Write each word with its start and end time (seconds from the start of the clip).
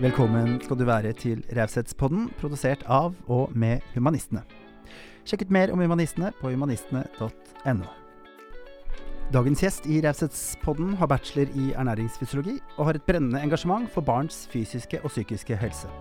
Velkommen 0.00 0.54
skal 0.64 0.78
du 0.80 0.86
være 0.88 1.10
til 1.12 1.42
Raushetspodden, 1.52 2.30
produsert 2.40 2.80
av 2.88 3.12
og 3.28 3.50
med 3.52 3.82
Humanistene. 3.92 4.40
Sjekk 5.28 5.42
ut 5.44 5.52
mer 5.52 5.72
om 5.74 5.82
Humanistene 5.84 6.30
på 6.38 6.54
humanistene.no. 6.54 7.90
Dagens 9.28 9.60
gjest 9.60 9.90
i 9.92 9.98
Raushetspodden 10.00 10.94
har 10.96 11.10
bachelor 11.12 11.52
i 11.52 11.74
ernæringsfysiologi 11.74 12.56
og 12.78 12.88
har 12.88 12.96
et 12.96 13.04
brennende 13.04 13.44
engasjement 13.44 13.92
for 13.92 14.00
barns 14.00 14.46
fysiske 14.48 15.02
og 15.04 15.12
psykiske 15.12 15.60
helse. 15.60 15.92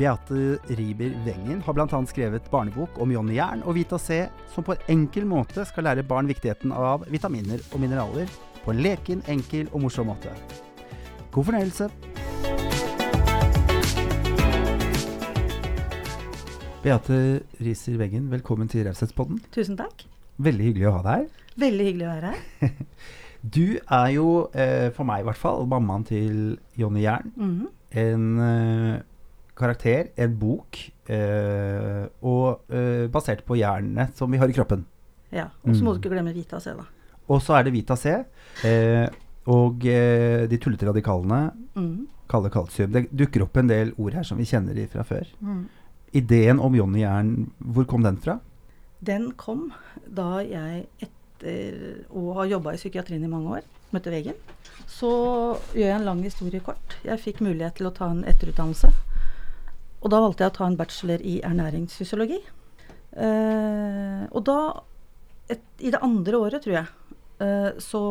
Beate 0.00 0.58
Riber 0.74 1.14
Wengen 1.22 1.62
har 1.62 1.78
bl.a. 1.78 2.04
skrevet 2.10 2.50
barnebok 2.50 2.98
om 2.98 3.14
Johnny 3.14 3.38
Jern 3.38 3.62
og 3.62 3.78
Vita 3.78 4.02
C, 4.02 4.24
som 4.50 4.66
på 4.66 4.74
en 4.74 4.96
enkel 4.96 5.30
måte 5.30 5.62
skal 5.70 5.86
lære 5.86 6.02
barn 6.02 6.26
viktigheten 6.26 6.74
av 6.74 7.06
vitaminer 7.06 7.62
og 7.70 7.86
mineraler 7.86 8.34
på 8.64 8.74
en 8.74 8.82
leken, 8.82 9.22
enkel 9.30 9.70
og 9.70 9.86
morsom 9.86 10.10
måte. 10.10 10.34
God 11.30 11.52
fornøyelse. 11.52 11.92
Beate 16.82 17.42
Riser 17.62 17.96
Weggen, 18.00 18.26
velkommen 18.32 18.68
til 18.70 18.86
Raushetspodden. 18.88 19.38
Tusen 19.54 19.76
takk. 19.78 20.02
Veldig 20.42 20.64
hyggelig 20.70 20.88
å 20.90 20.94
ha 20.96 21.02
deg 21.06 21.12
her. 21.22 21.52
Veldig 21.62 21.86
hyggelig 21.90 22.08
å 22.08 22.14
være 22.16 22.32
her. 22.34 22.72
Du 23.42 23.64
er 23.90 24.10
jo, 24.14 24.24
eh, 24.54 24.92
for 24.94 25.02
meg 25.08 25.24
i 25.24 25.26
hvert 25.26 25.38
fall, 25.40 25.64
mammaen 25.66 26.04
til 26.06 26.34
Jonny 26.78 27.00
Jern. 27.02 27.32
Mhm. 27.34 27.64
En 27.98 28.26
eh, 28.44 29.00
karakter, 29.58 30.12
en 30.22 30.36
bok, 30.38 30.78
eh, 31.10 32.04
og 32.22 32.62
eh, 32.70 33.08
basert 33.12 33.42
på 33.48 33.58
jernet 33.58 34.14
som 34.16 34.30
vi 34.30 34.38
har 34.38 34.46
i 34.50 34.54
kroppen. 34.54 34.84
Ja, 35.34 35.48
Og 35.66 35.74
så 35.74 35.82
må 35.82 35.90
Mm. 35.90 35.98
du 35.98 36.00
ikke 36.06 36.12
glemme 36.14 36.34
Vita 36.36 36.60
C, 36.62 36.70
da. 36.78 36.86
Og 37.28 37.42
så 37.42 37.58
er 37.58 37.64
det 37.66 37.72
Vita 37.74 37.96
C, 37.98 38.14
eh, 38.62 39.08
og 39.50 39.84
eh, 39.90 40.46
de 40.46 40.58
tullete 40.62 40.86
radikalene 40.92 41.42
Mm. 41.74 42.06
Kalde 42.30 42.48
kalsium. 42.54 42.92
Det 42.94 43.08
dukker 43.10 43.42
opp 43.42 43.56
en 43.58 43.66
del 43.68 43.90
ord 43.98 44.14
her 44.14 44.22
som 44.24 44.38
vi 44.38 44.44
kjenner 44.46 44.78
fra 44.88 45.02
før. 45.02 45.26
Mhm. 45.40 45.66
Ideen 46.12 46.60
om 46.60 46.74
Johnny 46.76 47.00
Jern, 47.00 47.50
hvor 47.58 47.86
kom 47.88 48.04
den 48.04 48.18
fra? 48.20 48.38
Den 49.00 49.30
kom 49.40 49.70
da 50.06 50.42
jeg 50.44 50.84
etter 51.02 52.04
å 52.12 52.34
ha 52.36 52.44
jobba 52.46 52.74
i 52.74 52.80
psykiatrien 52.80 53.24
i 53.24 53.30
mange 53.30 53.58
år, 53.58 53.64
møtte 53.94 54.12
veggen. 54.12 54.36
Så 54.88 55.10
gjør 55.72 55.88
jeg 55.88 55.96
en 55.96 56.06
lang 56.06 56.20
historie 56.24 56.62
kort. 56.64 56.98
Jeg 57.06 57.20
fikk 57.22 57.40
mulighet 57.44 57.80
til 57.80 57.88
å 57.88 57.94
ta 57.96 58.10
en 58.12 58.22
etterutdannelse. 58.28 58.92
Og 60.02 60.10
da 60.12 60.20
valgte 60.22 60.44
jeg 60.44 60.52
å 60.52 60.56
ta 60.58 60.68
en 60.68 60.78
bachelor 60.78 61.24
i 61.24 61.38
ernæringsfysiologi. 61.46 62.40
Eh, 63.12 64.22
og 64.28 64.44
da, 64.48 64.58
et, 65.52 65.64
i 65.80 65.92
det 65.94 66.00
andre 66.02 66.40
året, 66.44 66.64
tror 66.64 66.78
jeg, 66.80 67.18
eh, 67.44 67.70
så 67.82 68.02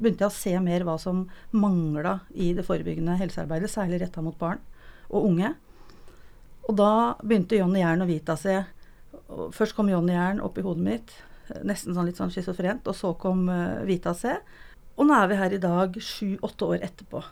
begynte 0.00 0.24
jeg 0.24 0.32
å 0.32 0.36
se 0.36 0.52
mer 0.64 0.84
hva 0.88 0.96
som 1.00 1.26
mangla 1.52 2.20
i 2.32 2.52
det 2.56 2.64
forebyggende 2.66 3.18
helsearbeidet, 3.20 3.72
særlig 3.72 4.00
retta 4.04 4.24
mot 4.24 4.38
barn 4.40 4.62
og 5.10 5.26
unge. 5.28 5.54
Og 6.68 6.76
da 6.78 6.92
begynte 7.22 7.58
Johnny 7.58 7.80
Jern 7.82 8.04
og 8.04 8.10
Vita 8.10 8.36
seg 8.38 8.68
Først 9.54 9.76
kom 9.76 9.88
Johnny 9.90 10.14
Jern 10.14 10.40
opp 10.42 10.56
i 10.58 10.62
hodet 10.64 10.82
mitt, 10.82 11.12
eh, 11.50 11.60
nesten 11.66 11.94
sånn 11.94 12.08
litt 12.08 12.18
sånn 12.18 12.32
schizofrent, 12.34 12.88
og 12.90 12.96
så 12.98 13.12
kom 13.14 13.44
uh, 13.46 13.78
Vita 13.86 14.10
C. 14.14 14.32
Og 14.98 15.06
nå 15.06 15.14
er 15.14 15.28
vi 15.30 15.38
her 15.38 15.54
i 15.54 15.60
dag, 15.62 15.94
sju-åtte 16.02 16.66
år 16.66 16.82
etterpå. 16.88 17.22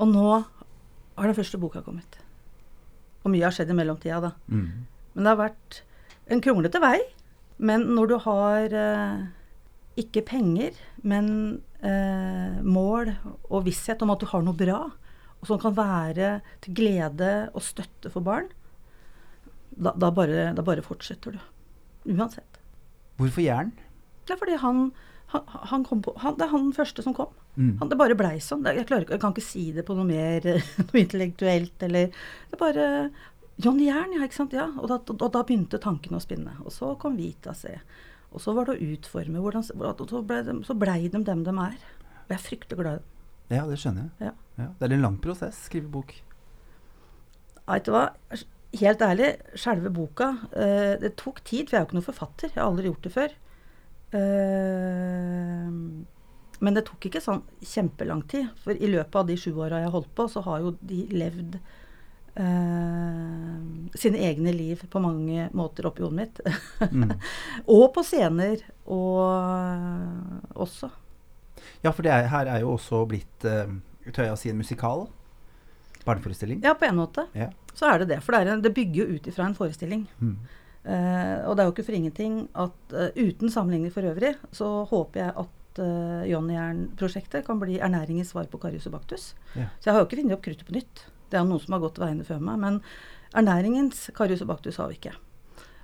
Og 0.00 0.08
nå 0.08 0.28
har 0.32 1.28
den 1.28 1.36
første 1.36 1.60
boka 1.60 1.82
kommet. 1.84 2.16
Og 3.22 3.34
mye 3.34 3.44
har 3.44 3.54
skjedd 3.54 3.70
i 3.72 3.76
mellomtida, 3.76 4.20
da. 4.24 4.32
Mm. 4.48 4.88
Men 5.12 5.26
det 5.26 5.32
har 5.34 5.42
vært 5.42 5.82
en 6.32 6.42
kronglete 6.44 6.80
vei. 6.82 6.96
Men 7.62 7.84
når 7.94 8.10
du 8.10 8.16
har 8.24 8.74
eh, 8.74 9.20
ikke 10.02 10.24
penger, 10.32 10.74
men 11.06 11.28
eh, 11.84 12.58
mål 12.64 13.12
og 13.50 13.66
visshet 13.68 14.02
om 14.02 14.10
at 14.14 14.22
du 14.22 14.26
har 14.32 14.42
noe 14.42 14.58
bra, 14.58 14.80
og 15.42 15.48
som 15.50 15.58
kan 15.62 15.74
være 15.74 16.32
til 16.62 16.76
glede 16.78 17.32
og 17.50 17.64
støtte 17.66 18.10
for 18.14 18.24
barn, 18.24 18.50
da, 19.72 19.90
da, 19.96 20.12
bare, 20.14 20.52
da 20.54 20.62
bare 20.62 20.84
fortsetter 20.84 21.34
du. 21.34 21.40
Uansett. 22.12 22.60
Hvorfor 23.18 23.42
jern? 23.42 23.72
Det 24.26 24.36
er 24.36 24.38
fordi 24.38 24.58
han, 24.62 24.84
han, 25.32 25.46
han 25.72 25.86
kom 25.88 26.02
på 26.04 26.14
han, 26.22 26.36
Det 26.38 26.46
er 26.46 26.52
han 26.52 26.70
første 26.76 27.02
som 27.02 27.16
kom. 27.16 27.32
Mm. 27.56 27.74
Han, 27.80 27.90
det 27.90 27.98
bare 27.98 28.16
blei 28.18 28.36
sånn. 28.42 28.62
Jeg, 28.68 28.86
klarer, 28.88 29.08
jeg 29.10 29.22
kan 29.22 29.34
ikke 29.34 29.44
si 29.44 29.64
det 29.74 29.84
på 29.88 29.96
noe 29.98 30.06
mer 30.08 30.46
noe 30.86 31.00
intellektuelt 31.02 31.86
eller 31.88 32.14
Det 32.52 32.60
bare 32.60 32.86
John 33.62 33.80
Jern, 33.82 34.14
ja, 34.16 34.22
ikke 34.24 34.38
sant. 34.38 34.54
Ja. 34.56 34.68
Og, 34.78 34.86
da, 34.90 35.00
og 35.02 35.26
da 35.34 35.42
begynte 35.46 35.80
tankene 35.82 36.18
å 36.18 36.24
spinne. 36.24 36.54
Og 36.62 36.72
så 36.74 36.94
kom 37.00 37.18
Vita 37.18 37.54
C. 37.56 37.74
Og 38.32 38.40
så 38.40 38.54
var 38.56 38.68
det 38.68 38.78
å 38.78 38.92
utforme 38.94 39.42
hvordan, 39.42 39.66
så 39.66 40.22
blei 40.24 40.40
de, 40.46 40.54
ble 40.62 40.94
de 41.02 41.24
dem 41.26 41.42
de 41.44 41.56
er. 41.66 41.82
Og 42.22 42.32
jeg 42.32 42.38
er 42.38 42.46
fryktelig 42.46 42.78
glad 42.78 42.94
i 42.94 43.02
dem. 43.02 43.10
Ja, 43.52 43.66
det 43.68 43.76
skjønner 43.82 44.06
jeg. 44.06 44.30
Ja. 44.30 44.32
Ja, 44.62 44.70
det 44.78 44.88
er 44.88 44.96
en 44.96 45.06
lang 45.06 45.18
prosess, 45.22 45.58
skrive 45.68 45.90
bok. 45.92 46.14
Vet 47.66 47.86
du 47.86 47.92
hva? 47.94 48.08
Helt 48.80 49.04
ærlig, 49.04 49.34
selve 49.60 49.90
boka 49.92 50.30
uh, 50.56 50.94
Det 51.00 51.12
tok 51.20 51.42
tid, 51.44 51.68
for 51.68 51.76
jeg 51.76 51.80
er 51.80 51.84
jo 51.84 51.88
ikke 51.90 51.98
noen 51.98 52.08
forfatter. 52.08 52.52
Jeg 52.52 52.60
har 52.60 52.70
aldri 52.70 52.88
gjort 52.88 53.06
det 53.06 53.12
før. 53.12 53.36
Uh, 54.12 55.68
men 56.62 56.76
det 56.76 56.84
tok 56.86 57.08
ikke 57.08 57.22
sånn 57.22 57.42
kjempelang 57.60 58.24
tid. 58.30 58.48
For 58.64 58.72
i 58.76 58.90
løpet 58.90 59.20
av 59.20 59.28
de 59.28 59.38
sju 59.40 59.52
åra 59.52 59.82
jeg 59.82 59.94
holdt 59.94 60.12
på, 60.16 60.28
så 60.30 60.44
har 60.48 60.64
jo 60.64 60.76
de 60.80 61.06
levd 61.12 61.62
Uh, 62.32 63.58
sine 63.92 64.16
egne 64.24 64.54
liv 64.56 64.80
på 64.88 65.00
mange 65.04 65.50
måter 65.52 65.84
oppi 65.84 66.00
hodet 66.00 66.16
mitt. 66.16 66.38
Mm. 66.88 67.10
og 67.76 67.90
på 67.92 68.00
scener 68.08 68.62
og 68.88 70.56
også. 70.64 70.88
Ja, 71.84 71.90
for 71.90 72.06
det 72.06 72.12
er, 72.14 72.30
her 72.32 72.48
er 72.48 72.62
jo 72.62 72.72
også 72.76 73.02
blitt, 73.10 73.44
eh, 73.44 73.68
tør 74.10 74.26
jeg 74.26 74.34
å 74.34 74.40
si, 74.40 74.50
en 74.50 74.58
musikal. 74.60 75.06
Barneforestilling. 76.02 76.62
Ja, 76.64 76.74
på 76.78 76.88
en 76.88 76.98
måte. 76.98 77.28
Ja. 77.38 77.52
Så 77.78 77.86
er 77.88 78.02
det 78.02 78.10
det. 78.10 78.20
For 78.26 78.34
det, 78.34 78.50
en, 78.50 78.64
det 78.64 78.74
bygger 78.74 79.04
jo 79.04 79.16
ut 79.18 79.28
ifra 79.30 79.46
en 79.46 79.56
forestilling. 79.56 80.04
Mm. 80.18 80.36
Uh, 80.82 81.46
og 81.46 81.54
det 81.54 81.62
er 81.62 81.68
jo 81.68 81.74
ikke 81.76 81.86
for 81.86 81.94
ingenting 81.94 82.38
at 82.58 82.94
uh, 82.96 83.10
uten 83.14 83.52
sammenligning 83.54 83.92
for 83.94 84.08
øvrig, 84.10 84.32
så 84.50 84.70
håper 84.90 85.20
jeg 85.20 85.34
at 85.44 85.78
uh, 85.78 86.24
Johnny 86.26 86.56
Jern-prosjektet 86.56 87.46
kan 87.46 87.60
bli 87.62 87.78
ernæringens 87.78 88.32
svar 88.34 88.48
på 88.50 88.58
Karius 88.58 88.88
og 88.90 88.96
Baktus. 88.96 89.30
Ja. 89.54 89.68
Så 89.78 89.88
jeg 89.88 89.94
har 89.94 90.02
jo 90.02 90.08
ikke 90.10 90.18
funnet 90.24 90.36
opp 90.36 90.46
kruttet 90.48 90.66
på 90.66 90.74
nytt. 90.74 91.04
Det 91.30 91.38
er 91.38 91.46
noen 91.46 91.62
som 91.62 91.76
har 91.76 91.84
gått 91.84 92.02
veiene 92.02 92.26
før 92.26 92.42
meg. 92.42 92.58
Men 92.64 92.80
ernæringens 93.38 94.08
Karius 94.16 94.42
og 94.42 94.50
Baktus 94.50 94.80
har 94.82 94.90
vi 94.90 94.98
ikke. 94.98 95.14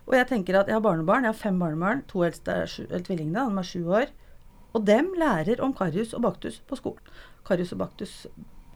Og 0.09 0.17
jeg 0.17 0.29
tenker 0.31 0.59
at 0.59 0.69
jeg 0.69 0.77
har 0.77 0.85
barnebarn. 0.85 1.29
Jeg 1.29 1.37
har 1.37 1.43
fem 1.47 1.59
barnebarn. 1.61 2.03
To 2.11 2.25
eldste 2.27 2.63
er 2.65 2.71
sju, 2.73 2.87
tvillingene. 2.89 3.45
De 3.45 3.63
er 3.63 3.71
sju 3.71 3.83
år. 3.93 4.13
Og 4.79 4.87
dem 4.87 5.11
lærer 5.19 5.59
om 5.65 5.75
Karius 5.75 6.15
og 6.15 6.23
Baktus 6.23 6.61
på 6.63 6.79
skolen. 6.79 7.15
Karius 7.47 7.75
og 7.75 7.83
Baktus 7.83 8.15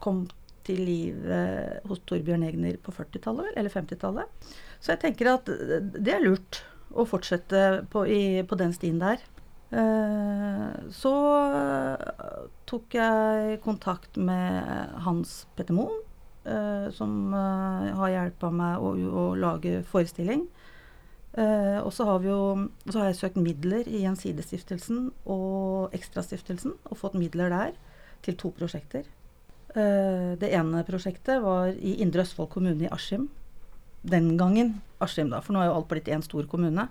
kom 0.02 0.24
til 0.66 0.82
live 0.82 1.38
hos 1.86 2.02
Torbjørn 2.06 2.42
Egner 2.46 2.78
på 2.82 2.94
40-tallet, 2.94 3.54
eller 3.56 3.70
50-tallet. 3.70 4.50
Så 4.82 4.94
jeg 4.94 5.02
tenker 5.04 5.30
at 5.36 5.46
det 5.46 6.14
er 6.16 6.24
lurt 6.24 6.64
å 6.92 7.06
fortsette 7.08 7.84
på, 7.92 8.04
i, 8.06 8.42
på 8.46 8.58
den 8.58 8.74
stien 8.74 8.98
der. 9.02 9.22
Eh, 9.72 10.72
så 10.92 11.12
tok 12.68 12.96
jeg 12.98 13.60
kontakt 13.64 14.18
med 14.20 14.98
Hans 15.06 15.46
Petter 15.56 15.76
Moen, 15.76 16.02
eh, 16.44 16.90
som 16.92 17.32
eh, 17.32 17.92
har 17.96 18.12
hjelpa 18.12 18.50
meg 18.52 18.82
å, 18.82 18.92
å 18.92 19.24
lage 19.38 19.80
forestilling. 19.88 20.44
Eh, 21.32 21.78
og 21.80 21.88
så 21.96 22.04
har, 22.04 22.26
har 22.92 23.06
jeg 23.08 23.16
søkt 23.16 23.40
midler 23.40 23.88
i 23.88 24.02
Gjensidigestiftelsen 24.02 25.06
og 25.24 25.94
Ekstrastiftelsen, 25.96 26.74
og 26.84 26.98
fått 27.00 27.16
midler 27.16 27.52
der 27.52 27.76
til 28.24 28.36
to 28.38 28.52
prosjekter. 28.56 29.06
Uh, 29.72 30.36
det 30.36 30.50
ene 30.52 30.82
prosjektet 30.84 31.40
var 31.40 31.70
i 31.72 31.94
Indre 32.04 32.26
Østfold 32.26 32.50
kommune 32.52 32.84
i 32.84 32.90
Askim. 32.92 33.30
Den 34.04 34.34
gangen 34.36 34.74
Askim, 35.00 35.30
da, 35.32 35.40
for 35.40 35.56
nå 35.56 35.62
er 35.62 35.70
jo 35.70 35.78
alt 35.78 35.88
blitt 35.88 36.10
én 36.12 36.24
stor 36.24 36.44
kommune. 36.50 36.84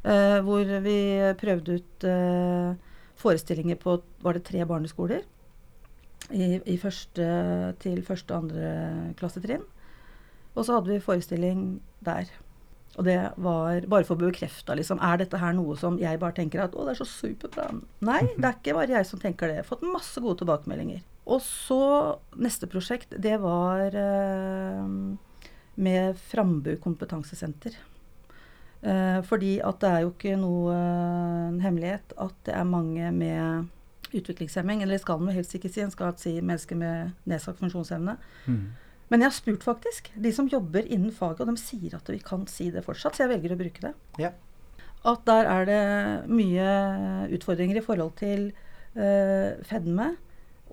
Uh, 0.00 0.40
hvor 0.46 0.64
vi 0.80 0.96
prøvde 1.36 1.76
ut 1.76 2.06
forestillinger 3.20 3.76
på 3.80 3.98
var 4.24 4.36
det 4.36 4.46
tre 4.48 4.64
barneskoler. 4.64 5.28
I, 6.32 6.56
i 6.64 6.78
første 6.80 7.28
til 7.84 8.00
første 8.06 8.32
og 8.32 8.46
andre 8.46 9.12
klassetrinn. 9.20 9.62
Og 10.56 10.64
så 10.64 10.78
hadde 10.78 10.94
vi 10.94 11.04
forestilling 11.04 11.68
der. 12.00 12.32
Og 12.96 13.04
det 13.04 13.18
var 13.36 13.84
bare 13.92 14.06
for 14.08 14.16
å 14.16 14.22
bekrefte, 14.30 14.76
liksom. 14.78 15.02
Er 15.04 15.20
dette 15.20 15.40
her 15.40 15.52
noe 15.56 15.76
som 15.76 15.98
jeg 16.00 16.20
bare 16.22 16.36
tenker 16.38 16.62
at 16.64 16.76
å, 16.76 16.86
det 16.86 16.94
er 16.94 17.00
så 17.02 17.08
superbra? 17.10 17.68
Nei, 18.08 18.22
det 18.38 18.46
er 18.48 18.56
ikke 18.56 18.76
bare 18.78 18.96
jeg 18.96 19.08
som 19.08 19.20
tenker 19.20 19.50
det. 19.50 19.58
Jeg 19.58 19.66
har 19.66 19.68
fått 19.68 19.84
masse 19.84 20.22
gode 20.24 20.40
tilbakemeldinger. 20.40 21.02
Og 21.26 21.42
så 21.42 21.82
neste 22.38 22.68
prosjekt, 22.70 23.12
det 23.20 23.34
var 23.42 23.92
eh, 23.98 24.88
med 25.74 26.24
Frambu 26.30 26.72
kompetansesenter. 26.80 27.76
Eh, 28.86 29.20
fordi 29.26 29.56
at 29.64 29.80
det 29.82 29.90
er 29.90 30.04
jo 30.04 30.12
ikke 30.14 30.36
noe 30.38 30.76
eh, 30.76 31.62
hemmelighet 31.64 32.16
at 32.22 32.36
det 32.46 32.54
er 32.54 32.68
mange 32.68 33.10
med 33.12 34.14
utviklingshemming, 34.14 34.82
eller 34.82 34.96
det 34.96 35.02
skal 35.02 35.20
man 35.20 35.34
helst 35.34 35.56
ikke 35.58 35.68
si, 35.72 35.82
en 35.82 35.92
skal 35.92 36.14
si 36.20 36.36
mennesker 36.38 36.78
med 36.78 37.16
nedsatt 37.28 37.58
funksjonsevne. 37.60 38.16
Mm. 38.46 38.66
Men 39.12 39.22
jeg 39.22 39.30
har 39.30 39.36
spurt 39.36 39.64
faktisk 39.66 40.10
de 40.18 40.32
som 40.34 40.48
jobber 40.50 40.86
innen 40.86 41.14
faget, 41.14 41.42
og 41.44 41.50
de 41.52 41.60
sier 41.60 41.94
at 41.98 42.08
vi 42.10 42.18
kan 42.22 42.46
si 42.50 42.72
det 42.74 42.84
fortsatt, 42.86 43.14
så 43.14 43.24
jeg 43.24 43.36
velger 43.36 43.54
å 43.54 43.60
bruke 43.60 43.84
det. 43.84 43.92
Ja. 44.22 44.32
At 45.06 45.26
der 45.28 45.46
er 45.46 45.68
det 45.68 45.82
mye 46.32 46.70
utfordringer 47.36 47.78
i 47.78 47.84
forhold 47.84 48.16
til 48.18 48.48
øh, 48.98 49.52
fedme, 49.68 50.14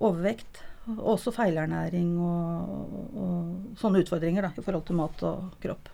overvekt, 0.02 0.64
Og 0.84 1.14
også 1.14 1.32
feilernæring 1.32 2.10
og, 2.20 2.72
og, 2.76 3.12
og 3.16 3.78
sånne 3.80 4.02
utfordringer 4.04 4.44
da, 4.44 4.50
i 4.52 4.64
forhold 4.64 4.82
til 4.84 4.98
mat 4.98 5.22
og 5.24 5.54
kropp. 5.62 5.88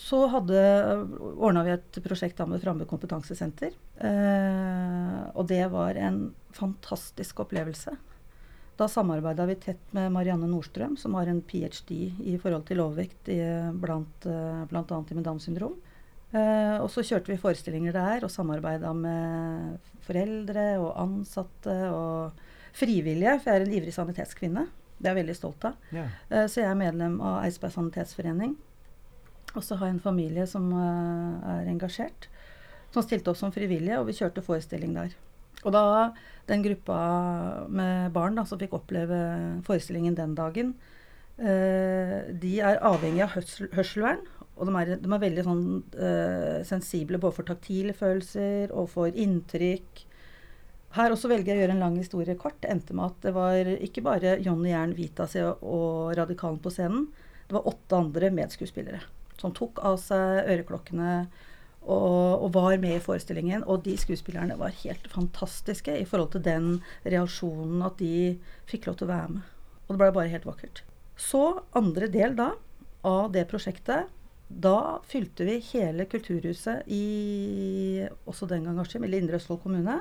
Så 0.00 0.22
ordna 0.26 1.62
vi 1.66 1.74
et 1.74 1.98
prosjekt 2.02 2.40
da 2.40 2.46
med 2.48 2.62
Frambu 2.62 2.86
kompetansesenter. 2.88 3.76
Eh, 4.00 5.20
og 5.34 5.44
det 5.50 5.62
var 5.70 6.00
en 6.00 6.32
fantastisk 6.56 7.44
opplevelse. 7.44 7.94
Da 8.76 8.88
samarbeida 8.90 9.46
vi 9.46 9.54
tett 9.62 9.92
med 9.94 10.10
Marianne 10.12 10.48
Nordstrøm, 10.50 10.96
som 10.98 11.14
har 11.14 11.28
en 11.30 11.42
ph.d. 11.46 11.94
i 12.26 12.34
forhold 12.42 12.64
til 12.66 12.82
overvekt 12.82 13.30
i, 13.30 13.38
blant 13.78 14.26
bl.a. 14.26 14.82
i 14.98 15.14
med 15.14 15.26
Downs 15.26 15.46
syndrom. 15.46 15.76
Eh, 16.34 16.76
og 16.82 16.88
så 16.90 17.04
kjørte 17.06 17.30
vi 17.30 17.38
forestillinger 17.38 17.94
der 17.94 18.24
og 18.26 18.32
samarbeida 18.32 18.90
med 18.96 19.92
foreldre 20.02 20.64
og 20.82 20.96
ansatte 20.98 21.76
og 21.94 22.40
frivillige, 22.74 23.36
for 23.38 23.52
jeg 23.52 23.60
er 23.60 23.66
en 23.68 23.76
ivrig 23.78 23.94
sanitetskvinne. 23.94 24.64
Det 24.98 25.06
er 25.06 25.12
jeg 25.12 25.20
veldig 25.20 25.36
stolt 25.38 25.66
av. 25.70 25.76
Yeah. 25.94 26.16
Eh, 26.30 26.46
så 26.50 26.64
jeg 26.64 26.70
er 26.72 26.80
medlem 26.80 27.20
av 27.22 27.44
Eidsberg 27.44 27.76
sanitetsforening. 27.76 28.56
Og 29.54 29.62
så 29.62 29.78
har 29.78 29.86
jeg 29.86 30.00
en 30.00 30.02
familie 30.02 30.48
som 30.50 30.66
er 30.74 31.68
engasjert, 31.70 32.26
som 32.90 33.04
stilte 33.06 33.30
opp 33.30 33.38
som 33.38 33.52
frivillige, 33.54 34.00
og 34.00 34.08
vi 34.08 34.16
kjørte 34.18 34.42
forestilling 34.42 34.96
der. 34.96 35.14
Og 35.64 35.72
da 35.74 35.84
den 36.48 36.64
gruppa 36.64 36.98
med 37.72 38.12
barn 38.12 38.36
da, 38.36 38.44
som 38.48 38.60
fikk 38.60 38.76
oppleve 38.76 39.18
forestillingen 39.64 40.16
den 40.18 40.34
dagen, 40.36 40.74
eh, 41.38 42.30
de 42.30 42.58
er 42.60 42.82
avhengig 42.84 43.24
av 43.24 43.36
hørsel, 43.38 43.70
hørselvern. 43.72 44.24
Og 44.54 44.68
de 44.68 44.74
er, 44.78 44.92
de 45.02 45.10
er 45.10 45.22
veldig 45.22 45.44
sånn, 45.46 45.64
eh, 45.98 46.60
sensible 46.68 47.18
både 47.18 47.38
for 47.40 47.48
taktile 47.48 47.96
følelser 47.96 48.70
og 48.72 48.90
for 48.92 49.08
inntrykk. 49.08 50.04
Her 50.94 51.10
også 51.10 51.26
velger 51.32 51.54
jeg 51.54 51.58
å 51.58 51.62
gjøre 51.64 51.74
en 51.74 51.82
lang 51.82 51.96
historie 51.98 52.36
kort. 52.38 52.60
Det 52.62 52.70
endte 52.70 52.94
med 52.94 53.08
at 53.08 53.24
det 53.24 53.34
var 53.34 53.72
ikke 53.82 54.04
bare 54.04 54.36
Johnny 54.44 54.70
Jern, 54.70 54.94
Vitas 54.94 55.34
og 55.40 56.14
Radikalen 56.14 56.60
på 56.62 56.70
scenen. 56.70 57.08
Det 57.48 57.56
var 57.56 57.66
åtte 57.72 57.98
andre 57.98 58.30
medskuespillere 58.30 59.02
som 59.40 59.52
tok 59.54 59.82
av 59.84 59.98
seg 60.00 60.46
øreklokkene 60.48 61.26
og, 61.84 62.42
og, 62.44 62.48
var 62.54 62.76
med 62.80 62.96
i 62.96 63.02
forestillingen. 63.02 63.64
Og 63.68 63.84
de 63.84 63.96
skuespillerne 64.00 64.56
var 64.60 64.74
helt 64.82 65.06
fantastiske 65.12 65.94
i 66.00 66.06
forhold 66.08 66.32
til 66.34 66.44
den 66.46 66.68
reaksjonen 67.04 67.84
at 67.84 67.98
de 68.00 68.34
fikk 68.70 68.88
lov 68.88 68.98
til 68.98 69.08
å 69.08 69.14
være 69.14 69.36
med. 69.36 69.54
Og 69.84 69.94
det 69.94 70.00
ble 70.00 70.12
bare 70.16 70.32
helt 70.32 70.48
vakkert. 70.48 70.82
Så 71.20 71.44
andre 71.76 72.08
del 72.10 72.36
da 72.38 72.54
av 73.04 73.32
det 73.34 73.46
prosjektet. 73.50 74.10
Da 74.48 75.00
fylte 75.08 75.46
vi 75.48 75.58
hele 75.72 76.06
kulturhuset 76.08 76.88
i 76.92 78.04
også 78.28 78.48
den 78.48 78.66
gang 78.68 78.78
Askim, 78.80 79.04
eller 79.04 79.20
Indre 79.20 79.40
Østfold 79.40 79.62
kommune. 79.64 80.00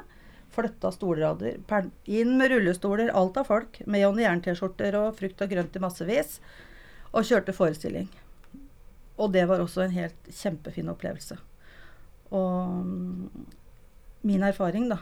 Flytta 0.53 0.91
stolrader. 0.94 1.57
Inn 2.06 2.35
med 2.38 2.51
rullestoler, 2.53 3.12
alt 3.12 3.39
av 3.41 3.50
folk. 3.50 3.80
Med 3.89 4.03
Johnny 4.03 4.24
Jern-T-skjorter 4.24 5.00
og 5.00 5.15
frukt 5.18 5.41
og 5.41 5.56
grønt 5.56 5.80
i 5.80 5.81
massevis. 5.83 6.38
Og 7.12 7.25
kjørte 7.27 7.56
forestilling. 7.56 8.12
Og 9.18 9.33
det 9.33 9.47
var 9.50 9.62
også 9.62 9.85
en 9.85 9.97
helt 9.97 10.30
kjempefin 10.30 10.91
opplevelse. 10.94 11.38
Og 12.33 12.89
min 14.24 14.44
erfaring 14.44 14.89
da, 14.91 15.00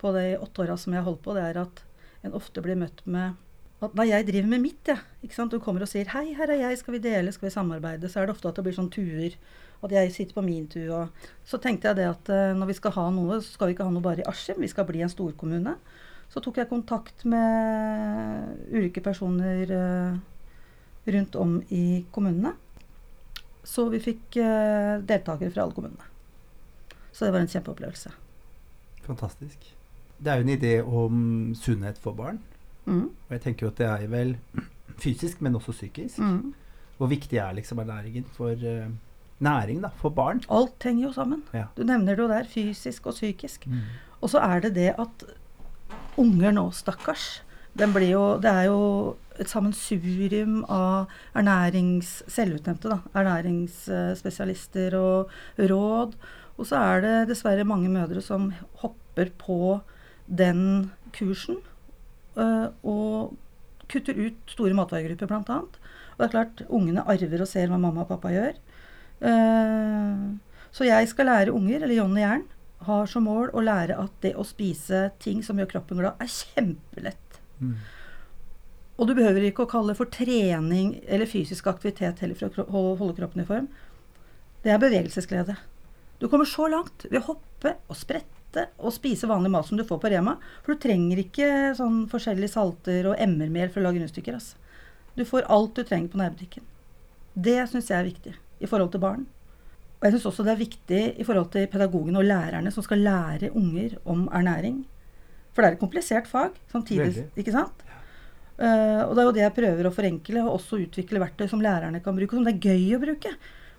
på 0.00 0.12
de 0.16 0.34
åtte 0.40 0.64
åra 0.64 0.76
som 0.80 0.94
jeg 0.94 1.02
har 1.02 1.08
holdt 1.08 1.24
på, 1.24 1.34
det 1.36 1.46
er 1.48 1.62
at 1.62 1.82
en 2.24 2.36
ofte 2.36 2.62
blir 2.64 2.78
møtt 2.80 3.02
med 3.04 3.36
at 3.84 3.96
når 3.98 4.06
jeg 4.08 4.26
driver 4.28 4.48
med 4.48 4.62
mitt, 4.62 4.88
ja, 4.88 4.96
ikke 5.24 5.36
sant, 5.36 5.52
du 5.52 5.60
kommer 5.60 5.82
og 5.84 5.90
sier 5.90 6.08
'Hei, 6.08 6.32
her 6.34 6.48
er 6.48 6.60
jeg, 6.60 6.78
skal 6.78 6.94
vi 6.94 7.02
dele, 7.04 7.32
skal 7.32 7.48
vi 7.48 7.54
samarbeide?' 7.54 8.08
Så 8.08 8.20
er 8.20 8.26
det 8.26 8.34
ofte 8.34 8.48
at 8.48 8.56
det 8.56 8.64
blir 8.64 8.76
sånn 8.76 8.90
tuer. 8.90 9.36
At 9.82 9.92
jeg 9.92 10.12
sitter 10.12 10.34
på 10.34 10.44
min 10.44 10.66
tur. 10.66 10.88
Og 10.94 11.08
så 11.44 11.58
tenkte 11.60 11.88
jeg 11.88 11.96
det 11.96 12.08
at 12.08 12.28
uh, 12.30 12.54
når 12.56 12.66
vi 12.66 12.78
skal 12.78 12.92
ha 12.92 13.10
noe, 13.10 13.40
så 13.42 13.52
skal 13.52 13.68
vi 13.68 13.74
ikke 13.74 13.84
ha 13.84 13.90
noe 13.90 14.02
bare 14.02 14.22
i 14.22 14.28
Askim. 14.30 14.60
Vi 14.60 14.68
skal 14.68 14.86
bli 14.88 15.02
en 15.02 15.12
storkommune. 15.12 15.76
Så 16.32 16.40
tok 16.40 16.56
jeg 16.56 16.70
kontakt 16.70 17.24
med 17.28 18.56
ulike 18.72 19.02
personer 19.04 19.68
uh, 19.68 20.16
rundt 21.04 21.36
om 21.36 21.60
i 21.68 22.06
kommunene. 22.12 22.54
Så 23.64 23.90
vi 23.92 24.00
fikk 24.00 24.40
uh, 24.40 25.04
deltakere 25.04 25.52
fra 25.52 25.66
alle 25.66 25.76
kommunene. 25.76 26.13
Så 27.14 27.24
det 27.26 27.34
var 27.34 27.44
en 27.44 27.50
kjempeopplevelse. 27.50 28.10
Fantastisk. 29.06 29.70
Det 30.18 30.32
er 30.32 30.40
jo 30.40 30.46
en 30.46 30.54
idé 30.54 30.74
om 30.82 31.54
sunnhet 31.58 31.98
for 32.02 32.16
barn. 32.18 32.40
Mm. 32.84 33.08
Og 33.10 33.32
jeg 33.36 33.42
tenker 33.44 33.66
jo 33.66 33.72
at 33.72 33.80
det 33.80 33.86
er 33.86 34.06
vel 34.10 34.36
fysisk, 35.00 35.42
men 35.42 35.54
også 35.58 35.72
psykisk. 35.76 36.18
Mm. 36.18 36.54
Hvor 36.98 37.10
viktig 37.10 37.38
er 37.38 37.54
liksom 37.56 37.78
ernæringen 37.82 38.26
for 38.36 38.52
uh, 38.54 38.90
næring 39.38 39.82
da, 39.82 39.90
for 40.00 40.14
barn? 40.14 40.42
Alt 40.50 40.82
henger 40.82 41.08
jo 41.08 41.12
sammen. 41.12 41.42
Ja. 41.54 41.66
Du 41.76 41.82
nevner 41.82 42.14
det 42.14 42.22
jo 42.22 42.28
der. 42.28 42.50
Fysisk 42.50 43.06
og 43.06 43.14
psykisk. 43.14 43.66
Mm. 43.66 43.80
Og 44.20 44.30
så 44.30 44.42
er 44.42 44.60
det 44.60 44.74
det 44.74 44.92
at 44.98 45.26
unger 46.16 46.54
nå, 46.54 46.70
stakkars 46.70 47.42
jo, 47.74 48.38
Det 48.38 48.50
er 48.50 48.62
jo 48.70 49.16
et 49.40 49.50
sammensurium 49.50 50.64
av 50.70 51.08
ernærings... 51.34 52.22
Selvutnevnte, 52.30 52.88
da. 52.88 52.98
Ernæringsspesialister 53.18 54.94
og 54.94 55.30
råd. 55.58 56.14
Og 56.54 56.68
så 56.68 56.78
er 56.78 57.02
det 57.02 57.14
dessverre 57.32 57.66
mange 57.66 57.90
mødre 57.90 58.22
som 58.22 58.52
hopper 58.82 59.32
på 59.38 59.80
den 60.26 60.90
kursen 61.14 61.58
øh, 62.38 62.68
og 62.82 63.34
kutter 63.90 64.16
ut 64.16 64.54
store 64.54 64.76
matvaregrupper, 64.76 65.28
bl.a. 65.28 65.58
Og 66.14 66.20
det 66.20 66.26
er 66.26 66.32
klart, 66.32 66.62
ungene 66.68 67.04
arver 67.10 67.42
og 67.42 67.50
ser 67.50 67.70
hva 67.70 67.78
mamma 67.80 68.04
og 68.04 68.12
pappa 68.12 68.30
gjør. 68.32 68.58
Uh, 69.24 70.34
så 70.74 70.86
jeg 70.86 71.08
skal 71.10 71.28
lære 71.30 71.54
unger, 71.54 71.82
eller 71.82 71.96
Jonny 71.98 72.22
Jern, 72.22 72.46
har 72.84 73.10
som 73.10 73.26
mål 73.28 73.50
å 73.56 73.62
lære 73.64 73.96
at 73.98 74.14
det 74.22 74.34
å 74.36 74.44
spise 74.46 75.08
ting 75.22 75.42
som 75.44 75.58
gjør 75.58 75.70
kroppen 75.74 76.00
glad, 76.00 76.20
er 76.20 76.30
kjempelett. 76.30 77.38
Mm. 77.60 77.76
Og 78.94 79.08
du 79.08 79.14
behøver 79.16 79.48
ikke 79.48 79.64
å 79.64 79.70
kalle 79.70 79.92
det 79.92 79.98
for 79.98 80.10
trening 80.12 80.96
eller 81.06 81.30
fysisk 81.30 81.66
aktivitet 81.70 82.20
heller 82.22 82.38
for 82.38 82.66
å 82.68 82.82
holde 83.00 83.16
kroppen 83.18 83.42
i 83.42 83.48
form. 83.48 83.70
Det 84.62 84.70
er 84.74 84.82
bevegelsesglede. 84.82 85.56
Du 86.24 86.28
kommer 86.32 86.48
så 86.48 86.64
langt 86.72 87.04
ved 87.04 87.18
å 87.20 87.26
hoppe 87.26 87.74
og 87.84 87.96
sprette 88.00 88.62
og 88.80 88.94
spise 88.94 89.28
vanlig 89.28 89.50
mat 89.52 89.66
som 89.68 89.76
du 89.76 89.82
får 89.84 89.98
på 90.00 90.08
Rema. 90.08 90.32
For 90.64 90.72
du 90.72 90.80
trenger 90.80 91.18
ikke 91.20 91.48
sånn 91.76 92.06
forskjellige 92.08 92.54
salter 92.54 93.10
og 93.10 93.18
emmermel 93.20 93.68
for 93.68 93.82
å 93.82 93.84
lage 93.84 94.00
rundstykker. 94.00 94.38
Altså. 94.38 94.56
Du 95.18 95.20
får 95.28 95.44
alt 95.52 95.74
du 95.76 95.82
trenger 95.84 96.08
på 96.08 96.20
nærbutikken. 96.22 96.64
Det 97.36 97.58
syns 97.68 97.90
jeg 97.92 97.98
er 97.98 98.08
viktig 98.08 98.32
i 98.64 98.70
forhold 98.70 98.94
til 98.94 99.02
barn. 99.02 99.26
Og 99.98 100.06
jeg 100.06 100.14
syns 100.14 100.24
også 100.30 100.46
det 100.46 100.54
er 100.54 100.62
viktig 100.62 101.00
i 101.20 101.26
forhold 101.28 101.50
til 101.52 101.66
pedagogene 101.74 102.22
og 102.22 102.24
lærerne 102.30 102.72
som 102.72 102.86
skal 102.86 103.04
lære 103.04 103.50
unger 103.52 103.98
om 104.08 104.22
ernæring. 104.32 104.78
For 105.52 105.60
det 105.60 105.68
er 105.68 105.76
et 105.76 105.82
komplisert 105.82 106.30
fag 106.30 106.56
samtidig, 106.72 107.10
Veldig. 107.10 107.26
ikke 107.44 107.54
sant? 107.58 107.84
Uh, 108.56 109.04
og 109.10 109.12
det 109.12 109.20
er 109.20 109.28
jo 109.28 109.36
det 109.36 109.44
jeg 109.44 109.56
prøver 109.58 109.90
å 109.90 109.92
forenkle, 109.92 110.46
og 110.46 110.56
også 110.56 110.80
utvikle 110.86 111.20
verktøy 111.20 111.50
som 111.52 111.60
lærerne 111.60 112.00
kan 112.00 112.16
bruke, 112.16 112.32
som 112.32 112.48
det 112.48 112.56
er 112.56 112.72
gøy 112.72 112.96
å 112.96 113.02
bruke. 113.04 113.34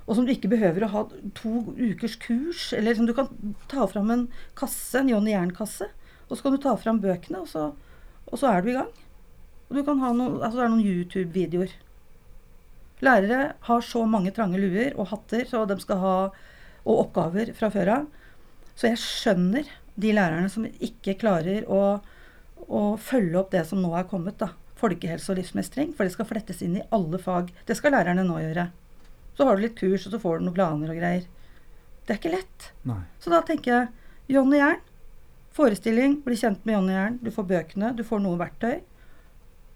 Og 0.05 0.17
som 0.17 0.25
du 0.25 0.33
ikke 0.33 0.51
behøver 0.51 0.85
å 0.85 0.91
ha 0.93 1.03
to 1.37 1.53
ukers 1.77 2.17
kurs. 2.21 2.67
Eller 2.77 2.97
som 2.97 3.07
du 3.09 3.13
kan 3.17 3.31
ta 3.71 3.87
fram 3.89 4.11
en 4.13 4.27
kasse, 4.57 4.99
en 4.99 5.09
Johnny 5.09 5.33
Jern-kasse, 5.33 5.89
og 6.25 6.37
så 6.37 6.45
kan 6.45 6.55
du 6.55 6.61
ta 6.61 6.75
fram 6.77 7.01
bøkene, 7.01 7.41
og 7.41 7.49
så, 7.49 7.71
og 8.29 8.41
så 8.41 8.51
er 8.51 8.61
du 8.61 8.71
i 8.71 8.77
gang. 8.77 8.91
Og 9.69 9.79
du 9.79 9.81
kan 9.85 10.01
ha 10.01 10.11
noen, 10.13 10.39
altså 10.41 10.59
det 10.59 10.65
er 10.65 10.73
noen 10.73 10.85
YouTube-videoer. 10.85 11.73
Lærere 13.05 13.39
har 13.67 13.81
så 13.83 14.05
mange 14.07 14.31
trange 14.33 14.59
luer 14.61 14.93
og 14.95 15.09
hatter 15.11 15.43
så 15.49 15.65
de 15.67 15.75
skal 15.81 15.99
ha, 15.99 16.13
og 16.85 17.01
oppgaver 17.01 17.51
fra 17.57 17.71
før 17.73 17.91
av. 17.97 18.05
Så 18.77 18.91
jeg 18.91 19.01
skjønner 19.01 19.69
de 19.99 20.13
lærerne 20.15 20.51
som 20.51 20.67
ikke 20.67 21.17
klarer 21.19 21.65
å, 21.71 21.99
å 22.67 22.83
følge 23.01 23.39
opp 23.41 23.51
det 23.55 23.65
som 23.67 23.81
nå 23.81 23.91
er 23.97 24.07
kommet. 24.09 24.37
da, 24.39 24.53
Folkehelse 24.79 25.31
og 25.33 25.39
livsmestring. 25.39 25.93
For 25.95 26.05
det 26.05 26.15
skal 26.15 26.29
flettes 26.29 26.61
inn 26.65 26.79
i 26.79 26.87
alle 26.95 27.19
fag. 27.21 27.51
Det 27.67 27.77
skal 27.79 27.95
lærerne 27.95 28.25
nå 28.27 28.41
gjøre. 28.43 28.69
Så 29.35 29.45
har 29.45 29.55
du 29.55 29.65
litt 29.65 29.77
kurs, 29.79 30.05
og 30.07 30.15
så 30.15 30.19
får 30.21 30.39
du 30.39 30.47
noen 30.47 30.55
planer 30.55 30.91
og 30.91 30.99
greier. 30.99 31.25
Det 32.05 32.13
er 32.13 32.19
ikke 32.21 32.35
lett. 32.35 32.67
Nei. 32.87 33.01
Så 33.19 33.33
da 33.33 33.41
tenker 33.45 33.71
jeg 33.71 34.35
Johnny 34.35 34.59
Jern. 34.61 34.83
Forestilling, 35.55 36.19
bli 36.25 36.35
kjent 36.39 36.65
med 36.67 36.75
Johnny 36.77 36.93
Jern. 36.95 37.17
Du 37.23 37.31
får 37.33 37.47
bøkene, 37.49 37.93
du 37.95 38.03
får 38.07 38.21
noe 38.23 38.39
verktøy. 38.39 38.79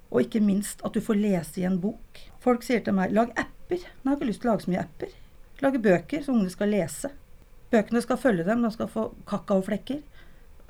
Og 0.09 0.25
ikke 0.25 0.41
minst 0.43 0.83
at 0.85 0.95
du 0.95 1.01
får 1.03 1.19
lese 1.19 1.61
i 1.61 1.65
en 1.67 1.79
bok. 1.81 2.21
Folk 2.43 2.63
sier 2.65 2.81
til 2.85 2.95
meg 2.97 3.11
'lag 3.11 3.33
apper'. 3.35 3.83
Men 4.01 4.03
jeg 4.03 4.09
har 4.11 4.17
ikke 4.17 4.29
lyst 4.31 4.41
til 4.41 4.49
å 4.49 4.53
lage 4.53 4.65
så 4.65 4.71
mye 4.71 4.83
apper. 4.83 5.11
Lage 5.61 5.79
bøker 5.79 6.23
som 6.23 6.35
ungene 6.35 6.49
skal 6.53 6.71
lese. 6.73 7.11
Bøkene 7.71 8.01
skal 8.01 8.17
følge 8.17 8.43
dem. 8.43 8.61
De 8.61 8.71
skal 8.71 8.87
få 8.87 9.13
kakaoflekker. 9.27 10.01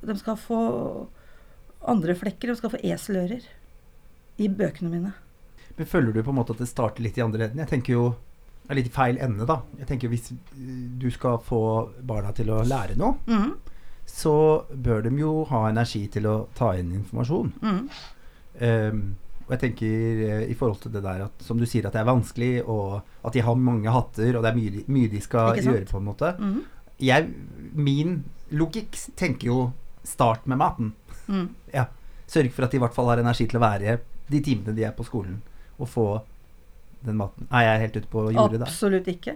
De 0.01 0.17
skal 0.17 0.37
få 0.37 0.59
andre 1.81 2.15
flekker. 2.15 2.47
De 2.47 2.55
skal 2.55 2.73
få 2.73 2.81
eselører 2.83 3.45
i 4.37 4.47
bøkene 4.47 4.89
mine. 4.89 5.13
Men 5.77 5.85
Føler 5.85 6.11
du 6.11 6.23
på 6.23 6.33
en 6.33 6.35
måte 6.35 6.55
at 6.55 6.59
det 6.59 6.67
starter 6.67 7.03
litt 7.03 7.17
i 7.17 7.23
andre 7.23 7.47
enden? 7.47 7.59
Jeg 7.63 7.71
tenker 7.71 7.93
jo 7.93 8.15
er 8.69 8.77
litt 8.77 8.91
feil 8.93 9.17
ende, 9.21 9.47
da. 9.49 9.61
Jeg 9.79 9.89
tenker 9.89 10.11
Hvis 10.11 10.29
du 11.01 11.09
skal 11.13 11.39
få 11.45 11.61
barna 12.05 12.33
til 12.37 12.51
å 12.53 12.61
lære 12.67 12.97
noe, 12.99 13.17
mm. 13.25 13.49
så 14.05 14.35
bør 14.69 15.07
de 15.07 15.15
jo 15.17 15.33
ha 15.49 15.65
energi 15.71 16.05
til 16.13 16.29
å 16.29 16.35
ta 16.57 16.75
inn 16.77 16.93
informasjon. 17.01 17.51
Mm. 17.63 17.81
Um, 18.59 19.03
og 19.47 19.53
jeg 19.55 19.61
tenker 19.63 20.23
uh, 20.29 20.43
i 20.45 20.57
forhold 20.57 20.83
til 20.83 20.93
det 20.93 21.01
der 21.05 21.23
at 21.25 21.45
som 21.45 21.57
du 21.57 21.65
sier 21.69 21.87
at 21.87 21.95
det 21.95 22.03
er 22.03 22.09
vanskelig, 22.11 22.51
og 22.69 22.99
at 23.25 23.33
de 23.33 23.45
har 23.45 23.57
mange 23.69 23.93
hatter, 23.93 24.35
og 24.35 24.45
det 24.45 24.51
er 24.51 24.59
mye, 24.59 24.83
mye 24.91 25.11
de 25.11 25.23
skal 25.25 25.57
gjøre, 25.57 25.87
på 25.89 26.01
en 26.01 26.09
måte. 26.11 26.33
Mm. 26.37 26.59
Jeg, 26.99 27.29
min 27.73 28.19
logikk 28.53 28.97
tenker 29.17 29.49
jo 29.49 29.59
start 30.05 30.45
med 30.49 30.61
maten. 30.61 30.93
Mm. 31.29 31.47
Ja. 31.73 31.89
Sørg 32.29 32.51
for 32.53 32.67
at 32.67 32.73
de 32.73 32.77
i 32.77 32.83
hvert 32.83 32.93
fall 32.93 33.09
har 33.09 33.21
energi 33.21 33.47
til 33.49 33.57
å 33.57 33.63
være 33.63 33.97
de 34.29 34.41
timene 34.45 34.75
de 34.77 34.85
er 34.85 34.93
på 34.93 35.05
skolen, 35.07 35.39
og 35.81 35.89
få 35.89 36.05
den 37.05 37.19
maten. 37.19 37.47
Er 37.51 37.67
jeg 37.67 37.83
helt 37.85 37.99
ute 37.99 38.11
på 38.11 38.25
jordet 38.31 38.61
da? 38.61 38.67
Absolutt 38.67 39.07
ikke. 39.11 39.35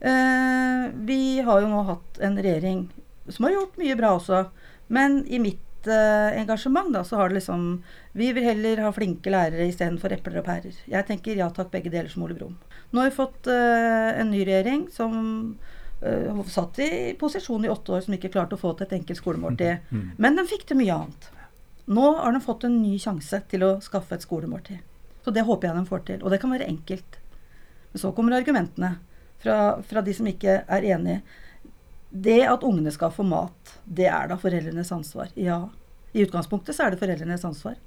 Eh, 0.00 0.84
vi 1.06 1.22
har 1.44 1.60
jo 1.62 1.68
nå 1.70 1.82
hatt 1.88 2.20
en 2.24 2.38
regjering 2.40 2.86
som 3.30 3.46
har 3.46 3.56
gjort 3.58 3.76
mye 3.80 3.96
bra 3.96 4.14
også. 4.16 4.44
Men 4.90 5.20
i 5.30 5.38
mitt 5.38 5.86
eh, 5.86 6.38
engasjement 6.40 6.92
da, 6.94 7.04
så 7.06 7.20
har 7.20 7.30
det 7.30 7.40
liksom 7.40 7.82
Vi 8.12 8.32
vil 8.32 8.44
heller 8.44 8.82
ha 8.82 8.92
flinke 8.92 9.30
lærere 9.30 9.68
istedenfor 9.70 10.12
epler 10.16 10.40
og 10.40 10.48
pærer. 10.48 10.78
Jeg 10.90 11.06
tenker 11.08 11.38
ja 11.38 11.50
takk, 11.54 11.70
begge 11.70 11.92
deler 11.92 12.10
som 12.10 12.24
Ole 12.26 12.38
Brumm. 12.38 12.56
Nå 12.90 13.02
har 13.02 13.10
vi 13.10 13.18
fått 13.20 13.50
eh, 13.50 14.10
en 14.20 14.32
ny 14.32 14.42
regjering 14.42 14.88
som 14.90 15.14
eh, 16.02 16.40
satt 16.50 16.80
i 16.82 16.90
posisjon 17.20 17.64
i 17.64 17.70
åtte 17.70 17.94
år, 17.94 18.02
som 18.06 18.16
ikke 18.16 18.32
klarte 18.34 18.58
å 18.58 18.62
få 18.62 18.74
til 18.74 18.88
et 18.88 18.98
enkelt 19.00 19.22
skolemåltid. 19.22 19.86
Mm. 19.90 20.10
Men 20.22 20.36
den 20.38 20.48
fikk 20.50 20.66
til 20.68 20.78
mye 20.78 20.94
annet. 20.94 21.30
Nå 21.90 22.04
har 22.18 22.32
den 22.32 22.42
fått 22.42 22.64
en 22.66 22.76
ny 22.82 22.96
sjanse 23.02 23.40
til 23.50 23.64
å 23.66 23.70
skaffe 23.82 24.14
et 24.14 24.22
skolemåltid. 24.22 24.78
Så 25.24 25.34
det 25.34 25.44
håper 25.46 25.68
jeg 25.68 25.76
de 25.76 25.90
får 25.90 26.02
til. 26.08 26.24
Og 26.24 26.32
det 26.32 26.40
kan 26.42 26.52
være 26.52 26.68
enkelt. 26.70 27.20
Men 27.92 28.02
så 28.02 28.12
kommer 28.16 28.38
argumentene 28.38 28.94
fra, 29.42 29.58
fra 29.86 30.02
de 30.06 30.14
som 30.16 30.28
ikke 30.30 30.60
er 30.62 30.88
enige. 30.94 31.20
Det 32.10 32.40
at 32.48 32.64
ungene 32.66 32.90
skal 32.94 33.12
få 33.14 33.26
mat, 33.26 33.76
det 33.84 34.08
er 34.10 34.30
da 34.30 34.38
foreldrenes 34.40 34.90
ansvar. 34.94 35.30
Ja. 35.38 35.62
I 36.12 36.24
utgangspunktet 36.24 36.74
så 36.74 36.86
er 36.86 36.94
det 36.94 37.02
foreldrenes 37.02 37.44
ansvar. 37.46 37.78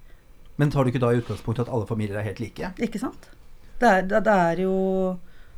Men 0.56 0.72
tar 0.72 0.86
du 0.86 0.94
ikke 0.94 1.02
da 1.02 1.12
i 1.12 1.20
utgangspunktet 1.20 1.66
at 1.66 1.74
alle 1.74 1.90
familier 1.90 2.20
er 2.20 2.28
helt 2.30 2.40
like? 2.44 2.74
Ikke 2.86 3.02
sant? 3.02 3.32
Det 3.82 3.90
er, 3.90 4.06
det, 4.08 4.22
det 4.28 4.34
er 4.34 4.62
jo 4.63 4.75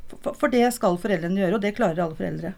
for, 0.09 0.37
for 0.37 0.53
det 0.53 0.63
skal 0.73 0.97
foreldrene 1.01 1.41
gjøre, 1.41 1.57
og 1.57 1.63
det 1.63 1.75
klarer 1.77 2.01
alle 2.05 2.17
foreldre. 2.17 2.53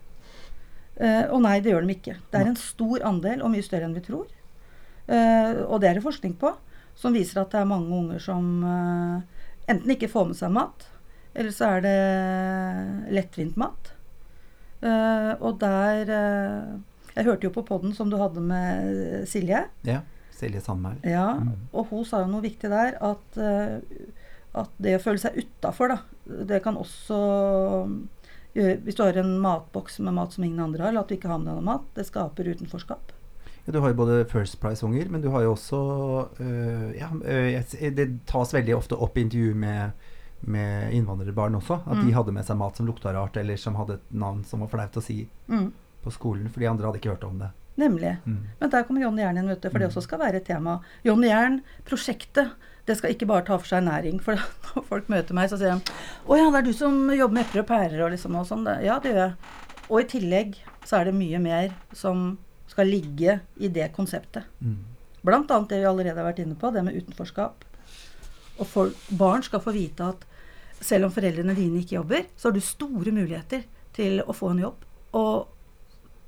Eh, 0.98 1.24
og 1.32 1.42
nei, 1.46 1.58
det 1.64 1.74
gjør 1.74 1.86
de 1.86 1.96
ikke. 1.96 2.16
Det 2.32 2.40
er 2.40 2.52
en 2.52 2.60
stor 2.60 3.04
andel, 3.08 3.44
og 3.44 3.54
mye 3.54 3.66
større 3.66 3.88
enn 3.88 3.96
vi 3.98 4.06
tror. 4.06 4.28
Eh, 5.08 5.62
og 5.66 5.82
det 5.82 5.90
er 5.90 6.00
det 6.00 6.06
forskning 6.06 6.36
på, 6.40 6.54
som 6.98 7.14
viser 7.14 7.40
at 7.44 7.52
det 7.54 7.60
er 7.62 7.70
mange 7.70 7.94
unger 7.94 8.20
som 8.24 8.48
eh, 8.66 9.46
enten 9.70 9.94
ikke 9.94 10.10
får 10.10 10.32
med 10.32 10.40
seg 10.40 10.54
mat, 10.56 10.88
eller 11.38 11.54
så 11.54 11.68
er 11.78 11.84
det 11.86 11.98
lettvint 13.14 13.58
mat. 13.62 13.92
Eh, 14.82 15.32
og 15.42 15.58
der 15.62 16.10
eh, 16.14 16.76
Jeg 17.18 17.26
hørte 17.26 17.48
jo 17.48 17.54
på 17.56 17.64
poden 17.66 17.94
som 17.98 18.10
du 18.12 18.18
hadde 18.22 18.42
med 18.46 19.24
Silje. 19.30 19.64
Ja. 19.88 20.02
Silje 20.38 20.62
Sandberg. 20.62 21.00
Ja, 21.06 21.32
Mm. 21.42 21.54
og 21.74 21.88
hun 21.90 22.04
sa 22.06 22.20
jo 22.22 22.28
noe 22.30 22.44
viktig 22.46 22.70
der, 22.70 22.94
at, 23.02 23.38
at 24.54 24.70
det 24.78 24.94
å 25.00 25.02
føle 25.02 25.18
seg 25.18 25.40
utafor, 25.42 25.90
da, 25.96 25.98
det 26.46 26.60
kan 26.62 26.78
også 26.78 27.18
gjøre 28.54 28.76
Hvis 28.86 28.96
du 28.98 29.02
har 29.04 29.18
en 29.22 29.36
matboks 29.42 29.98
med 30.02 30.14
mat 30.18 30.34
som 30.34 30.44
ingen 30.46 30.62
andre 30.64 30.82
har, 30.86 30.90
eller 30.94 31.02
at 31.06 31.10
du 31.12 31.16
ikke 31.18 31.30
har 31.30 31.38
med 31.42 31.50
deg 31.52 31.58
noe 31.60 31.66
mat, 31.68 31.90
det 31.98 32.06
skaper 32.08 32.48
utenforskap. 32.54 33.12
Du 33.68 33.80
har 33.84 33.90
jo 33.92 33.96
både 34.00 34.26
First 34.32 34.60
Price-unger, 34.62 35.10
men 35.12 35.22
du 35.22 35.28
har 35.30 35.42
jo 35.44 35.52
også 35.54 35.80
øh, 36.40 36.94
ja, 36.98 37.10
øh, 37.12 37.96
Det 37.96 38.26
tas 38.26 38.54
veldig 38.54 38.76
ofte 38.78 38.96
opp 38.96 39.18
i 39.18 39.22
intervju 39.26 39.56
med, 39.56 39.92
med 40.48 40.94
innvandrerbarn 40.94 41.56
også. 41.60 41.82
At 41.86 41.98
de 41.98 42.06
Mm. 42.08 42.14
hadde 42.14 42.32
med 42.32 42.46
seg 42.46 42.58
mat 42.58 42.78
som 42.78 42.86
lukta 42.88 43.12
rart, 43.14 43.38
eller 43.38 43.56
som 43.58 43.76
hadde 43.76 43.94
et 44.00 44.12
navn 44.12 44.44
som 44.46 44.60
var 44.64 44.68
flaut 44.72 44.96
å 44.98 45.02
si 45.04 45.28
Mm, 45.48 45.72
på 46.04 46.12
skolen, 46.12 46.48
for 46.50 46.60
de 46.60 46.68
andre 46.70 46.86
hadde 46.88 47.00
ikke 47.02 47.10
hørt 47.16 47.24
om 47.28 47.40
det. 47.40 47.50
nemlig. 47.78 48.18
Mm. 48.26 48.38
Men 48.60 48.70
der 48.70 48.84
kommer 48.84 49.02
Jonny 49.02 49.22
Jern 49.22 49.38
inn, 49.38 49.48
vet 49.48 49.62
du, 49.62 49.70
for 49.70 49.80
det 49.80 49.88
Mm. 49.90 49.92
også 49.94 50.02
skal 50.04 50.20
være 50.20 50.36
et 50.38 50.46
tema. 50.46 50.80
Jonny 51.06 51.28
Jern, 51.28 51.62
prosjektet, 51.86 52.52
det 52.88 52.98
skal 52.98 53.12
ikke 53.12 53.28
bare 53.28 53.42
ta 53.46 53.58
for 53.58 53.68
seg 53.68 53.84
næring. 53.84 54.20
For 54.22 54.34
når 54.76 54.84
folk 54.86 55.08
møter 55.10 55.34
meg, 55.34 55.50
så 55.50 55.58
sier 55.58 55.76
de 55.76 55.82
'Å 56.28 56.38
ja, 56.38 56.50
det 56.52 56.56
er 56.58 56.62
du 56.62 56.74
som 56.74 57.10
jobber 57.10 57.34
med 57.34 57.46
epler 57.46 57.60
og 57.62 57.68
pærer 57.68 58.06
og 58.06 58.12
liksom 58.12 58.36
og 58.36 58.48
sånn'. 58.48 58.84
Ja, 58.84 58.98
det 59.00 59.12
gjør 59.14 59.28
jeg. 59.28 59.34
Og 59.90 60.00
i 60.02 60.04
tillegg 60.06 60.56
så 60.86 61.02
er 61.02 61.04
det 61.06 61.14
mye 61.16 61.40
mer 61.40 61.74
som 61.94 62.38
skal 62.68 62.90
ligge 62.92 63.40
i 63.58 63.72
det 63.74 63.90
konseptet. 63.96 64.48
Mm. 64.60 64.80
Blant 65.28 65.52
annet 65.52 65.74
det 65.74 65.82
vi 65.82 65.90
allerede 65.90 66.20
har 66.20 66.30
vært 66.30 66.44
inne 66.44 66.58
på, 66.60 66.72
det 66.72 66.84
med 66.86 66.98
utenforskap. 66.98 67.66
Og 68.58 68.68
for, 68.68 68.94
barn 69.10 69.46
skal 69.46 69.64
få 69.64 69.74
vite 69.76 70.08
at 70.08 70.26
selv 70.78 71.08
om 71.08 71.14
foreldrene 71.14 71.56
dine 71.58 71.82
ikke 71.82 71.98
jobber, 71.98 72.28
så 72.38 72.50
har 72.50 72.58
du 72.58 72.64
store 72.64 73.14
muligheter 73.14 73.66
til 73.98 74.22
å 74.22 74.36
få 74.36 74.54
en 74.54 74.66
jobb. 74.68 74.84
Og 75.18 75.48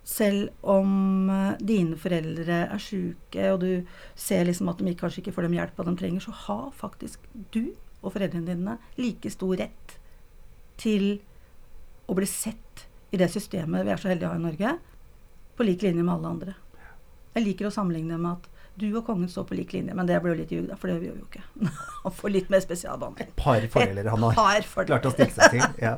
selv 0.10 0.50
om 0.65 1.29
eh, 1.29 1.60
dine 1.62 1.98
foreldre 2.01 2.63
er 2.65 2.81
sjuke, 2.81 3.46
og 3.53 3.62
du 3.62 3.72
ser 4.17 4.48
liksom 4.48 4.72
at 4.72 4.81
de 4.81 4.96
kanskje 4.98 5.22
ikke 5.24 5.36
får 5.36 5.48
den 5.48 5.60
hjelpa 5.60 5.86
de 5.86 5.96
trenger, 6.00 6.25
så 6.25 6.34
har 6.48 6.69
faktisk 6.77 7.29
du 7.53 7.75
og 8.00 8.13
foreldrene 8.15 8.48
dine 8.48 8.77
like 8.98 9.29
stor 9.31 9.58
rett 9.60 9.98
til 10.79 11.19
å 12.10 12.15
bli 12.17 12.27
sett 12.29 12.86
i 13.13 13.19
det 13.19 13.27
systemet 13.34 13.86
vi 13.86 13.93
er 13.93 14.01
så 14.01 14.10
heldige 14.10 14.29
å 14.29 14.34
ha 14.34 14.39
i 14.39 14.46
Norge, 14.46 14.75
på 15.59 15.67
lik 15.67 15.83
linje 15.85 16.03
med 16.05 16.13
alle 16.15 16.31
andre. 16.35 16.55
Jeg 17.35 17.45
liker 17.45 17.67
å 17.69 17.73
sammenligne 17.75 18.17
med 18.17 18.31
at 18.37 18.47
du 18.79 18.85
og 18.95 19.03
kongen 19.05 19.27
står 19.29 19.43
på 19.49 19.57
lik 19.59 19.73
linje, 19.75 19.93
men 19.97 20.07
det 20.07 20.17
blir 20.23 20.31
jo 20.33 20.39
litt 20.39 20.51
ljug, 20.55 20.67
da, 20.69 20.77
for 20.79 20.87
det 20.87 20.95
gjør 20.95 21.01
vi 21.01 21.09
jo 21.19 21.27
ikke. 21.27 21.41
Han 22.05 22.15
får 22.15 22.31
litt 22.31 22.49
mer 22.53 22.61
spesialbehandling. 22.63 23.33
Par 23.39 23.65
fordeler 23.73 24.07
han 24.09 24.23
har 24.39 24.63
fordeler. 24.63 24.87
klart 24.93 25.09
å 25.09 25.11
stikke 25.13 25.35
seg 25.35 25.57
til. 25.57 25.65
Ja. 25.83 25.97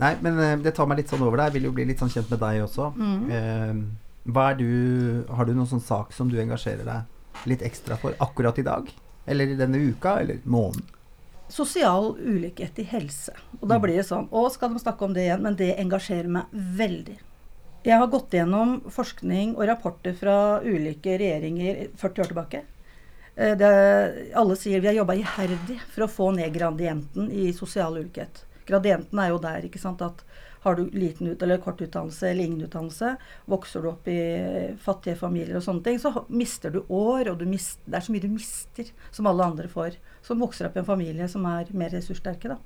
Nei, 0.00 0.10
men 0.24 0.38
øh, 0.42 0.56
det 0.64 0.72
tar 0.74 0.88
meg 0.90 0.98
litt 1.02 1.12
sånn 1.12 1.22
over 1.22 1.38
deg. 1.38 1.50
Jeg 1.52 1.58
vil 1.60 1.68
jo 1.68 1.72
bli 1.76 1.84
litt 1.92 2.00
sånn 2.02 2.10
kjent 2.10 2.30
med 2.32 2.40
deg 2.42 2.62
også. 2.64 2.88
Mm. 2.96 3.30
Eh, 3.30 4.54
du 4.58 5.24
Har 5.30 5.46
du 5.46 5.52
noen 5.54 5.68
sånn 5.70 5.82
sak 5.84 6.12
som 6.16 6.28
du 6.32 6.38
engasjerer 6.40 6.84
deg 6.88 7.46
litt 7.52 7.62
ekstra 7.62 7.96
for 8.00 8.16
akkurat 8.20 8.58
i 8.58 8.66
dag? 8.66 8.90
Eller 9.30 9.52
i 9.54 9.56
denne 9.60 9.78
uka? 9.92 10.16
Eller 10.24 10.40
måneden? 10.44 10.82
Sosial 11.50 12.12
ulikhet 12.18 12.78
i 12.78 12.84
helse. 12.90 13.32
Og 13.60 13.68
da 13.68 13.76
Mm. 13.78 13.82
blir 13.82 13.96
det 13.96 14.06
sånn 14.06 14.28
Å, 14.30 14.50
skal 14.50 14.70
de 14.74 14.78
snakke 14.82 15.02
om 15.04 15.12
det 15.14 15.24
igjen? 15.28 15.42
Men 15.42 15.56
det 15.56 15.76
engasjerer 15.78 16.28
meg 16.28 16.46
veldig. 16.52 17.18
Jeg 17.82 17.96
har 17.96 18.10
gått 18.12 18.34
gjennom 18.36 18.74
forskning 18.92 19.54
og 19.56 19.64
rapporter 19.70 20.12
fra 20.12 20.60
ulike 20.60 21.14
regjeringer 21.16 21.86
40 21.96 22.22
år 22.22 22.28
tilbake. 22.28 22.60
Eh, 23.36 23.56
Det, 23.56 23.70
alle 24.36 24.56
sier 24.56 24.80
vi 24.80 24.90
har 24.90 24.98
jobba 24.98 25.16
iherdig 25.16 25.78
for 25.88 26.04
å 26.04 26.10
få 26.12 26.30
ned 26.36 26.52
gradienten 26.52 27.30
i 27.32 27.52
sosial 27.56 27.96
ulikhet. 27.96 28.44
Gradienten 28.68 29.18
er 29.18 29.30
jo 29.32 29.38
der, 29.40 29.64
ikke 29.64 29.80
sant, 29.80 30.02
at 30.02 30.20
har 30.60 30.76
du 30.76 30.90
liten 30.92 31.30
ut, 31.32 31.42
eller 31.42 31.56
kort 31.56 31.80
utdannelse 31.80 32.28
eller 32.28 32.44
ingen 32.44 32.66
utdannelse, 32.66 33.14
vokser 33.48 33.80
du 33.80 33.88
opp 33.88 34.08
i 34.12 34.76
fattige 34.84 35.16
familier 35.16 35.56
og 35.56 35.64
sånne 35.64 35.82
ting, 35.86 35.96
så 35.98 36.26
mister 36.28 36.70
du 36.70 36.82
år, 36.84 37.30
og 37.32 37.38
du 37.40 37.46
mist, 37.48 37.80
det 37.86 37.96
er 37.96 38.04
så 38.04 38.12
mye 38.12 38.26
du 38.26 38.28
mister 38.28 38.92
som 39.10 39.26
alle 39.26 39.46
andre 39.46 39.72
får, 39.72 39.96
som 40.20 40.44
vokser 40.44 40.68
opp 40.68 40.76
i 40.76 40.82
en 40.82 40.90
familie 40.90 41.28
som 41.32 41.48
er 41.48 41.72
mer 41.72 41.96
ressurssterke, 41.96 42.52
da. 42.52 42.58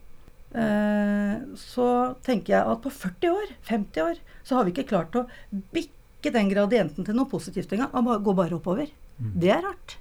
Eh, 0.55 1.35
så 1.59 1.89
tenker 2.23 2.55
jeg 2.55 2.73
at 2.75 2.83
på 2.85 2.93
40 2.93 3.31
år, 3.35 3.55
50 3.67 4.05
år, 4.05 4.21
så 4.47 4.59
har 4.59 4.67
vi 4.67 4.75
ikke 4.75 4.89
klart 4.93 5.17
å 5.19 5.27
bikke 5.75 6.33
den 6.35 6.51
gradienten 6.53 7.07
til 7.07 7.17
noe 7.19 7.31
positivt 7.31 7.73
engang. 7.75 7.91
Han 7.95 8.23
går 8.25 8.37
bare 8.39 8.59
oppover. 8.59 8.93
Mm. 9.19 9.33
Det 9.43 9.51
er 9.51 9.65
rart. 9.65 9.97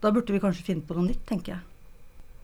Da 0.00 0.12
burde 0.12 0.32
vi 0.32 0.40
kanskje 0.40 0.64
finne 0.70 0.86
på 0.86 0.96
noe 0.96 1.10
nytt, 1.10 1.26
tenker 1.28 1.56
jeg. 1.56 1.66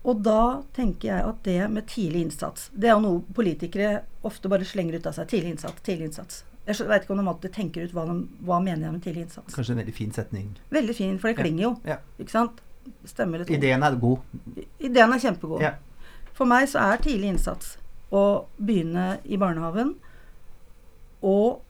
Og 0.07 0.21
da 0.23 0.61
tenker 0.77 1.09
jeg 1.09 1.25
at 1.25 1.39
det 1.43 1.57
med 1.73 1.87
tidlig 1.89 2.21
innsats 2.27 2.69
Det 2.71 2.87
er 2.87 2.93
jo 2.93 3.01
noe 3.03 3.33
politikere 3.35 4.05
ofte 4.27 4.47
bare 4.51 4.67
slenger 4.67 4.99
ut 4.99 5.09
av 5.09 5.17
seg. 5.17 5.27
Tidlig 5.33 5.55
innsats, 5.55 5.81
tidlig 5.83 6.11
innsats. 6.11 6.43
Jeg 6.67 6.87
veit 6.87 7.03
ikke 7.03 7.15
om 7.15 7.21
de 7.21 7.31
alltid 7.31 7.53
tenker 7.55 7.87
ut 7.87 7.93
hva, 7.95 8.03
de, 8.09 8.15
hva 8.45 8.59
mener 8.63 8.85
jeg 8.87 8.93
med 8.93 9.03
tidlig 9.03 9.25
innsats. 9.25 9.55
Kanskje 9.55 9.73
en 9.73 9.81
veldig 9.81 9.95
fin 9.95 10.13
setning. 10.15 10.47
Veldig 10.75 10.95
fin, 10.95 11.19
for 11.19 11.31
det 11.31 11.39
klinger 11.39 11.63
jo. 11.63 11.73
Ja. 11.87 11.99
Ikke 12.19 12.35
sant? 12.35 12.61
Stemmer 13.07 13.41
litt. 13.41 13.51
Ideen 13.51 13.83
er 13.83 13.97
god. 13.99 14.23
Ideen 14.79 15.15
er 15.15 15.23
kjempegod. 15.23 15.63
Ja. 15.63 15.73
For 16.37 16.45
meg 16.49 16.67
så 16.69 16.83
er 16.83 17.01
tidlig 17.01 17.31
innsats 17.33 17.75
å 18.13 18.45
begynne 18.61 19.17
i 19.25 19.39
barnehagen, 19.41 19.95
og 21.25 21.63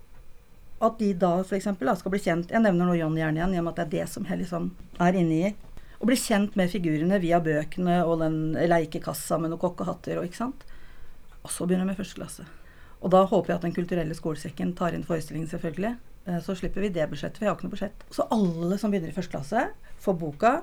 at 0.84 1.00
de 1.00 1.14
da 1.18 1.40
f.eks. 1.42 1.70
skal 1.72 2.14
bli 2.14 2.20
kjent 2.22 2.52
Jeg 2.54 2.62
nevner 2.62 2.86
nå 2.86 2.98
John 3.00 3.16
gjerne 3.18 3.40
igjen, 3.40 3.56
i 3.56 3.62
og 3.62 3.66
med 3.66 3.72
at 3.74 3.80
det 3.80 3.86
er 3.88 3.94
det 4.04 4.12
som 4.12 4.28
jeg 4.28 4.44
liksom 4.44 4.68
er 5.02 5.18
inni 5.18 5.40
i. 5.48 5.54
Å 5.98 6.06
bli 6.06 6.18
kjent 6.20 6.54
med 6.60 6.70
figurene 6.70 7.18
via 7.24 7.40
bøkene 7.42 8.04
og 8.06 8.20
den 8.22 8.38
leikekassa 8.70 9.40
med 9.42 9.50
noen 9.50 9.64
kokkehatter 9.64 10.20
og 10.20 10.28
ikke 10.28 10.44
sant. 10.44 10.68
Og 11.42 11.50
så 11.50 11.66
begynner 11.66 11.88
vi 11.88 11.94
med 11.96 11.98
første 12.04 12.20
klasse. 12.20 12.46
Og 13.02 13.10
da 13.14 13.24
håper 13.30 13.54
jeg 13.54 13.58
at 13.58 13.66
Den 13.66 13.74
kulturelle 13.74 14.18
skolesekken 14.18 14.76
tar 14.78 14.94
inn 14.94 15.06
forestillingen, 15.08 15.50
selvfølgelig. 15.50 15.96
Eh, 16.28 16.40
Så 16.44 16.58
slipper 16.60 16.84
vi 16.84 16.94
det 16.94 17.10
budsjettet, 17.10 17.40
for 17.40 17.46
jeg 17.46 17.52
har 17.52 17.58
ikke 17.58 17.70
noe 17.70 17.76
budsjett. 17.78 18.06
Så 18.14 18.28
alle 18.30 18.78
som 18.78 18.94
begynner 18.94 19.10
i 19.10 19.18
første 19.18 19.34
klasse, 19.34 19.68
får 20.04 20.20
boka 20.22 20.54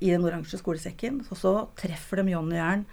i 0.00 0.10
den 0.10 0.24
oransje 0.26 0.58
skolesekken. 0.58 1.22
Og 1.30 1.38
så 1.38 1.54
treffer 1.78 2.22
de 2.22 2.32
John 2.34 2.50
Jern 2.50 2.86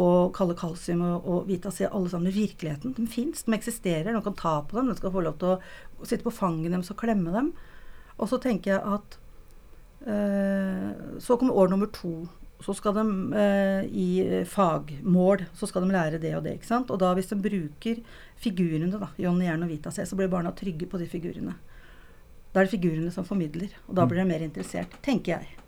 og 0.00 0.32
Kalle 0.34 0.56
Kalsium 0.58 1.02
og, 1.06 1.26
og 1.30 1.48
Vita 1.48 1.70
C, 1.70 1.86
alle 1.86 2.10
sammen 2.10 2.34
virkeligheten. 2.34 2.94
De 2.96 3.06
fins, 3.10 3.44
de 3.46 3.54
eksisterer, 3.54 4.10
noen 4.10 4.24
kan 4.26 4.38
ta 4.38 4.54
på 4.66 4.78
dem, 4.78 4.90
de 4.90 4.96
skal 4.98 5.12
få 5.14 5.22
lov 5.22 5.36
til 5.38 5.54
å 5.54 6.06
sitte 6.08 6.26
på 6.26 6.34
fanget 6.34 6.74
deres 6.74 6.90
og 6.90 6.98
klemme 6.98 7.34
dem. 7.34 7.52
Og 8.18 8.30
så 8.30 8.38
tenker 8.42 8.74
jeg 8.74 8.94
at 8.96 9.18
øh, 10.06 11.20
Så 11.22 11.36
kommer 11.38 11.58
år 11.58 11.70
nummer 11.70 11.90
to. 11.94 12.26
Så 12.62 12.74
skal 12.78 12.94
de 12.96 13.04
eh, 13.38 13.86
i 13.90 14.44
fagmål 14.48 15.42
så 15.58 15.66
skal 15.68 15.84
de 15.84 15.94
lære 15.94 16.20
det 16.22 16.32
og 16.36 16.44
det. 16.46 16.54
ikke 16.56 16.70
sant? 16.70 16.90
Og 16.90 16.98
da 17.02 17.12
hvis 17.14 17.28
de 17.30 17.38
bruker 17.38 18.00
figurene, 18.40 18.94
da, 18.98 19.10
Johnny 19.20 19.46
Jern 19.46 19.66
og 19.66 19.72
Vita 19.74 19.92
C, 19.92 20.06
så 20.06 20.16
blir 20.16 20.32
barna 20.32 20.54
trygge 20.54 20.88
på 20.88 20.98
de 20.98 21.10
figurene. 21.10 21.58
Da 22.54 22.62
er 22.62 22.68
det 22.68 22.76
figurene 22.76 23.10
som 23.12 23.26
formidler, 23.26 23.74
og 23.88 23.98
da 23.98 24.06
blir 24.06 24.22
de 24.22 24.30
mer 24.30 24.46
interessert, 24.46 24.94
tenker 25.02 25.36
jeg. 25.36 25.63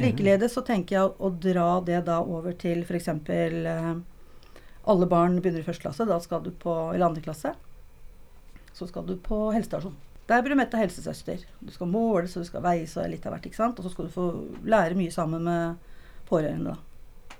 Likeledes 0.00 0.54
så 0.56 0.62
tenker 0.64 0.96
jeg 0.96 1.10
å, 1.20 1.28
dra 1.36 1.80
det 1.84 2.00
da 2.06 2.20
over 2.24 2.54
til 2.56 2.80
f.eks. 2.86 3.08
Eh, 3.12 3.90
alle 4.92 5.08
barn 5.10 5.36
begynner 5.40 5.60
i 5.60 5.66
første 5.66 5.84
klasse. 5.84 6.06
Da 6.08 6.18
skal 6.24 6.42
du 6.46 6.50
på 6.50 6.72
eller 6.94 7.10
andre 7.10 7.24
klasse. 7.24 7.52
Så 8.72 8.88
skal 8.88 9.04
du 9.06 9.18
på 9.20 9.44
helsestasjon. 9.52 9.98
Der 10.30 10.40
blir 10.40 10.54
du 10.54 10.60
møtt 10.62 10.72
av 10.72 10.80
helsesøster. 10.80 11.44
Du 11.60 11.72
skal 11.74 11.90
måles 11.92 12.36
og 12.36 12.44
du 12.44 12.48
skal 12.48 12.64
veies 12.64 12.94
og 12.96 13.10
litt 13.10 13.26
av 13.26 13.34
hvert. 13.34 13.46
ikke 13.50 13.58
sant? 13.58 13.78
Og 13.78 13.84
så 13.84 13.92
skal 13.92 14.08
du 14.08 14.14
få 14.14 14.28
lære 14.64 14.96
mye 14.96 15.12
sammen 15.12 15.44
med 15.44 15.92
pårørende. 16.30 16.72
da. 16.72 17.38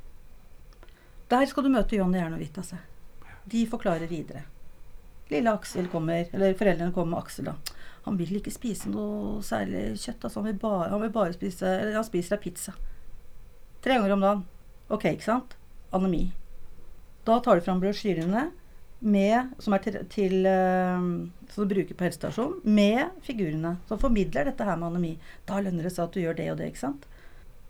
Der 1.33 1.49
skal 1.49 1.65
du 1.65 1.73
møte 1.73 1.97
Jonny 1.97 2.21
Jern 2.21 2.37
og 2.37 2.43
Vita 2.43 2.65
seg. 2.67 2.83
De 3.49 3.65
forklarer 3.67 4.11
videre. 4.11 4.45
Lille 5.31 5.53
Aksel 5.53 5.87
kommer, 5.93 6.27
eller 6.33 6.57
foreldrene 6.59 6.93
kommer 6.93 7.15
med 7.15 7.23
Aksel, 7.23 7.49
da. 7.51 7.79
Han 8.07 8.19
vil 8.19 8.35
ikke 8.39 8.53
spise 8.53 8.91
noe 8.91 9.43
særlig 9.47 9.93
kjøtt. 10.03 10.25
altså 10.25 10.41
Han 10.41 10.49
vil 10.51 10.59
bare, 10.63 10.89
han 10.91 11.03
vil 11.05 11.13
bare 11.15 11.37
spise 11.37 11.69
eller 11.69 11.95
han 11.95 12.07
spiser 12.07 12.37
av 12.37 12.43
pizza. 12.43 12.75
Tre 13.83 13.95
ganger 13.95 14.17
om 14.17 14.25
dagen. 14.25 14.43
Ok, 14.93 15.07
ikke 15.13 15.29
sant? 15.29 15.55
Anemi. 15.95 16.25
Da 17.27 17.39
tar 17.43 17.59
du 17.59 17.65
fram 17.65 17.81
brosjyrene 17.83 18.49
med, 19.03 19.55
som 19.63 19.75
er 19.75 19.83
til, 19.85 19.99
til 20.11 20.47
uh, 20.47 20.99
som 21.53 21.67
du 21.67 21.75
bruker 21.75 21.95
på 21.99 22.07
helsestasjonen, 22.07 22.59
med 22.67 23.23
figurene. 23.27 23.77
Som 23.87 24.03
formidler 24.03 24.51
dette 24.51 24.67
her 24.67 24.79
med 24.79 24.91
anemi. 24.91 25.15
Da 25.47 25.63
lønner 25.63 25.87
det 25.87 25.95
seg 25.95 26.09
at 26.09 26.15
du 26.15 26.23
gjør 26.23 26.39
det 26.39 26.51
og 26.53 26.61
det. 26.61 26.73
ikke 26.73 26.85
sant? 26.85 27.09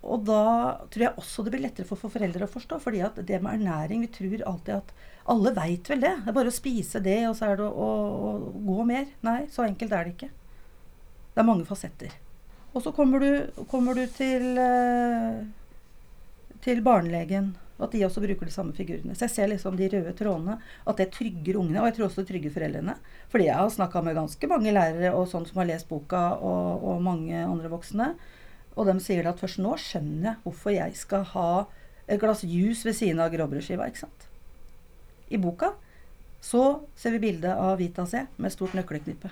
Og 0.03 0.25
da 0.27 0.43
tror 0.91 1.05
jeg 1.07 1.21
også 1.21 1.45
det 1.45 1.53
blir 1.53 1.63
lettere 1.63 1.87
for, 1.87 1.99
for 1.99 2.13
foreldre 2.13 2.47
å 2.47 2.51
forstå. 2.51 2.81
fordi 2.83 3.05
at 3.05 3.21
det 3.21 3.41
med 3.41 3.61
ernæring 3.61 4.01
Vi 4.03 4.11
tror 4.17 4.47
alltid 4.49 4.75
at 4.81 4.93
alle 5.31 5.53
veit 5.55 5.89
vel 5.89 6.03
det. 6.03 6.13
Det 6.23 6.31
er 6.31 6.35
bare 6.35 6.51
å 6.51 6.55
spise 6.55 6.99
det, 7.03 7.19
og 7.29 7.35
så 7.37 7.49
er 7.49 7.59
det 7.59 7.67
å, 7.67 7.71
å, 7.71 7.89
å, 8.29 8.53
gå 8.67 8.85
mer. 8.87 9.07
Nei, 9.23 9.43
så 9.51 9.65
enkelt 9.65 9.95
er 9.95 10.07
det 10.07 10.15
ikke. 10.17 10.31
Det 11.33 11.41
er 11.41 11.47
mange 11.47 11.67
fasetter. 11.67 12.15
Og 12.73 12.83
så 12.83 12.91
kommer 12.95 13.23
du, 13.23 13.63
kommer 13.71 13.95
du 13.97 14.03
til, 14.11 14.57
uh, 14.57 15.43
til 16.65 16.81
barnelegen. 16.85 17.53
At 17.81 17.91
de 17.95 18.03
også 18.05 18.21
bruker 18.21 18.47
de 18.47 18.53
samme 18.53 18.75
figurene. 18.77 19.15
Så 19.17 19.25
jeg 19.25 19.33
ser 19.33 19.49
liksom 19.49 19.77
de 19.79 19.87
røde 19.91 20.13
trådene. 20.17 20.57
At 20.87 20.99
det 20.99 21.09
trygger 21.15 21.57
ungene. 21.61 21.81
Og 21.81 21.89
jeg 21.89 21.97
tror 21.97 22.07
også 22.07 22.21
det 22.21 22.29
trygger 22.29 22.53
foreldrene. 22.53 22.97
Fordi 23.31 23.47
jeg 23.47 23.59
har 23.59 23.71
snakka 23.73 24.03
med 24.05 24.17
ganske 24.19 24.49
mange 24.51 24.75
lærere 24.75 25.13
og 25.17 25.25
sånn 25.31 25.47
som 25.49 25.61
har 25.61 25.69
lest 25.71 25.89
boka, 25.89 26.21
og, 26.37 26.85
og 26.85 27.01
mange 27.05 27.39
andre 27.41 27.71
voksne. 27.73 28.11
Og 28.75 28.89
de 28.89 28.97
sier 29.03 29.27
at 29.29 29.41
først 29.41 29.61
nå 29.61 29.73
skjønner 29.81 30.29
jeg 30.31 30.43
hvorfor 30.45 30.75
jeg 30.75 30.99
skal 30.99 31.25
ha 31.33 31.49
et 32.07 32.21
glass 32.21 32.43
juice 32.45 32.85
ved 32.87 32.97
siden 32.97 33.23
av 33.23 33.33
gråbrødskiva. 33.33 33.89
ikke 33.89 34.05
sant? 34.05 34.29
I 35.29 35.39
boka 35.41 35.73
så 36.43 36.83
ser 36.99 37.15
vi 37.15 37.23
bildet 37.29 37.55
av 37.55 37.77
Vita 37.79 38.05
C 38.09 38.25
med 38.35 38.51
stort 38.51 38.75
nøkkelknippe. 38.75 39.31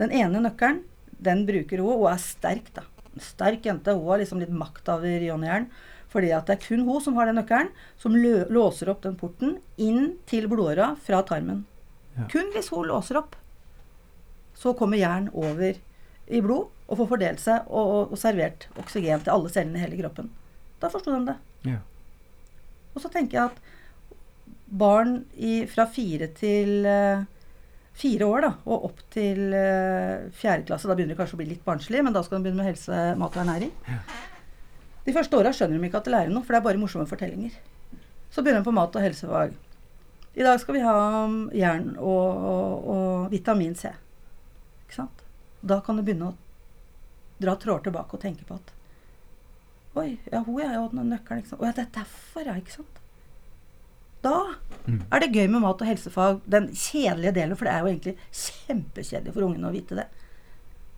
Den 0.00 0.12
ene 0.12 0.42
nøkkelen 0.42 0.82
den 1.22 1.44
bruker 1.48 1.80
hun, 1.80 2.02
og 2.02 2.08
er 2.10 2.20
sterk. 2.20 2.72
da. 2.74 2.82
Sterk 3.22 3.64
jente. 3.64 3.94
Hun 3.94 4.10
har 4.10 4.20
liksom 4.20 4.42
litt 4.42 4.52
makt 4.52 4.88
over 4.92 5.22
Jonny 5.24 5.48
Jern. 5.48 5.70
Fordi 6.12 6.32
at 6.32 6.48
det 6.48 6.56
er 6.56 6.64
kun 6.66 6.84
hun 6.86 7.00
som 7.02 7.16
har 7.16 7.28
den 7.28 7.38
nøkkelen, 7.40 7.70
som 8.00 8.14
låser 8.16 8.90
opp 8.92 9.02
den 9.04 9.16
porten 9.18 9.56
inn 9.76 10.16
til 10.28 10.48
blodåra 10.50 10.94
fra 11.02 11.22
tarmen. 11.26 11.64
Ja. 12.16 12.28
Kun 12.32 12.52
hvis 12.54 12.70
hun 12.72 12.88
låser 12.88 13.20
opp, 13.20 13.36
så 14.56 14.72
kommer 14.76 15.00
jern 15.00 15.28
over 15.36 15.76
i 16.26 16.40
blod 16.42 16.70
og 16.86 17.00
får 17.00 17.08
fordelt 17.10 17.42
seg 17.42 17.66
og, 17.66 17.86
og, 17.86 18.12
og, 18.14 18.18
servert 18.18 18.68
oksygen 18.80 19.22
til 19.22 19.34
alle 19.34 19.50
cellene 19.52 19.78
i 19.78 19.84
hele 19.84 19.98
kroppen. 20.00 20.30
Da 20.80 20.88
forsto 20.92 21.12
de 21.12 21.32
det. 21.32 21.36
Ja. 21.68 21.80
Og 22.94 23.02
så 23.04 23.10
tenker 23.12 23.38
jeg 23.38 23.50
at 23.50 23.75
barn 24.66 25.20
i, 25.34 25.64
fra 25.70 25.86
fire 25.90 26.28
til 26.34 26.86
uh, 26.86 27.24
fire 27.96 28.26
år 28.26 28.46
da, 28.46 28.52
og 28.66 28.88
opp 28.90 29.02
til 29.14 29.54
uh, 29.54 30.26
fjerde 30.36 30.66
klasse 30.68 30.88
Da 30.90 30.96
begynner 30.96 31.14
det 31.14 31.20
kanskje 31.20 31.38
å 31.38 31.40
bli 31.40 31.50
litt 31.52 31.64
barnslig, 31.66 32.02
men 32.04 32.16
da 32.16 32.22
skal 32.26 32.38
de 32.38 32.46
begynne 32.48 32.62
med 32.64 32.72
helse, 32.72 33.02
mat 33.20 33.36
og 33.36 33.44
ernæring. 33.44 33.72
Ja. 33.86 34.00
De 35.06 35.14
første 35.14 35.38
åra 35.38 35.52
skjønner 35.54 35.78
de 35.78 35.86
ikke 35.86 36.00
at 36.02 36.08
de 36.08 36.14
lærer 36.16 36.32
noe, 36.34 36.42
for 36.42 36.54
det 36.54 36.60
er 36.60 36.66
bare 36.66 36.82
morsomme 36.82 37.06
fortellinger. 37.06 37.54
Så 38.34 38.42
begynner 38.42 38.64
de 38.64 38.68
på 38.68 38.74
mat 38.74 38.96
og 38.98 39.06
helsefag. 39.06 39.54
I 40.36 40.44
dag 40.44 40.58
skal 40.60 40.76
vi 40.76 40.82
ha 40.84 40.96
jern 41.56 41.92
og, 41.96 42.42
og, 42.50 42.88
og 42.92 43.30
vitamin 43.32 43.78
C. 43.78 43.92
Ikke 44.84 44.98
sant? 44.98 45.22
Da 45.64 45.78
kan 45.84 45.96
du 45.96 46.02
begynne 46.04 46.32
å 46.32 46.36
dra 47.40 47.54
tråder 47.60 47.86
tilbake 47.86 48.18
og 48.18 48.22
tenke 48.22 48.44
på 48.48 48.58
at 48.58 48.72
Oi, 49.96 50.18
ja, 50.28 50.42
hun 50.44 50.60
er 50.60 50.74
jo 50.74 50.90
den 50.92 51.08
nøkkelen. 51.08 51.40
Ikke 51.40 51.54
sant? 51.54 51.62
Å 51.62 51.68
ja, 51.70 51.72
det 51.72 51.86
er 51.86 51.92
derfor, 51.94 52.42
ja. 52.44 52.56
Ikke 52.60 52.74
sant? 52.74 52.98
Da 54.26 54.36
mm. 54.84 55.00
er 55.06 55.22
det 55.22 55.32
gøy 55.32 55.46
med 55.46 55.62
mat 55.62 55.82
og 55.82 55.90
helsefag. 55.90 56.44
Den 56.58 56.70
kjedelige 56.74 57.36
delen, 57.38 57.58
for 57.58 57.68
det 57.68 57.74
er 57.74 57.82
jo 57.84 57.92
egentlig 57.92 58.16
kjempekjedelig 58.44 59.34
for 59.36 59.48
ungene 59.48 59.70
å 59.70 59.74
vite 59.74 60.00
det. 60.02 60.08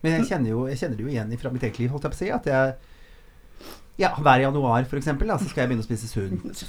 Men 0.02 0.20
jeg 0.20 0.28
kjenner, 0.30 0.54
jo, 0.54 0.68
jeg 0.70 0.78
kjenner 0.80 0.98
det 0.98 1.04
jo 1.04 1.10
igjen 1.10 1.40
fra 1.42 1.50
mitt 1.52 1.64
eget 1.66 1.82
liv, 1.82 1.90
holdt 1.92 2.06
jeg 2.06 2.14
på 2.14 2.18
å 2.18 2.22
si. 2.22 2.30
At 2.34 2.48
jeg 2.48 2.76
ja, 3.98 4.12
hver 4.14 4.38
januar 4.38 4.84
for 4.86 5.00
eksempel, 5.00 5.30
så 5.40 5.48
skal 5.50 5.64
jeg 5.64 5.70
begynne 5.72 5.82
å 5.82 5.86
spise 5.88 6.08
sunt. 6.12 6.60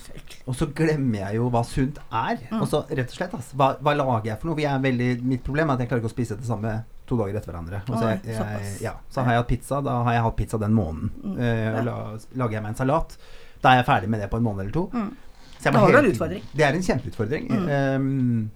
Og 0.50 0.56
så 0.58 0.68
glemmer 0.76 1.28
jeg 1.28 1.38
jo 1.38 1.50
hva 1.54 1.62
sunt 1.68 2.00
er. 2.10 2.40
Mm. 2.50 2.64
Og 2.64 2.70
så 2.72 2.82
rett 2.90 3.12
og 3.12 3.18
slett, 3.20 3.36
altså, 3.38 3.58
hva, 3.60 3.76
hva, 3.86 3.94
lager 4.00 4.32
jeg 4.32 4.42
for 4.42 4.50
noe? 4.50 4.64
Jeg 4.64 4.86
veldig, 4.86 5.10
mitt 5.30 5.44
problem 5.46 5.70
er 5.70 5.78
at 5.78 5.84
jeg 5.86 5.92
klarer 5.92 6.02
ikke 6.02 6.10
å 6.10 6.16
spise 6.16 6.40
det 6.40 6.50
samme 6.50 6.74
to 7.10 7.18
dager 7.20 7.38
etter 7.38 7.54
hverandre. 7.54 7.84
Og 7.86 7.94
så, 7.94 8.16
jeg, 8.16 8.34
jeg, 8.34 8.74
ja, 8.88 8.96
så 9.14 9.22
har 9.26 9.36
jeg 9.36 9.44
hatt 9.44 9.52
pizza. 9.54 9.82
Da 9.86 10.00
har 10.08 10.18
jeg 10.18 10.26
hatt 10.26 10.40
pizza 10.42 10.62
den 10.62 10.74
måneden. 10.78 11.14
Mm, 11.22 11.38
og 11.38 11.80
la, 11.86 11.98
lager 12.42 12.58
jeg 12.58 12.66
meg 12.66 12.74
en 12.74 12.82
salat. 12.82 13.18
Da 13.62 13.76
er 13.76 13.84
jeg 13.84 13.90
ferdig 13.92 14.10
med 14.10 14.24
det 14.26 14.32
på 14.34 14.42
en 14.42 14.48
måned 14.50 14.66
eller 14.66 14.74
to. 14.74 14.88
Mm. 14.98 15.29
Så 15.60 15.72
det 15.72 15.92
du 15.92 15.98
en 15.98 16.10
utfordring. 16.14 16.44
Det 16.56 16.64
er 16.64 16.76
en 16.76 16.84
kjempeutfordring. 16.84 17.50
Mm. 17.52 17.70
Um, 17.70 18.52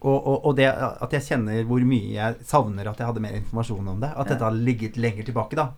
og, 0.00 0.16
og, 0.16 0.36
og, 0.44 0.56
det 0.58 0.66
at 0.68 1.14
jeg 1.16 1.24
kjenner 1.24 1.62
hvor 1.66 1.82
mye 1.86 2.10
jeg 2.12 2.40
savner 2.46 2.90
at 2.90 2.98
jeg 3.00 3.08
hadde 3.08 3.22
mer 3.22 3.36
informasjon 3.38 3.92
om 3.94 4.02
det. 4.02 4.10
At 4.12 4.32
dette 4.32 4.44
har 4.44 4.58
ligget 4.68 4.98
lenger 5.00 5.28
tilbake, 5.28 5.58
da. 5.58 5.70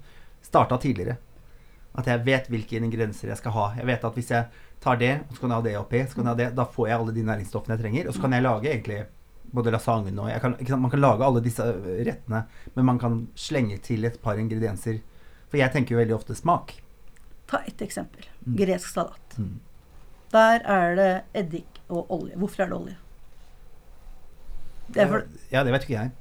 Starta 0.45 0.79
tidligere. 0.81 1.19
At 1.99 2.09
jeg 2.11 2.25
vet 2.27 2.49
hvilke 2.53 2.81
ingredienser 2.81 3.33
jeg 3.33 3.41
skal 3.41 3.55
ha. 3.55 3.69
Jeg 3.79 3.89
vet 3.89 4.09
at 4.09 4.19
hvis 4.19 4.33
jeg 4.33 4.65
tar 4.83 4.99
det, 5.01 5.13
og 5.29 5.37
så 5.37 5.43
kan 5.43 5.53
jeg 5.53 5.61
ha 5.61 5.67
det 5.69 5.77
oppi, 5.79 6.03
så 6.07 6.19
kan 6.19 6.27
jeg 6.27 6.35
ha 6.35 6.41
det, 6.41 6.49
da 6.57 6.67
får 6.75 6.89
jeg 6.89 7.03
alle 7.03 7.15
de 7.15 7.29
næringsstoffene 7.29 7.77
jeg 7.77 7.85
trenger. 7.85 8.09
Og 8.09 8.17
så 8.17 8.25
kan 8.25 8.37
jeg 8.37 8.47
lage 8.47 8.73
egentlig 8.73 8.99
både 9.53 9.73
lasagne 9.73 10.13
og 10.13 10.43
kan, 10.43 10.59
sant, 10.61 10.83
Man 10.83 10.93
kan 10.93 11.01
lage 11.01 11.25
alle 11.25 11.41
disse 11.45 11.65
øh, 11.65 12.03
rettene, 12.07 12.43
men 12.75 12.85
man 12.85 12.99
kan 13.01 13.23
slenge 13.35 13.79
til 13.85 14.05
et 14.05 14.21
par 14.23 14.41
ingredienser. 14.41 15.01
For 15.49 15.61
jeg 15.61 15.73
tenker 15.73 15.97
jo 15.97 16.03
veldig 16.03 16.17
ofte 16.19 16.37
smak. 16.37 16.75
Ta 17.49 17.63
et 17.67 17.81
eksempel. 17.81 18.29
Mm. 18.45 18.57
Gresk 18.61 18.93
salat. 18.93 19.39
Mm. 19.39 19.57
Der 20.33 20.65
er 20.65 20.95
det 20.99 21.11
eddik 21.41 21.83
og 21.89 22.11
olje. 22.13 22.37
Hvorfor 22.37 22.63
er 22.63 22.71
det 22.71 22.77
olje? 22.77 22.97
Det 24.89 25.03
er 25.03 25.11
for, 25.11 25.27
ja, 25.53 25.65
det 25.65 25.73
vet 25.73 25.85
ikke 25.85 25.97
jeg. 25.97 26.13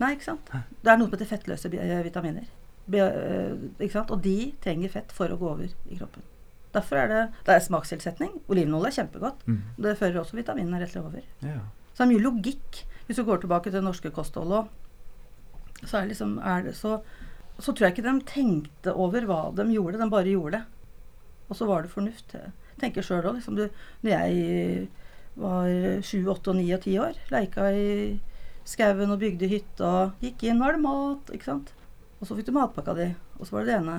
Nei, 0.00 0.10
ikke 0.16 0.26
sant. 0.26 0.50
Det 0.52 0.90
er 0.90 0.98
noe 0.98 1.08
som 1.08 1.16
heter 1.16 1.30
fettløse 1.30 1.70
vitaminer. 1.72 2.48
Øh, 2.92 3.52
ikke 3.78 3.92
sant? 3.94 4.10
Og 4.10 4.22
de 4.24 4.52
trenger 4.64 4.92
fett 4.92 5.12
for 5.14 5.32
å 5.32 5.38
gå 5.40 5.48
over 5.52 5.68
i 5.68 5.98
kroppen. 6.00 6.24
Derfor 6.72 6.98
er 7.02 7.10
det, 7.10 7.22
det 7.46 7.54
er 7.54 7.64
smakstilsetning. 7.64 8.38
Olivenolje 8.52 8.90
er 8.90 8.98
kjempegodt. 9.00 9.44
Mm. 9.46 9.60
Det 9.84 9.96
fører 10.00 10.20
også 10.22 10.36
vitaminene 10.38 10.80
rett 10.80 10.96
over. 11.00 11.20
Ja. 11.44 11.60
Så 11.92 12.02
det 12.02 12.06
er 12.06 12.12
mye 12.14 12.24
logikk. 12.24 12.82
Hvis 13.06 13.20
du 13.20 13.26
går 13.28 13.42
tilbake 13.42 13.68
til 13.68 13.80
det 13.80 13.84
norske 13.84 14.12
kostholdet 14.14 14.70
så 15.82 15.98
er, 15.98 16.08
liksom, 16.12 16.36
er 16.38 16.62
det 16.66 16.76
så, 16.78 17.00
så 17.58 17.72
tror 17.72 17.88
jeg 17.88 17.96
ikke 17.96 18.06
de 18.06 18.26
tenkte 18.28 18.94
over 18.94 19.26
hva 19.26 19.40
de 19.56 19.66
gjorde. 19.74 19.98
De 20.00 20.10
bare 20.10 20.30
gjorde 20.30 20.60
det. 20.60 20.62
Og 21.48 21.58
så 21.58 21.66
var 21.68 21.82
det 21.82 21.92
fornuft. 21.92 22.36
Tenker 22.82 23.06
sjøl 23.06 23.24
òg. 23.24 23.38
Liksom, 23.38 23.58
når 24.02 24.12
jeg 24.12 24.88
var 25.40 25.70
sju, 26.04 26.18
åtte, 26.28 26.54
ni 26.56 26.66
og 26.74 26.82
ti 26.84 26.96
år, 27.00 27.16
leika 27.32 27.70
i 27.72 27.86
skauen 28.68 29.10
og 29.10 29.22
bygde 29.22 29.48
hytta, 29.50 29.92
gikk 30.22 30.44
inn, 30.46 30.60
var 30.62 30.76
det 30.76 30.84
mat. 30.84 31.32
ikke 31.34 31.48
sant? 31.48 31.72
Og 32.20 32.28
så 32.28 32.36
fikk 32.38 32.50
du 32.50 32.56
matpakka 32.56 32.94
di, 32.98 33.08
og 33.38 33.46
så 33.46 33.56
var 33.56 33.64
det 33.64 33.72
det 33.72 33.78
ene. 33.80 33.96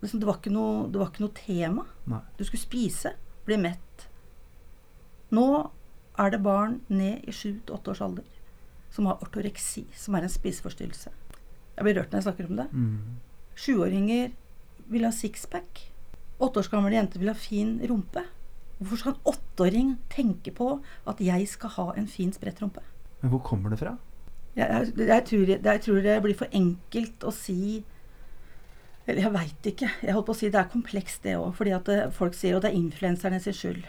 Liksom, 0.00 0.20
det, 0.20 0.28
var 0.28 0.38
ikke 0.38 0.54
noe, 0.54 0.86
det 0.92 1.00
var 1.00 1.10
ikke 1.10 1.24
noe 1.26 1.36
tema. 1.36 1.84
Nei. 2.08 2.22
Du 2.38 2.44
skulle 2.46 2.62
spise, 2.62 3.16
bli 3.48 3.58
mett. 3.60 4.08
Nå 5.34 5.48
er 6.18 6.32
det 6.32 6.40
barn 6.44 6.80
ned 6.88 7.26
i 7.28 7.34
7-8 7.34 7.92
års 7.92 8.04
alder 8.04 8.34
som 8.90 9.06
har 9.06 9.20
ortoreksi, 9.22 9.84
som 9.94 10.16
er 10.16 10.24
en 10.24 10.32
spiseforstyrrelse. 10.32 11.12
Jeg 11.76 11.86
blir 11.86 11.98
rørt 11.98 12.10
når 12.10 12.22
jeg 12.22 12.26
snakker 12.26 12.48
om 12.48 12.58
det. 12.58 12.66
Mm. 12.72 13.18
Sjuåringer 13.58 14.32
vil 14.90 15.04
ha 15.06 15.12
sixpack. 15.14 15.82
Åtte 16.38 16.60
års 16.60 16.70
gamle 16.70 16.94
jenter 16.94 17.18
vil 17.22 17.32
ha 17.32 17.36
fin 17.38 17.76
rumpe. 17.90 18.22
Hvorfor 18.78 19.00
skal 19.00 19.14
en 19.14 19.32
åtteåring 19.32 19.94
tenke 20.12 20.52
på 20.54 20.76
at 21.10 21.20
jeg 21.22 21.48
skal 21.50 21.74
ha 21.74 21.86
en 21.98 22.06
fin 22.10 22.30
spredt 22.34 22.60
rumpe? 22.62 22.84
Men 23.22 23.32
hvor 23.32 23.42
kommer 23.42 23.74
det 23.74 23.80
fra? 23.80 23.96
Jeg, 24.54 24.68
jeg, 24.70 25.08
jeg, 25.08 25.24
tror, 25.26 25.54
jeg 25.54 25.82
tror, 25.84 26.02
det 26.02 26.18
blir 26.22 26.38
for 26.38 26.54
enkelt 26.54 27.24
å 27.26 27.30
si 27.34 27.84
Eller 29.06 29.22
jeg 29.22 29.32
veit 29.34 29.66
ikke. 29.70 29.88
Jeg 30.02 30.14
holdt 30.14 30.26
på 30.28 30.34
å 30.34 30.38
si 30.38 30.50
Det 30.52 30.60
er 30.60 30.70
komplekst, 30.72 31.22
det 31.24 31.38
òg. 31.38 31.50
Fordi 31.58 31.74
at 31.74 31.90
det, 31.90 31.98
folk 32.14 32.36
sier 32.36 32.58
at 32.58 32.66
det 32.66 32.72
er 32.72 32.78
influenserne 32.78 33.40
sin 33.42 33.56
skyld. 33.56 33.86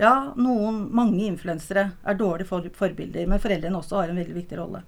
Ja, 0.00 0.32
noen, 0.36 0.86
mange 0.92 1.24
influensere 1.24 1.90
er 2.04 2.18
dårlige 2.18 2.50
for, 2.50 2.66
forbilder, 2.76 3.28
men 3.28 3.40
foreldrene 3.40 3.78
også 3.78 4.02
har 4.02 4.12
en 4.12 4.18
veldig 4.18 4.36
viktig 4.36 4.58
rolle. 4.58 4.82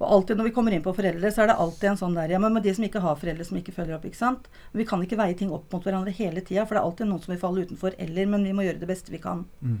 Og 0.00 0.06
alltid 0.10 0.38
når 0.38 0.48
vi 0.48 0.54
kommer 0.56 0.74
inn 0.74 0.82
på 0.82 0.94
foreldre, 0.96 1.30
så 1.30 1.44
er 1.44 1.52
det 1.52 1.58
alltid 1.62 1.90
en 1.92 2.00
sånn 2.00 2.16
der 2.18 2.32
Ja, 2.34 2.40
men 2.42 2.56
med 2.56 2.64
de 2.66 2.72
som 2.74 2.86
ikke 2.86 3.02
har 3.04 3.18
foreldre 3.20 3.46
som 3.46 3.58
ikke 3.60 3.74
følger 3.76 3.96
opp, 3.96 4.06
ikke 4.08 4.18
sant. 4.18 4.48
Vi 4.74 4.86
kan 4.88 5.02
ikke 5.04 5.18
veie 5.20 5.36
ting 5.38 5.52
opp 5.54 5.70
mot 5.72 5.84
hverandre 5.86 6.14
hele 6.16 6.42
tida, 6.42 6.64
for 6.66 6.74
det 6.74 6.82
er 6.82 6.88
alltid 6.88 7.10
noen 7.10 7.22
som 7.22 7.34
vil 7.34 7.42
falle 7.42 7.66
utenfor, 7.68 7.94
eller 8.02 8.26
Men 8.26 8.48
vi 8.48 8.56
må 8.56 8.66
gjøre 8.66 8.82
det 8.82 8.90
beste 8.90 9.14
vi 9.14 9.22
kan. 9.22 9.44
Mm. 9.62 9.78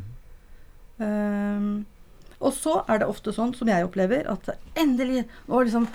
Um, 0.94 1.70
og 2.38 2.52
så 2.54 2.76
er 2.86 3.00
det 3.02 3.10
ofte 3.10 3.34
sånn, 3.34 3.54
som 3.58 3.68
jeg 3.70 3.86
opplever, 3.86 4.28
at 4.30 4.52
endelig 4.78 5.24
Nå 5.48 5.56
har 5.56 5.66
liksom 5.66 5.88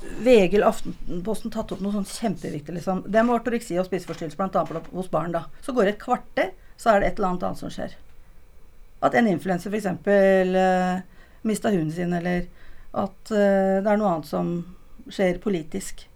VG 0.00 0.54
eller 0.56 0.70
Aftenposten 0.70 1.52
tatt 1.52 1.74
opp 1.74 1.82
noe 1.84 1.92
sånn 1.92 2.08
kjempeviktig, 2.08 2.72
liksom. 2.78 3.04
Det 3.06 3.22
med 3.22 3.36
ortoreksi 3.36 3.76
og 3.78 3.86
spiseforstyrrelse, 3.86 4.38
bl.a. 4.38 4.82
hos 4.96 5.10
barn, 5.12 5.34
da. 5.36 5.44
Så 5.62 5.74
går 5.76 5.86
det 5.86 5.92
et 5.94 6.02
kvarter, 6.02 6.54
så 6.80 6.94
er 6.94 7.02
det 7.02 7.10
et 7.10 7.20
eller 7.20 7.34
annet 7.34 7.44
annet 7.50 7.60
som 7.60 7.72
skjer. 7.74 7.94
At 9.04 9.16
en 9.16 9.28
influenser 9.28 9.70
f.eks. 9.72 9.90
Uh, 10.08 11.20
mista 11.46 11.72
hunden 11.72 11.92
sin, 11.94 12.16
eller 12.16 12.48
at 12.92 13.30
eh, 13.30 13.80
det 13.84 13.90
er 13.90 13.96
noe 14.00 14.14
annet 14.16 14.26
som 14.26 14.54
skjer 15.10 15.38
politisk. 15.42 16.06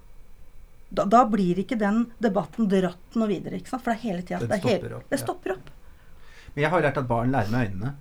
Da, 0.95 1.05
da 1.11 1.25
blir 1.27 1.59
ikke 1.59 1.79
den 1.79 2.05
debatten 2.23 2.69
dratt 2.71 3.17
noe 3.19 3.29
videre. 3.31 3.57
ikke 3.59 3.71
sant? 3.73 3.83
For 3.83 3.91
det 3.93 3.99
er 3.99 4.05
hele 4.09 4.23
tida. 4.23 4.41
Det, 4.41 4.51
er 4.55 4.63
stopper 4.63 4.97
opp, 4.99 5.09
det 5.11 5.19
ja. 5.19 5.23
stopper 5.25 5.55
opp. 5.57 5.71
Men 6.55 6.63
jeg 6.63 6.71
har 6.71 6.85
lært 6.85 6.99
at 7.01 7.09
barn 7.11 7.33
lærer 7.35 7.51
med 7.51 7.67
øynene, 7.69 7.95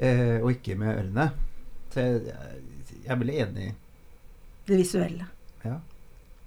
eh, 0.00 0.38
og 0.42 0.50
ikke 0.54 0.76
med 0.80 0.94
ørene. 0.94 1.26
Så 1.92 2.00
jeg, 2.00 2.22
jeg 3.02 3.12
er 3.12 3.20
veldig 3.20 3.36
enig 3.44 3.66
i 3.70 3.74
Det 4.66 4.76
visuelle. 4.80 5.26
ja. 5.64 5.76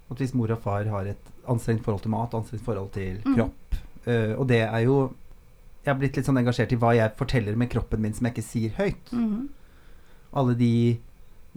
at 0.10 0.18
hvis 0.18 0.34
mor 0.34 0.52
og 0.52 0.62
far 0.64 0.86
har 0.90 1.06
et 1.06 1.30
anstrengt 1.50 1.84
forhold 1.86 2.02
til 2.02 2.12
mat, 2.14 2.34
anstrengt 2.34 2.66
forhold 2.66 2.90
til 2.94 3.22
Mm. 3.26 3.36
kropp 3.36 3.76
eh, 4.08 4.34
Og 4.40 4.48
det 4.48 4.62
er 4.62 4.80
jo 4.86 5.14
Jeg 5.86 5.94
har 5.94 6.00
blitt 6.00 6.16
litt 6.18 6.26
sånn 6.26 6.38
engasjert 6.38 6.72
i 6.74 6.76
hva 6.76 6.92
jeg 6.96 7.14
forteller 7.18 7.56
med 7.56 7.70
kroppen 7.72 8.02
min 8.02 8.14
som 8.14 8.26
jeg 8.28 8.34
ikke 8.36 8.44
sier 8.50 8.70
høyt. 8.78 9.12
Mhm. 9.14 9.50
Alle 10.34 10.54
de 10.56 11.00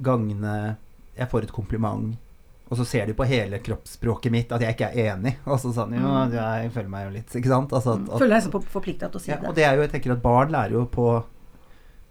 gangene 0.02 0.76
jeg 1.18 1.28
får 1.28 1.42
et 1.44 1.52
kompliment, 1.52 2.14
og 2.72 2.78
så 2.78 2.86
ser 2.88 3.06
de 3.06 3.12
på 3.12 3.26
hele 3.28 3.58
kroppsspråket 3.60 4.32
mitt 4.32 4.52
at 4.56 4.62
jeg 4.64 4.72
ikke 4.74 4.88
er 4.96 5.10
enig. 5.12 5.34
Og 5.44 5.58
så 5.60 5.72
sånn 5.76 5.92
Jo, 5.92 6.00
Mm. 6.08 6.32
jeg 6.32 6.70
føler 6.72 6.88
meg 6.88 7.04
jo 7.04 7.10
litt 7.18 7.34
Ikke 7.36 7.48
sant? 7.52 7.70
Altså, 7.76 7.98
at, 8.00 8.08
at, 8.08 8.18
Føler 8.22 8.34
deg 8.38 8.42
så 8.46 8.62
forplikta 8.78 9.10
til 9.12 9.20
å 9.20 9.22
si 9.22 9.30
ja, 9.30 9.36
det. 9.36 9.48
og 9.48 9.54
det 9.54 9.64
er 9.64 9.74
jo, 9.76 9.82
jeg 9.82 9.90
tenker 9.92 10.12
at 10.12 10.22
barn 10.22 10.50
lærer 10.50 10.72
jo 10.72 10.86
på 10.86 11.24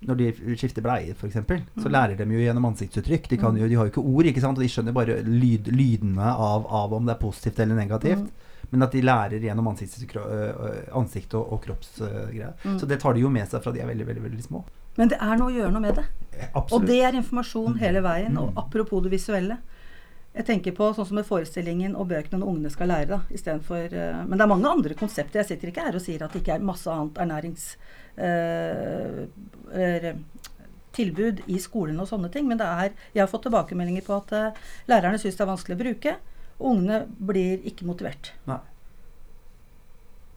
når 0.01 0.17
de 0.17 0.55
skifter 0.57 0.81
bleie, 0.81 1.13
f.eks., 1.13 1.33
så 1.33 1.85
Mm. 1.85 1.91
lærer 1.93 2.15
de 2.17 2.23
jo 2.25 2.39
gjennom 2.41 2.65
ansiktsuttrykk. 2.73 3.27
De, 3.29 3.37
kan 3.37 3.53
Mm. 3.53 3.59
jo, 3.61 3.67
de 3.69 3.75
har 3.75 3.85
jo 3.85 3.91
ikke 3.91 4.05
ord, 4.15 4.25
ikke 4.25 4.41
sant? 4.41 4.57
og 4.57 4.61
de 4.63 4.67
skjønner 4.69 4.93
bare 4.93 5.21
lyd, 5.23 5.67
lydene 5.69 6.21
av, 6.25 6.65
av 6.65 6.93
om 6.93 7.05
det 7.05 7.15
er 7.15 7.19
positivt 7.21 7.59
eller 7.59 7.75
negativt. 7.75 8.17
Mm. 8.17 8.29
Men 8.71 8.83
at 8.83 8.91
de 8.91 9.01
lærer 9.01 9.39
gjennom 9.41 9.67
ansikts, 9.67 10.01
øh, 10.15 10.87
ansikt 10.93 11.33
og, 11.35 11.53
og 11.53 11.61
kroppsgreier. 11.61 12.53
Mm. 12.63 12.79
Så 12.79 12.87
det 12.87 12.99
tar 12.99 13.13
de 13.13 13.19
jo 13.21 13.29
med 13.29 13.47
seg 13.49 13.61
fra 13.61 13.71
de 13.73 13.79
er 13.81 13.85
veldig, 13.87 14.05
veldig, 14.07 14.23
veldig 14.23 14.43
små. 14.43 14.63
Men 14.97 15.07
det 15.09 15.17
er 15.21 15.37
noe 15.37 15.51
å 15.51 15.55
gjøre 15.55 15.71
noe 15.71 15.81
med 15.81 15.95
det. 15.95 16.05
Og 16.55 16.85
det 16.87 17.01
er 17.05 17.17
informasjon 17.19 17.77
hele 17.81 18.01
veien. 18.05 18.37
Og 18.37 18.51
Mm. 18.51 18.57
apropos 18.57 19.03
det 19.03 19.11
visuelle. 19.11 19.57
Jeg 20.33 20.45
tenker 20.45 20.71
på 20.71 20.93
sånn 20.95 21.05
som 21.05 21.15
med 21.15 21.25
forestillingen 21.27 21.95
og 21.95 22.07
bøkene 22.07 22.39
når 22.39 22.47
ungene 22.47 22.69
skal 22.71 22.87
lære. 22.87 23.07
da, 23.07 23.21
i 23.29 23.37
stedet 23.37 23.63
for, 23.63 23.77
eh, 23.77 24.23
Men 24.25 24.37
det 24.37 24.41
er 24.41 24.47
mange 24.47 24.69
andre 24.69 24.93
konsepter. 24.93 25.39
Jeg 25.39 25.47
sitter 25.47 25.67
ikke 25.67 25.85
her 25.85 25.95
og 25.95 26.01
sier 26.01 26.23
at 26.23 26.31
det 26.31 26.41
ikke 26.41 26.55
er 26.55 26.59
masse 26.59 26.87
annet 26.87 27.13
ernærings... 27.15 27.75
uh, 28.17 29.27
eller, 29.73 30.15
tilbud 30.91 31.41
i 31.47 31.57
skolen 31.57 31.99
og 31.99 32.07
sånne 32.09 32.31
ting. 32.31 32.47
Men 32.47 32.57
det 32.57 32.67
er, 32.67 32.91
jeg 33.15 33.23
har 33.23 33.31
fått 33.31 33.43
tilbakemeldinger 33.47 34.03
på 34.03 34.17
at 34.17 34.33
uh, 34.35 34.59
lærerne 34.91 35.19
syns 35.21 35.37
det 35.39 35.45
er 35.45 35.51
vanskelig 35.53 35.77
å 35.77 35.83
bruke. 35.83 36.15
Og 36.59 36.67
ungene 36.75 37.07
blir 37.17 37.63
ikke 37.65 37.87
motivert. 37.87 38.33
Nei. 38.49 38.59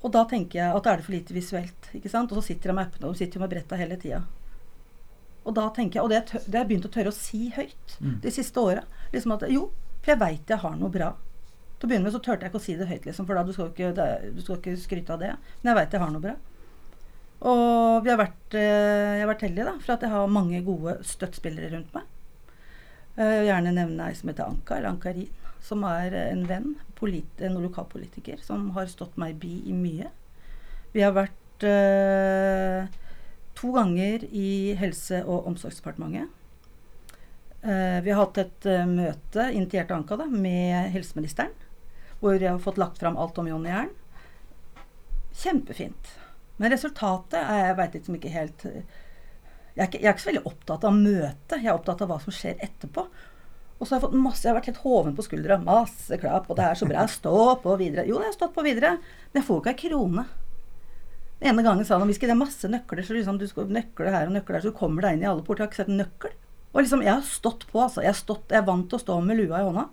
Og 0.05 0.13
da 0.13 0.25
tenker 0.29 0.61
jeg 0.61 0.77
at 0.77 0.85
da 0.85 0.93
er 0.93 1.01
det 1.01 1.07
for 1.07 1.17
lite 1.17 1.35
visuelt. 1.35 1.91
ikke 1.97 2.13
sant? 2.13 2.33
Og 2.33 2.41
så 2.41 2.53
sitter 2.53 2.71
de 2.71 2.77
med 2.77 2.87
appene 2.87 3.09
og 3.09 3.17
de 3.17 3.23
sitter 3.23 3.41
jo 3.41 3.45
med 3.45 3.55
bretta 3.55 3.79
hele 3.81 3.97
tida. 4.01 4.23
Og 5.45 5.55
da 5.55 5.69
tenker 5.71 5.99
jeg, 6.01 6.03
og 6.05 6.09
det 6.11 6.17
har 6.19 6.25
jeg 6.25 6.31
tør- 6.33 6.47
det 6.51 6.55
har 6.55 6.65
jeg 6.65 6.69
begynt 6.73 6.87
å 6.89 6.93
tørre 6.95 7.13
å 7.13 7.17
si 7.17 7.51
høyt 7.51 7.99
Mm. 8.01 8.21
de 8.21 8.31
siste 8.31 8.57
åra. 8.61 8.83
Liksom 9.13 9.33
at 9.35 9.49
jo, 9.51 9.71
for 10.03 10.11
jeg 10.13 10.19
veit 10.19 10.47
jeg 10.49 10.59
har 10.59 10.77
noe 10.77 10.89
bra. 10.91 11.13
Til 11.79 11.89
å 11.89 11.91
begynne 11.91 12.05
med 12.05 12.13
så 12.15 12.21
turte 12.23 12.41
jeg 12.43 12.51
ikke 12.53 12.61
å 12.61 12.65
si 12.65 12.75
det 12.77 12.89
høyt, 12.89 13.05
liksom, 13.05 13.27
for 13.27 13.35
da 13.35 13.43
du 13.45 13.53
skal 13.53 13.69
ikke, 13.69 13.95
det, 13.95 14.35
du 14.35 14.41
skal 14.41 14.57
ikke 14.57 14.77
skryte 14.79 15.11
av 15.11 15.21
det. 15.21 15.37
Men 15.63 15.75
jeg 15.75 15.77
veit 15.83 15.91
jeg 15.93 16.01
har 16.01 16.11
noe 16.11 16.21
bra. 16.21 16.35
Og 17.43 18.05
vi 18.05 18.11
har 18.11 18.17
vært, 18.19 18.55
eh, 18.55 19.19
jeg 19.19 19.27
har 19.27 19.35
vært 19.35 19.43
heldig 19.49 19.65
da, 19.65 19.79
for 19.79 19.93
at 19.93 20.01
jeg 20.01 20.11
har 20.11 20.27
mange 20.29 20.65
gode 20.65 20.99
støttspillere 21.05 21.73
rundt 21.73 21.93
meg. 21.95 22.05
Eh, 23.19 23.23
Jeg 23.25 23.41
vil 23.45 23.49
gjerne 23.53 23.75
nevne 23.75 24.01
ei 24.09 24.15
som 24.15 24.29
heter 24.31 24.45
Anka, 24.49 24.77
eller 24.77 24.89
Ankarin, 24.89 25.29
som 25.61 25.85
er 25.85 26.15
en 26.33 26.47
venn, 26.47 26.77
polit, 26.97 27.41
en 27.41 27.55
lokalpolitiker, 27.63 28.41
som 28.43 28.71
har 28.71 28.87
stått 28.87 29.17
meg 29.19 29.39
bi 29.39 29.63
i 29.69 29.73
mye. 29.73 30.09
Vi 30.95 31.01
har 31.01 31.13
vært 31.13 31.63
eh, 31.63 32.87
to 33.65 33.73
ganger 33.73 34.25
i 34.31 34.75
Helse- 34.77 35.25
og 35.25 35.47
omsorgsdepartementet. 35.47 36.29
Eh, 37.65 38.01
vi 38.05 38.13
har 38.13 38.21
hatt 38.21 38.39
et 38.43 38.67
eh, 38.69 38.85
møte, 38.85 39.47
initiert 39.57 39.89
av 39.89 40.03
Anka, 40.03 40.19
da, 40.21 40.27
med 40.29 40.91
helseministeren, 40.93 41.55
hvor 42.21 42.37
jeg 42.37 42.51
har 42.51 42.61
fått 42.61 42.81
lagt 42.81 43.01
fram 43.01 43.17
alt 43.17 43.41
om 43.41 43.49
Jonny 43.49 43.73
Jern. 43.73 43.95
Kjempefint. 45.41 46.13
Men 46.61 46.75
resultatet 46.75 47.41
er 47.41 47.71
jeg 47.71 47.79
veit 47.79 47.97
liksom 47.97 48.19
ikke 48.19 48.35
helt 48.35 48.67
eh, 48.69 48.85
jeg 49.75 49.81
er, 49.81 49.89
ikke, 49.89 50.03
jeg 50.03 50.07
er 50.07 50.13
ikke 50.13 50.23
så 50.23 50.29
veldig 50.29 50.49
opptatt 50.53 50.85
av 50.87 50.99
møtet, 50.99 51.57
jeg 51.57 51.67
er 51.67 51.75
opptatt 51.75 52.05
av 52.05 52.13
hva 52.13 52.21
som 52.23 52.37
skjer 52.37 52.61
etterpå. 52.63 53.09
Og 53.75 53.89
så 53.89 53.95
har 53.95 53.99
jeg 53.99 54.05
fått 54.05 54.21
masse, 54.21 54.45
jeg 54.45 54.53
har 54.53 54.61
vært 54.61 54.69
litt 54.71 54.85
hoven 54.85 55.17
på 55.17 55.25
skuldra. 55.27 55.57
Masse 55.65 56.21
klapp, 56.21 56.47
og 56.47 56.61
det 56.61 56.69
er 56.69 56.79
så 56.79 56.87
bra. 56.87 57.09
Stå 57.11 57.39
på 57.65 57.75
videre. 57.81 58.05
Jo, 58.07 58.21
jeg 58.21 58.31
har 58.31 58.37
stått 58.37 58.55
på 58.55 58.63
videre, 58.63 58.93
men 59.33 59.41
jeg 59.41 59.49
får 59.49 59.65
ikke 59.65 59.73
ei 59.73 59.81
krone. 59.89 60.27
Den 61.41 61.51
ene 61.51 61.65
gangen 61.67 61.87
sa 61.87 61.99
han 61.99 62.09
hvis 62.09 62.21
ikke 62.21 62.31
det 62.31 62.37
er 62.37 62.41
masse 62.45 62.71
nøkler, 62.71 63.05
så 63.05 63.17
liksom 63.17 63.41
du 63.41 63.47
skal 63.51 63.69
nøkler 63.73 64.15
her 64.15 64.31
og 64.31 64.37
nøkler 64.37 64.59
der, 64.59 64.65
så 64.65 64.73
du 64.73 64.79
kommer 64.79 65.05
deg 65.05 65.17
inn 65.17 65.27
i 65.27 65.29
alle 65.29 65.45
porter. 65.45 65.65
Jeg 65.65 65.67
har 65.67 65.73
ikke 65.73 65.83
sett 65.83 65.93
en 65.93 66.01
nøkkel. 66.01 66.37
Og 66.75 66.81
liksom, 66.83 67.05
jeg 67.07 67.15
har 67.15 67.27
stått 67.27 67.67
på, 67.71 67.83
altså. 67.83 68.03
Jeg, 68.03 68.11
har 68.11 68.19
stått, 68.19 68.49
jeg 68.51 68.59
er 68.59 68.67
vant 68.67 68.89
til 68.91 68.99
å 68.99 69.03
stå 69.03 69.19
med 69.23 69.39
lua 69.39 69.61
i 69.61 69.67
hånda. 69.67 69.85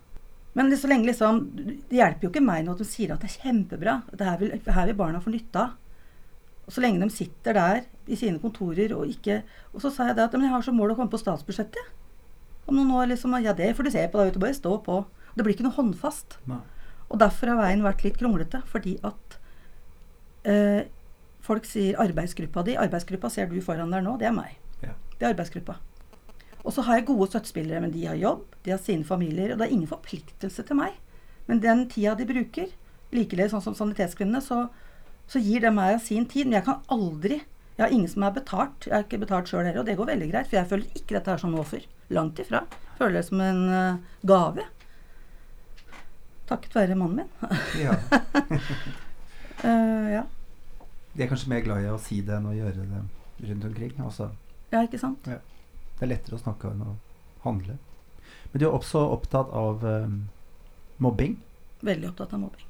Men 0.57 0.71
det, 0.71 0.81
så 0.81 0.89
lenge 0.91 1.07
liksom 1.07 1.37
Det 1.55 1.95
hjelper 1.95 2.27
jo 2.27 2.31
ikke 2.33 2.43
meg 2.43 2.65
nå 2.65 2.73
at 2.75 2.81
de 2.81 2.87
sier 2.87 3.13
at 3.13 3.21
det 3.23 3.29
er 3.29 3.37
kjempebra. 3.45 4.01
Det 4.09 4.27
her 4.27 4.39
vil, 4.41 4.55
her 4.65 4.89
vil 4.89 4.97
barna 4.99 5.21
få 5.23 5.33
nytte 5.33 5.61
av. 5.61 5.77
Og 6.65 6.75
så 6.75 6.83
lenge 6.83 7.01
de 7.03 7.13
sitter 7.13 7.57
der 7.57 7.81
i 8.11 8.17
sine 8.19 8.39
kontorer 8.39 8.93
og 8.95 9.09
ikke 9.09 9.41
Og 9.73 9.81
så 9.83 9.89
sa 9.93 10.05
jeg 10.07 10.17
det 10.17 10.27
at 10.27 10.35
men 10.37 10.45
jeg 10.45 10.53
har 10.53 10.65
som 10.65 10.77
mål 10.77 10.93
å 10.93 10.97
komme 10.99 11.13
på 11.13 11.19
statsbudsjettet. 11.21 11.93
Om 12.69 12.77
noen 12.77 12.93
år 12.99 13.11
liksom 13.13 13.35
Ja, 13.43 13.55
det 13.57 13.73
får 13.77 13.87
du 13.87 13.93
se 13.93 14.05
på, 14.07 14.19
da. 14.19 14.43
Bare 14.43 14.57
stå 14.57 14.75
på. 14.85 15.03
Det 15.35 15.45
blir 15.45 15.55
ikke 15.55 15.67
noe 15.67 15.77
håndfast. 15.77 16.39
Nei. 16.49 16.61
Og 17.11 17.19
derfor 17.19 17.51
har 17.51 17.59
veien 17.59 17.85
vært 17.85 18.03
litt 18.05 18.19
kronglete. 18.19 18.63
Fordi 18.71 18.97
at 19.07 19.37
eh, 20.47 20.89
folk 21.51 21.67
sier 21.67 21.99
arbeidsgruppa 21.99 22.63
di. 22.67 22.77
Arbeidsgruppa 22.79 23.31
ser 23.31 23.49
du 23.51 23.59
foran 23.63 23.91
der 23.93 24.03
nå. 24.05 24.17
Det 24.19 24.29
er 24.29 24.35
meg. 24.35 24.57
Ja. 24.83 24.95
Det 25.17 25.25
er 25.25 25.33
arbeidsgruppa. 25.33 25.77
Og 26.61 26.75
så 26.75 26.83
har 26.85 26.99
jeg 26.99 27.07
gode 27.09 27.27
støttespillere, 27.31 27.81
men 27.81 27.93
de 27.93 28.05
har 28.05 28.19
jobb, 28.19 28.43
de 28.65 28.73
har 28.73 28.81
sine 28.81 29.05
familier, 29.07 29.51
og 29.51 29.59
det 29.59 29.65
er 29.65 29.73
ingen 29.73 29.89
forpliktelse 29.89 30.65
til 30.67 30.77
meg. 30.77 30.97
Men 31.47 31.61
den 31.63 31.87
tida 31.89 32.13
de 32.17 32.27
bruker, 32.29 32.69
likeledes 33.15 33.55
sånn 33.55 33.63
som 33.65 33.77
Sanitetskvinnene, 33.77 34.43
så, 34.45 34.67
så 35.31 35.41
gir 35.41 35.65
det 35.65 35.73
meg 35.73 35.97
sin 36.05 36.27
tid. 36.29 36.47
Men 36.47 36.61
jeg 36.61 36.69
kan 36.69 36.85
aldri 36.93 37.41
Jeg 37.77 37.87
har 37.87 37.93
ingen 37.95 38.09
som 38.11 38.23
er 38.27 38.33
betalt. 38.35 38.85
Jeg 38.85 38.93
er 38.93 39.05
ikke 39.07 39.17
betalt 39.23 39.47
sjøl 39.49 39.63
heller, 39.63 39.79
og 39.81 39.87
det 39.87 39.95
går 39.97 40.09
veldig 40.11 40.27
greit. 40.29 40.49
For 40.51 40.59
jeg 40.59 40.69
føler 40.69 40.99
ikke 40.99 41.15
dette 41.15 41.31
her 41.31 41.39
som 41.41 41.53
noe 41.55 41.63
offer. 41.63 41.87
Langt 42.13 42.37
ifra. 42.43 42.59
Føler 42.99 43.15
det 43.17 43.23
som 43.25 43.41
en 43.41 43.61
eh, 43.73 44.19
gave. 44.27 44.65
Takket 46.51 46.75
være 46.77 46.97
mannen 46.99 47.23
min. 47.23 47.55
Ja. 47.81 47.95
uh, 49.63 50.11
ja. 50.17 50.27
De 51.13 51.23
er 51.23 51.29
kanskje 51.31 51.51
mer 51.51 51.63
glad 51.65 51.83
i 51.83 51.91
å 51.91 51.99
si 52.01 52.21
det 52.25 52.37
enn 52.37 52.49
å 52.49 52.55
gjøre 52.55 52.85
det 52.87 53.01
rundt 53.49 53.65
omkring. 53.67 53.95
Også. 54.05 54.29
ja, 54.71 54.83
ikke 54.83 54.99
sant? 55.01 55.27
det 55.27 56.07
er 56.07 56.09
lettere 56.09 56.37
å 56.37 56.41
snakke 56.41 56.71
enn 56.71 56.83
å 56.85 56.95
handle. 57.43 57.77
Men 58.51 58.61
du 58.61 58.67
er 58.67 58.75
også 58.75 59.03
opptatt 59.13 59.51
av 59.55 59.83
um, 59.85 60.21
mobbing. 61.03 61.37
Veldig 61.85 62.11
opptatt 62.11 62.33
av 62.33 62.43
mobbing. 62.45 62.67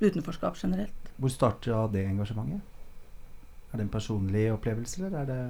Utenforskap 0.00 0.58
generelt. 0.62 1.12
Hvor 1.16 1.32
starta 1.32 1.86
det 1.92 2.04
engasjementet? 2.06 2.60
Er 3.72 3.80
det 3.80 3.86
en 3.86 3.92
personlig 3.92 4.46
opplevelse, 4.52 5.00
eller 5.00 5.18
er 5.22 5.30
det 5.30 5.40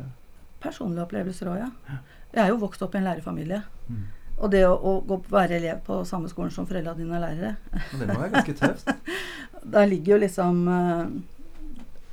Personlige 0.57 1.05
opplevelser 1.05 1.51
òg, 1.53 1.59
ja. 1.61 1.99
Jeg 2.33 2.40
er 2.47 2.49
jo 2.49 2.57
vokst 2.62 2.81
opp 2.83 2.95
i 2.97 2.99
en 2.99 3.05
lærerfamilie. 3.07 3.61
mm. 3.88 4.07
Og 4.37 4.51
det 4.53 4.62
å, 4.69 4.73
å 4.77 4.99
gå, 5.07 5.16
være 5.33 5.57
elev 5.57 5.79
på 5.85 6.03
samme 6.05 6.29
skolen 6.29 6.51
som 6.53 6.66
foreldra 6.69 6.92
dine 6.97 7.16
er 7.16 7.23
lærere, 7.23 7.53
det 7.97 8.09
må 8.09 8.19
være 8.19 8.33
ganske 8.35 8.55
tøft. 8.59 8.90
der 9.75 9.88
ligger 9.88 10.12
jo 10.12 10.19
liksom 10.27 10.59
eh, 10.69 11.14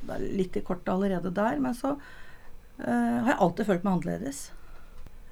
Det 0.08 0.18
er 0.18 0.36
litt 0.40 0.58
i 0.58 0.64
kortet 0.64 0.92
allerede 0.92 1.32
der. 1.34 1.58
Men 1.62 1.76
så 1.78 1.94
uh, 1.96 2.84
har 2.84 3.32
jeg 3.32 3.40
alltid 3.46 3.70
følt 3.70 3.86
meg 3.86 3.96
annerledes. 3.96 4.44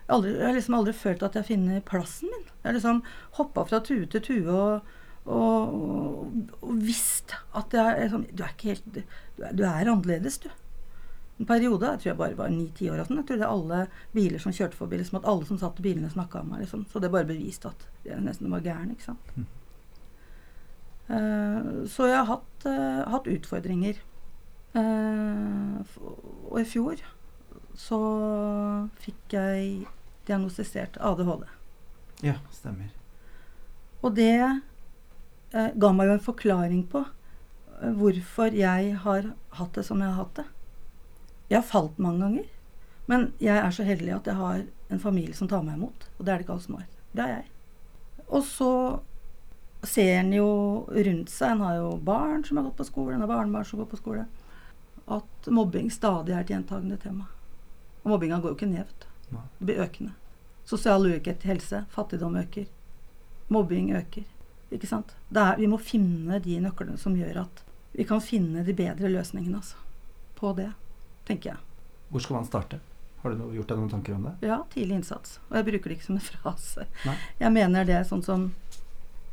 Jeg 0.02 0.16
aldri, 0.16 0.32
jeg 0.38 0.48
har 0.48 0.58
liksom 0.58 0.78
aldri 0.78 0.96
følt 0.96 1.22
at 1.26 1.38
jeg 1.38 1.48
funnet 1.52 1.86
plassen 1.88 2.32
min. 2.32 2.48
Jeg 2.48 2.68
har 2.68 2.78
liksom 2.78 3.04
hoppa 3.38 3.66
fra 3.68 3.82
tue 3.84 4.08
til 4.10 4.24
tue 4.24 4.56
og, 4.56 4.90
og, 5.24 5.76
og, 5.76 6.56
og 6.60 6.82
visst 6.82 7.36
at 7.58 7.74
jeg 7.76 8.02
er 8.02 8.10
sånn 8.10 8.24
Du 8.34 8.42
er 8.42 8.50
ikke 8.56 8.72
helt 8.72 8.88
Du 8.90 9.44
er, 9.46 9.52
du 9.54 9.62
er 9.62 9.86
annerledes, 9.86 10.40
du. 10.42 10.50
En 11.40 11.48
periode, 11.48 11.88
jeg 11.88 12.02
tror 12.02 12.10
jeg 12.10 12.18
bare 12.20 12.38
var 12.38 12.50
ni-ti 12.52 12.86
år, 12.92 13.00
og 13.02 13.08
sånn, 13.08 13.18
jeg 13.22 13.28
trodde 13.30 13.48
alle 13.50 13.78
biler 14.14 14.42
som 14.42 14.52
kjørte 14.54 14.78
forbi, 14.78 15.00
liksom 15.00 15.18
at 15.18 15.26
alle 15.26 15.48
som 15.48 15.58
satt 15.58 15.80
i 15.80 15.86
bilene, 15.86 16.10
snakka 16.12 16.42
om 16.42 16.52
meg. 16.52 16.62
Liksom. 16.62 16.84
Så 16.92 17.00
det 17.02 17.10
bare 17.10 17.26
beviste 17.26 17.72
at 17.72 17.86
jeg 18.06 18.22
nesten 18.22 18.52
var 18.52 18.62
gæren. 18.62 18.92
ikke 18.92 19.08
sant? 19.08 19.32
Mm. 19.34 19.48
Uh, 21.08 21.82
så 21.90 22.06
jeg 22.06 22.20
har 22.20 22.28
hatt, 22.28 22.66
uh, 22.68 23.00
hatt 23.10 23.30
utfordringer. 23.32 23.98
Eh, 24.72 25.98
og 26.48 26.60
i 26.60 26.64
fjor 26.68 27.00
så 27.76 27.98
fikk 29.02 29.36
jeg 29.36 29.84
diagnostisert 30.28 30.96
ADHD. 31.00 31.44
Ja, 32.24 32.38
stemmer. 32.54 32.92
Og 34.02 34.14
det 34.16 34.38
eh, 34.38 35.70
ga 35.74 35.92
meg 35.92 36.08
jo 36.08 36.16
en 36.16 36.24
forklaring 36.24 36.82
på 36.92 37.04
eh, 37.04 37.92
hvorfor 37.98 38.56
jeg 38.56 38.96
har 39.04 39.32
hatt 39.58 39.76
det 39.76 39.86
som 39.88 40.00
jeg 40.00 40.12
har 40.12 40.24
hatt 40.24 40.42
det. 40.42 40.48
Jeg 41.50 41.60
har 41.60 41.68
falt 41.68 41.98
mange 42.00 42.24
ganger, 42.24 42.50
men 43.10 43.32
jeg 43.42 43.58
er 43.58 43.72
så 43.74 43.84
heldig 43.84 44.14
at 44.16 44.30
jeg 44.30 44.40
har 44.40 44.62
en 44.92 45.02
familie 45.02 45.36
som 45.36 45.50
tar 45.50 45.64
meg 45.66 45.76
imot. 45.76 46.06
Og 46.16 46.24
det 46.24 46.32
er 46.32 46.40
det 46.40 46.46
ikke 46.46 46.56
alle 46.56 46.66
som 46.68 46.78
har. 46.78 46.86
Det 47.12 47.24
er 47.24 47.34
jeg. 47.34 47.48
Og 48.32 48.44
så 48.48 48.72
ser 49.82 50.14
en 50.20 50.32
jo 50.32 50.48
rundt 50.86 51.32
seg, 51.32 51.56
en 51.56 51.64
har 51.66 51.76
jo 51.80 51.90
barn 52.06 52.44
som 52.46 52.58
har 52.58 52.68
gått 52.68 52.78
på 52.78 52.86
skole, 52.88 53.16
en 53.16 53.24
har 53.24 53.30
barnebarn 53.30 53.66
som 53.66 53.82
går 53.82 53.90
på 53.90 53.98
skole, 53.98 54.24
at 55.18 55.48
mobbing 55.52 55.90
stadig 55.92 56.34
er 56.34 56.44
et 56.44 56.52
gjentagende 56.52 56.98
tema. 57.02 57.28
Og 58.02 58.14
mobbinga 58.14 58.40
går 58.42 58.52
jo 58.52 58.58
ikke 58.58 58.70
ned. 58.70 59.06
Det 59.32 59.66
blir 59.66 59.82
økende. 59.82 60.14
Sosial 60.68 61.06
ulikhet 61.06 61.44
i 61.44 61.50
helse, 61.52 61.84
fattigdom 61.90 62.36
øker. 62.36 62.68
Mobbing 63.48 63.92
øker. 63.96 64.24
Ikke 64.72 64.88
sant? 64.88 65.12
Er, 65.34 65.56
vi 65.58 65.68
må 65.68 65.78
finne 65.82 66.38
de 66.42 66.58
nøklene 66.62 66.96
som 67.00 67.16
gjør 67.18 67.42
at 67.44 67.62
vi 67.92 68.06
kan 68.08 68.22
finne 68.24 68.64
de 68.64 68.72
bedre 68.72 69.10
løsningene 69.12 69.58
altså, 69.58 69.76
på 70.38 70.54
det, 70.56 70.70
tenker 71.28 71.52
jeg. 71.52 71.60
Hvor 72.08 72.24
skal 72.24 72.38
man 72.38 72.48
starte? 72.48 72.80
Har 73.22 73.34
du 73.34 73.42
gjort 73.54 73.68
deg 73.70 73.78
noen 73.78 73.90
tanker 73.92 74.16
om 74.16 74.24
det? 74.26 74.32
Ja, 74.48 74.62
tidlig 74.72 75.02
innsats. 75.02 75.36
Og 75.50 75.58
jeg 75.58 75.66
bruker 75.68 75.90
det 75.90 75.98
ikke 75.98 76.08
som 76.08 76.18
en 76.18 76.24
frase. 76.32 76.86
Nei. 77.06 77.16
Jeg 77.42 77.54
mener 77.54 77.88
det 77.88 78.04
sånn 78.08 78.24
som 78.26 78.52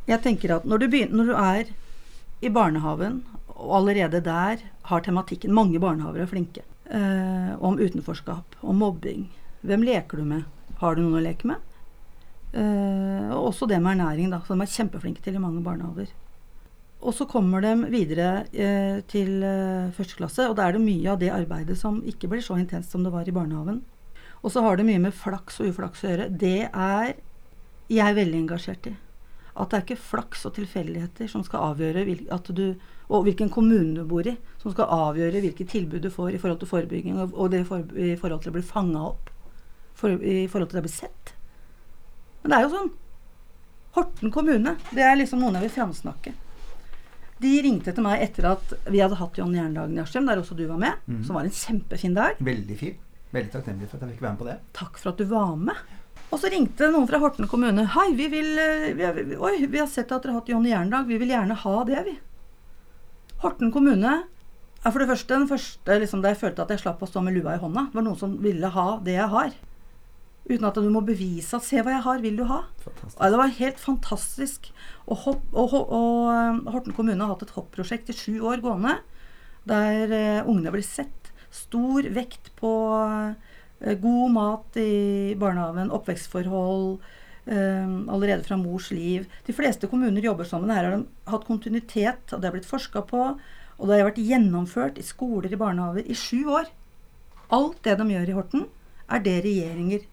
Jeg 0.09 0.23
tenker 0.23 0.55
at 0.55 0.63
når 0.65 0.81
du, 0.81 0.85
begynner, 0.89 1.15
når 1.19 1.27
du 1.29 1.35
er 1.37 1.71
i 2.41 2.49
barnehagen, 2.49 3.19
og 3.59 3.75
allerede 3.81 4.21
der 4.23 4.63
har 4.89 5.01
tematikken 5.05 5.53
Mange 5.53 5.79
barnehager 5.79 6.23
er 6.23 6.31
flinke. 6.31 6.63
Eh, 6.89 7.51
om 7.61 7.77
utenforskap, 7.77 8.55
om 8.61 8.79
mobbing. 8.81 9.27
Hvem 9.61 9.83
leker 9.85 10.17
du 10.17 10.25
med? 10.25 10.47
Har 10.79 10.95
du 10.95 11.03
noen 11.03 11.19
å 11.19 11.25
leke 11.25 11.49
med? 11.49 11.59
Eh, 12.55 13.29
og 13.35 13.51
også 13.51 13.67
det 13.69 13.77
med 13.83 13.97
ernæring, 13.97 14.31
da, 14.31 14.41
som 14.47 14.57
de 14.57 14.65
er 14.65 14.73
kjempeflinke 14.73 15.21
til 15.21 15.37
i 15.37 15.43
mange 15.43 15.61
barnehager. 15.65 16.09
Og 16.99 17.13
så 17.15 17.27
kommer 17.29 17.63
de 17.63 17.75
videre 17.93 18.45
eh, 18.51 18.99
til 19.07 19.43
eh, 19.45 19.91
første 19.95 20.17
klasse, 20.19 20.47
og 20.49 20.57
da 20.57 20.65
er 20.67 20.75
det 20.75 20.83
mye 20.83 21.13
av 21.13 21.19
det 21.21 21.29
arbeidet 21.31 21.77
som 21.79 22.01
ikke 22.07 22.31
blir 22.31 22.43
så 22.43 22.57
intenst 22.59 22.91
som 22.95 23.05
det 23.05 23.13
var 23.13 23.27
i 23.29 23.35
barnehagen. 23.35 23.83
Og 24.41 24.51
så 24.51 24.63
har 24.63 24.79
det 24.79 24.87
mye 24.87 25.03
med 25.03 25.15
flaks 25.15 25.59
og 25.61 25.71
uflaks 25.71 26.03
å 26.03 26.11
gjøre. 26.11 26.29
Det 26.41 26.57
er 26.67 27.13
jeg 27.91 28.17
veldig 28.17 28.41
engasjert 28.43 28.91
i. 28.91 28.95
At 29.55 29.71
det 29.71 29.77
er 29.77 29.85
ikke 29.85 30.03
flaks 30.09 30.45
og 30.47 30.53
tilfeldigheter 30.55 31.29
som 31.31 31.43
skal 31.45 31.71
avgjøre 31.71 32.05
at 32.35 32.51
du, 32.55 32.75
og 33.09 33.25
hvilken 33.25 33.49
kommune 33.53 33.95
du 33.97 34.05
bor 34.07 34.27
i, 34.27 34.35
som 34.61 34.73
skal 34.73 34.91
avgjøre 34.93 35.41
hvilke 35.43 35.65
tilbud 35.67 36.03
du 36.03 36.11
får 36.13 36.35
i 36.35 36.41
forhold 36.41 36.61
til 36.61 36.71
forebygging, 36.71 37.19
og, 37.25 37.49
det 37.51 37.65
for, 37.67 37.83
i 37.97 38.15
forhold 38.19 38.43
til 38.43 38.53
å 38.53 38.57
bli 38.59 38.65
fanga 38.65 39.03
opp, 39.09 39.31
for, 39.97 40.13
i 40.21 40.47
forhold 40.47 40.71
til 40.71 40.81
å 40.81 40.85
bli 40.85 40.93
sett. 40.93 41.33
Men 42.43 42.51
det 42.51 42.59
er 42.59 42.67
jo 42.67 42.75
sånn. 42.75 42.93
Horten 43.97 44.31
kommune, 44.31 44.75
det 44.93 45.03
er 45.03 45.17
liksom 45.17 45.41
noen 45.41 45.57
jeg 45.57 45.65
vil 45.65 45.75
framsnakke. 45.79 46.35
De 47.39 47.51
ringte 47.63 47.93
til 47.95 48.03
meg 48.03 48.21
etter 48.23 48.49
at 48.51 48.73
vi 48.91 48.99
hadde 48.99 49.17
hatt 49.17 49.37
John 49.39 49.55
Jerndagen 49.55 49.95
i 49.95 50.01
Askim, 50.03 50.27
der 50.27 50.41
også 50.41 50.57
du 50.59 50.65
var 50.69 50.79
med. 50.81 51.05
Mm. 51.07 51.21
Som 51.25 51.39
var 51.39 51.47
en 51.47 51.55
kjempefin 51.55 52.17
dag. 52.17 52.39
Veldig 52.43 52.77
fin. 52.79 52.97
Veldig 53.31 53.53
takknemlig 53.53 53.87
for 53.87 53.99
at 53.99 54.05
jeg 54.05 54.17
fikk 54.17 54.25
være 54.25 54.33
med 54.33 54.41
på 54.41 54.47
det. 54.49 54.57
Takk 54.75 54.99
for 54.99 55.11
at 55.13 55.21
du 55.21 55.29
var 55.29 55.55
med. 55.61 55.79
Og 56.29 56.37
så 56.37 56.49
ringte 56.53 56.91
noen 56.93 57.07
fra 57.09 57.17
Horten 57.21 57.47
kommune. 57.49 57.87
Hei, 57.95 58.11
vi 58.17 58.27
vil 58.29 58.51
eh, 58.61 58.91
vi 58.97 59.05
har, 59.05 59.15
Oi, 59.17 59.65
vi 59.65 59.79
har 59.81 59.87
sett 59.89 60.11
at 60.13 60.21
dere 60.21 60.35
har 60.35 60.43
hatt 60.43 60.51
John 60.51 60.67
Jerndag. 60.67 61.07
Vi 61.09 61.17
vil 61.21 61.31
gjerne 61.33 61.57
ha 61.57 61.77
det, 61.89 62.03
vi. 62.05 62.13
Horten 63.41 63.73
kommune 63.73 64.19
er 64.79 64.93
for 64.93 65.01
det 65.01 65.09
første 65.09 65.33
den 65.33 65.49
første 65.49 65.97
liksom, 66.03 66.21
der 66.23 66.35
jeg 66.35 66.41
følte 66.43 66.63
at 66.63 66.73
jeg 66.73 66.83
slapp 66.83 67.01
å 67.01 67.09
stå 67.09 67.23
med 67.25 67.33
lua 67.33 67.57
i 67.57 67.63
hånda. 67.63 67.87
Det 67.89 67.97
var 67.97 68.05
noen 68.05 68.21
som 68.21 68.37
ville 68.43 68.69
ha 68.75 68.87
det 69.03 69.17
jeg 69.17 69.33
har. 69.33 69.57
Uten 70.49 70.69
at 70.69 70.77
du 70.77 70.89
må 70.93 71.01
bevise 71.05 71.57
at 71.57 71.65
'se 71.65 71.81
hva 71.81 71.97
jeg 71.97 72.05
har, 72.05 72.21
vil 72.21 72.37
du 72.37 72.45
ha'? 72.45 72.63
Det 72.85 73.41
var 73.41 73.57
helt 73.57 73.79
fantastisk. 73.81 74.71
Og, 75.07 75.17
hopp, 75.25 75.43
og, 75.53 75.73
og, 75.73 76.29
eh, 76.29 76.71
Horten 76.73 76.93
kommune 76.93 77.21
har 77.21 77.33
hatt 77.33 77.45
et 77.45 77.57
hopp-prosjekt 77.57 78.09
i 78.09 78.17
sju 78.17 78.41
år 78.45 78.61
gående, 78.61 78.99
der 79.65 80.09
uh, 80.09 80.49
ungene 80.49 80.71
blir 80.73 80.85
sett. 80.85 81.33
Stor 81.51 82.05
vekt 82.13 82.49
på 82.57 82.69
god 83.79 84.33
mat 84.35 84.79
i 84.81 85.35
barnehagen, 85.39 85.93
oppvekstforhold, 85.95 86.99
uh, 87.47 87.93
allerede 88.11 88.43
fra 88.43 88.57
mors 88.59 88.89
liv. 88.91 89.29
De 89.47 89.55
fleste 89.55 89.87
kommuner 89.91 90.25
jobber 90.25 90.47
sammen. 90.47 90.73
Her 90.75 90.89
har 90.89 90.97
de 90.97 91.31
hatt 91.31 91.47
kontinuitet, 91.47 92.33
og 92.33 92.41
det 92.41 92.49
har 92.49 92.57
blitt 92.57 92.69
forska 92.69 93.05
på. 93.07 93.23
Og 93.79 93.87
det 93.87 94.01
har 94.01 94.09
vært 94.09 94.23
gjennomført 94.23 94.99
i 94.99 95.07
skoler 95.07 95.53
i 95.53 95.59
barnehager 95.59 96.07
i 96.07 96.17
sju 96.17 96.49
år. 96.51 96.67
Alt 97.55 97.79
det 97.87 97.95
de 98.01 98.09
gjør 98.11 98.29
i 98.29 98.35
Horten, 98.37 98.65
er 99.09 99.21
det 99.25 99.39
regjeringer 99.45 100.03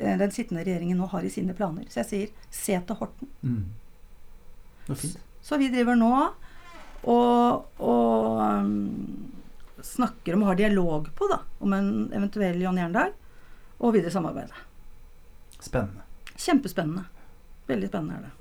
Eh, 0.00 0.18
den 0.18 0.32
sittende 0.32 0.64
regjeringen 0.64 0.98
nå 1.00 1.08
har 1.12 1.24
i 1.24 1.32
sine 1.32 1.54
planer. 1.56 1.84
Så 1.90 2.02
jeg 2.02 2.10
sier 2.10 2.30
se 2.54 2.78
til 2.86 2.98
Horten. 3.00 3.28
Mm. 3.42 3.64
Det 4.86 4.96
fint. 4.98 5.18
Så 5.44 5.58
vi 5.60 5.70
driver 5.72 5.96
nå 5.96 6.12
og, 7.08 7.66
og 7.80 8.40
um, 8.40 9.30
snakker 9.86 10.34
om, 10.34 10.42
har 10.48 10.58
dialog 10.58 11.08
på, 11.14 11.28
da, 11.30 11.42
om 11.58 11.72
en 11.76 12.10
eventuell 12.16 12.60
John 12.62 12.78
Jerndag, 12.80 13.14
og 13.80 13.94
videre 13.96 14.12
samarbeide. 14.12 14.66
Spennende. 15.60 16.04
Kjempespennende. 16.36 17.06
Veldig 17.70 17.88
spennende 17.88 18.18
er 18.18 18.28
det. 18.28 18.36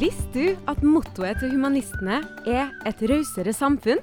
Visste 0.00 0.34
du 0.34 0.56
at 0.68 0.82
mottoet 0.82 1.38
til 1.40 1.52
humanistene 1.54 2.18
er 2.44 2.72
'et 2.84 3.00
rausere 3.08 3.54
samfunn'? 3.54 4.02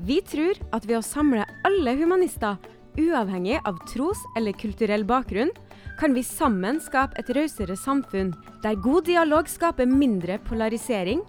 Vi 0.00 0.20
tror 0.20 0.56
at 0.72 0.86
ved 0.88 0.98
å 0.98 1.04
samle 1.04 1.44
alle 1.64 1.94
humanister, 1.94 2.56
uavhengig 2.98 3.60
av 3.64 3.78
tros- 3.86 4.26
eller 4.36 4.52
kulturell 4.52 5.04
bakgrunn, 5.04 5.50
kan 5.98 6.14
vi 6.14 6.22
sammen 6.26 6.80
skape 6.82 7.18
et 7.20 7.30
rausere 7.36 7.76
samfunn, 7.78 8.32
der 8.62 8.78
god 8.80 9.06
dialog 9.08 9.48
skaper 9.50 9.88
mindre 9.88 10.38
polarisering, 10.46 11.22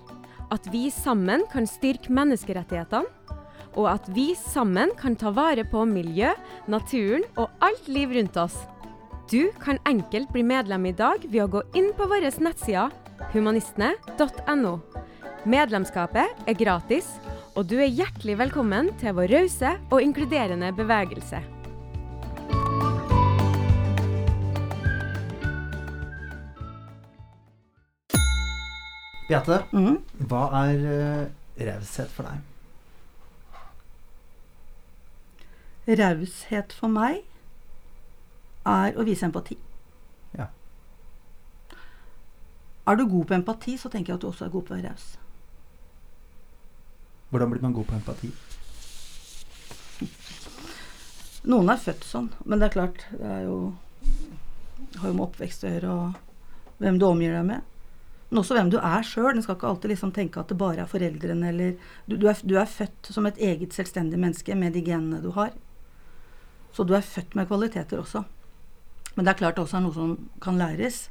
at 0.53 0.67
vi 0.71 0.89
sammen 0.93 1.45
kan 1.51 1.67
styrke 1.69 2.13
menneskerettighetene, 2.13 3.09
og 3.73 3.87
at 3.89 4.09
vi 4.13 4.33
sammen 4.37 4.91
kan 4.99 5.15
ta 5.17 5.31
vare 5.33 5.65
på 5.65 5.81
miljø, 5.89 6.29
naturen 6.69 7.25
og 7.41 7.49
alt 7.65 7.87
liv 7.89 8.13
rundt 8.13 8.37
oss. 8.37 8.59
Du 9.31 9.49
kan 9.63 9.79
enkelt 9.89 10.29
bli 10.33 10.43
medlem 10.45 10.85
i 10.91 10.93
dag 10.93 11.25
ved 11.25 11.41
å 11.41 11.51
gå 11.57 11.63
inn 11.79 11.89
på 11.97 12.05
våre 12.11 12.29
nettsider 12.29 12.93
humanistene.no. 13.33 14.77
Medlemskapet 15.49 16.45
er 16.47 16.59
gratis 16.59 17.09
og 17.53 17.67
du 17.69 17.77
er 17.81 17.91
hjertelig 17.91 18.37
velkommen 18.39 18.91
til 19.01 19.17
vår 19.17 19.33
rause 19.33 19.75
og 19.91 20.01
inkluderende 20.01 20.71
bevegelse. 20.77 21.41
Beate, 29.27 29.61
mm. 29.71 29.97
hva 30.27 30.41
er 30.65 30.81
uh, 30.83 31.27
raushet 31.63 32.11
for 32.11 32.27
deg? 32.27 32.41
Raushet 35.99 36.75
for 36.75 36.91
meg 36.91 37.23
er 38.67 38.95
å 38.95 39.05
vise 39.07 39.27
empati. 39.27 39.57
Ja. 40.35 40.47
Er 42.87 42.99
du 42.99 43.05
god 43.07 43.29
på 43.29 43.37
empati, 43.37 43.77
så 43.79 43.91
tenker 43.91 44.13
jeg 44.13 44.19
at 44.19 44.23
du 44.23 44.29
også 44.31 44.47
er 44.47 44.53
god 44.53 44.67
på 44.67 44.75
å 44.75 44.77
være 44.77 44.91
raus. 44.91 45.07
Hvordan 47.31 47.51
blir 47.51 47.63
man 47.63 47.75
god 47.75 47.87
på 47.89 47.97
empati? 47.97 48.31
Noen 51.49 51.71
er 51.71 51.79
født 51.81 52.05
sånn, 52.07 52.29
men 52.47 52.59
det 52.59 52.69
er 52.69 52.73
klart 52.75 53.01
Det 53.11 53.27
er 53.27 53.41
jo, 53.43 53.55
har 55.01 55.09
jo 55.09 55.15
med 55.17 55.25
oppvekst 55.25 55.65
å 55.65 55.71
gjøre, 55.73 55.95
og 55.95 56.79
hvem 56.83 56.99
du 56.99 57.07
omgir 57.07 57.35
deg 57.35 57.47
med. 57.47 57.72
Men 58.33 58.41
også 58.41 58.55
hvem 58.57 58.69
du 58.73 58.79
er 58.81 59.03
sjøl. 59.05 59.35
En 59.35 59.43
skal 59.45 59.59
ikke 59.59 59.67
alltid 59.69 59.91
liksom 59.91 60.11
tenke 60.11 60.41
at 60.41 60.49
det 60.49 60.57
bare 60.57 60.81
er 60.81 60.89
foreldrene 60.89 61.51
eller 61.51 61.75
du, 62.09 62.15
du, 62.17 62.25
er, 62.31 62.39
du, 62.41 62.55
er, 62.57 62.65
født 62.65 63.11
som 63.13 63.27
et 63.29 63.37
eget 63.37 63.75
selvstendig 63.77 64.17
menneske 64.17 64.55
med 64.57 64.73
de 64.73 64.81
genene 64.81 65.19
du 65.21 65.29
har. 65.35 65.51
Så 66.73 66.81
du 66.81 66.95
er 66.97 67.05
født 67.05 67.37
med 67.37 67.45
kvaliteter 67.51 68.01
også. 68.01 68.23
Men 69.13 69.27
det 69.27 69.35
er 69.35 69.37
klart 69.43 69.59
det 69.59 69.67
også 69.67 69.77
er 69.77 69.85
noe 69.85 69.93
som 69.93 70.15
kan 70.41 70.57
læres. 70.57 71.03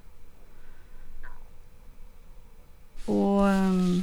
Og 3.07 3.47
um, 3.47 4.03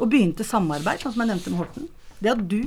og 0.00 0.08
begynte 0.10 0.42
samarbeid, 0.46 0.98
sånn 0.98 1.14
som 1.14 1.22
jeg 1.22 1.30
nevnte 1.30 1.52
med 1.52 1.62
Horten. 1.62 1.90
Det 2.18 2.32
at 2.34 2.42
du 2.50 2.62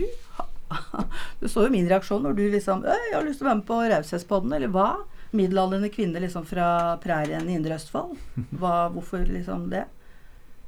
Du 1.41 1.49
så 1.51 1.65
jo 1.65 1.73
min 1.73 1.89
reaksjon 1.91 2.23
når 2.23 2.37
du 2.37 2.45
liksom 2.47 2.87
'Jeg 2.87 3.11
har 3.11 3.27
lyst 3.27 3.43
til 3.43 3.45
å 3.45 3.51
være 3.51 3.59
med 3.59 3.67
på 3.67 3.81
Raushetspodden', 3.91 4.55
eller 4.55 4.71
hva? 4.71 5.03
Middelaldrende 5.33 5.89
kvinne 5.93 6.21
liksom 6.21 6.45
fra 6.45 6.95
prærien 7.03 7.47
i 7.49 7.57
Indre 7.57 7.77
Østfold. 7.79 8.17
Hva, 8.59 8.87
hvorfor 8.93 9.25
liksom 9.25 9.67
det? 9.73 9.85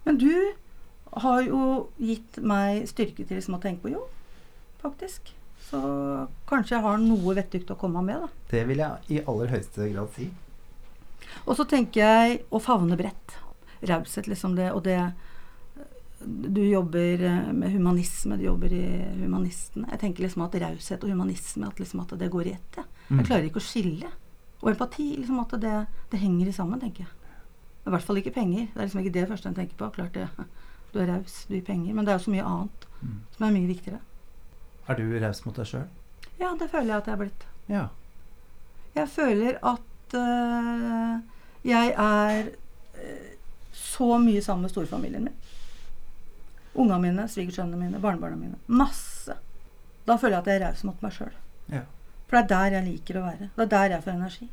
Men 0.05 0.19
du 0.21 0.31
har 1.25 1.41
jo 1.45 1.59
gitt 2.01 2.39
meg 2.43 2.85
styrke 2.89 3.23
til 3.23 3.39
liksom 3.39 3.57
å 3.57 3.61
tenke 3.63 3.85
på 3.85 3.93
jo, 3.93 4.01
faktisk. 4.81 5.31
Så 5.69 5.79
kanskje 6.49 6.75
jeg 6.75 6.85
har 6.85 6.99
noe 7.01 7.35
vettugt 7.37 7.71
å 7.73 7.77
komme 7.79 8.03
med, 8.05 8.25
da. 8.25 8.49
Det 8.51 8.65
vil 8.69 8.83
jeg 8.83 9.15
i 9.15 9.21
aller 9.23 9.53
høyeste 9.53 9.87
grad 9.93 10.11
si. 10.17 10.27
Og 11.45 11.55
så 11.57 11.65
tenker 11.69 12.03
jeg 12.03 12.41
å 12.53 12.61
favne 12.61 12.97
bredt. 12.99 13.37
Raushet, 13.85 14.27
liksom 14.29 14.57
det, 14.57 14.71
og 14.73 14.83
det 14.85 14.99
du 16.25 16.61
jobber 16.65 17.23
eh, 17.23 17.53
med 17.53 17.71
humanisme, 17.71 18.37
du 18.37 18.45
jobber 18.47 18.73
i 18.73 18.85
humanistene. 19.21 19.89
Jeg 19.91 20.01
tenker 20.01 20.25
liksom 20.25 20.45
at 20.45 20.55
raushet 20.61 21.03
og 21.03 21.11
humanisme, 21.11 21.67
at, 21.67 21.79
liksom 21.79 22.01
at 22.01 22.15
det 22.19 22.31
går 22.33 22.49
i 22.49 22.55
ett. 22.55 22.79
Ja. 22.79 22.85
Jeg 23.09 23.19
mm. 23.19 23.25
klarer 23.27 23.49
ikke 23.49 23.61
å 23.61 23.65
skille. 23.65 24.11
Og 24.61 24.71
empati, 24.71 25.15
liksom 25.17 25.39
at 25.39 25.55
det, 25.61 25.75
det 26.11 26.19
henger 26.21 26.51
sammen, 26.51 26.79
tenker 26.79 27.05
jeg. 27.05 27.11
I 27.85 27.93
hvert 27.93 28.03
fall 28.03 28.17
ikke 28.17 28.33
penger. 28.33 28.67
Det 28.73 28.79
er 28.79 28.87
liksom 28.87 29.03
ikke 29.03 29.13
det 29.13 29.27
første 29.29 29.49
en 29.49 29.57
tenker 29.57 29.77
på. 29.77 29.89
Klart 29.93 30.15
det, 30.17 30.27
du 30.93 30.99
er 30.99 31.11
raus, 31.11 31.43
du 31.49 31.53
gir 31.53 31.65
penger. 31.65 31.93
Men 31.93 32.05
det 32.05 32.13
er 32.13 32.19
jo 32.19 32.25
så 32.25 32.33
mye 32.33 32.47
annet 32.49 32.87
mm. 33.01 33.19
som 33.35 33.45
er 33.45 33.53
mye 33.53 33.69
viktigere. 33.69 34.01
Er 34.87 34.97
du 34.97 35.05
raus 35.21 35.43
mot 35.45 35.59
deg 35.59 35.69
sjøl? 35.69 35.85
Ja, 36.39 36.55
det 36.59 36.69
føler 36.71 36.91
jeg 36.93 36.97
at 36.97 37.07
jeg 37.09 37.13
er 37.13 37.21
blitt. 37.21 37.45
Ja. 37.69 37.85
Jeg 38.95 39.09
føler 39.11 39.59
at 39.65 40.17
øh, 40.17 41.13
jeg 41.65 41.93
er 41.97 42.49
øh, 43.03 43.31
så 43.73 44.17
mye 44.17 44.41
sammen 44.41 44.65
med 44.65 44.73
storfamilien 44.73 45.29
min. 45.29 45.37
Ungene 46.75 47.01
mine, 47.01 47.27
svigersønnene 47.31 47.77
mine, 47.79 48.01
barnebarna 48.01 48.35
mine. 48.35 48.59
Masse. 48.67 49.37
Da 50.07 50.15
føler 50.15 50.37
jeg 50.37 50.43
at 50.43 50.47
jeg 50.47 50.61
er 50.61 50.67
raus 50.67 50.83
mot 50.87 51.01
meg 51.05 51.13
sjøl. 51.15 51.33
For 52.25 52.37
det 52.37 52.43
er 52.43 52.51
der 52.51 52.77
jeg 52.77 52.87
liker 52.89 53.19
å 53.19 53.25
være. 53.27 53.49
Det 53.55 53.65
er 53.65 53.73
der 53.73 53.95
jeg 53.95 54.05
får 54.05 54.15
energi. 54.15 54.47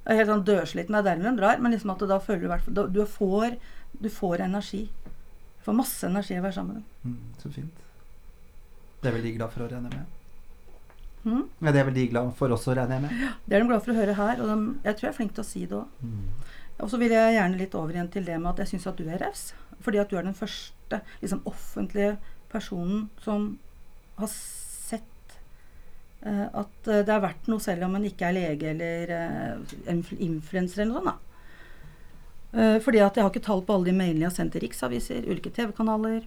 Jeg 0.00 0.14
er 0.14 0.20
helt 0.22 0.32
sånn 0.32 0.46
dørsliten, 0.48 0.96
det 0.96 1.00
er 1.00 1.08
der 1.08 1.24
den 1.26 1.38
drar, 1.38 1.60
men 1.60 1.74
liksom 1.74 1.92
at 1.92 2.00
du 2.00 2.06
da 2.08 2.16
føler 2.22 2.44
du 2.44 2.48
hvert 2.50 2.64
fall 2.66 2.88
du, 2.94 3.02
får, 3.06 3.58
du 4.00 4.08
får 4.12 4.46
energi. 4.46 4.86
Du 5.58 5.66
får 5.66 5.76
masse 5.76 6.08
energi 6.08 6.38
av 6.38 6.40
å 6.40 6.46
være 6.48 6.56
sammen 6.56 6.78
med 6.78 6.80
dem. 6.80 7.12
Mm, 7.12 7.34
så 7.42 7.52
fint. 7.52 7.84
Det 9.00 9.10
er 9.10 9.16
vel 9.16 9.28
de 9.28 9.34
glad 9.36 9.52
for 9.52 9.66
å 9.66 9.68
regne 9.70 9.92
med? 9.92 10.16
Mm. 11.20 11.44
Ja, 11.60 11.72
det 11.74 11.82
er 11.82 11.86
vel 11.90 11.98
de 11.98 12.06
glad 12.14 12.30
for 12.38 12.56
også, 12.56 12.72
regner 12.76 12.96
jeg 12.96 13.04
med? 13.04 13.36
Det 13.44 13.56
er 13.56 13.62
de 13.62 13.68
glad 13.68 13.84
for 13.84 13.92
å 13.92 13.98
høre 13.98 14.16
her, 14.16 14.40
og 14.40 14.50
de, 14.50 14.58
jeg 14.86 14.96
tror 14.96 15.08
jeg 15.08 15.12
er 15.12 15.18
flink 15.18 15.36
til 15.36 15.44
å 15.44 15.50
si 15.50 15.64
det 15.66 15.78
òg. 15.78 16.04
Mm. 16.06 16.22
Og 16.80 16.88
så 16.88 17.00
vil 17.00 17.12
jeg 17.12 17.34
gjerne 17.36 17.60
litt 17.60 17.76
over 17.76 17.96
igjen 17.96 18.12
til 18.12 18.24
det 18.24 18.38
med 18.40 18.54
at 18.54 18.62
jeg 18.62 18.72
syns 18.72 18.88
at 18.88 19.00
du 19.00 19.04
er 19.04 19.20
raus. 19.20 19.50
Fordi 19.84 20.00
at 20.00 20.12
du 20.12 20.16
er 20.16 20.24
den 20.24 20.36
første 20.36 21.00
liksom, 21.20 21.42
offentlige 21.48 22.14
personen 22.52 23.08
som 23.20 23.52
har 24.16 24.32
at 26.22 26.88
eh, 26.90 27.00
det 27.06 27.14
er 27.14 27.22
verdt 27.24 27.46
noe 27.48 27.60
selv 27.64 27.86
om 27.86 27.94
en 27.96 28.04
ikke 28.04 28.28
er 28.28 28.36
lege 28.36 28.70
eller 28.74 29.12
eh, 29.16 30.12
influenser 30.20 30.82
eller 30.84 30.92
noe 30.98 31.04
sånt. 31.10 31.26
Eh, 32.52 32.76
fordi 32.82 32.98
at 33.00 33.14
jeg 33.16 33.22
har 33.24 33.30
ikke 33.30 33.44
tall 33.46 33.62
på 33.62 33.74
alle 33.76 33.88
de 33.90 33.96
mailene 33.96 34.24
jeg 34.26 34.30
har 34.32 34.36
sendt 34.36 34.52
til 34.56 34.64
riksaviser, 34.66 35.26
ulike 35.30 35.52
TV-kanaler. 35.54 36.24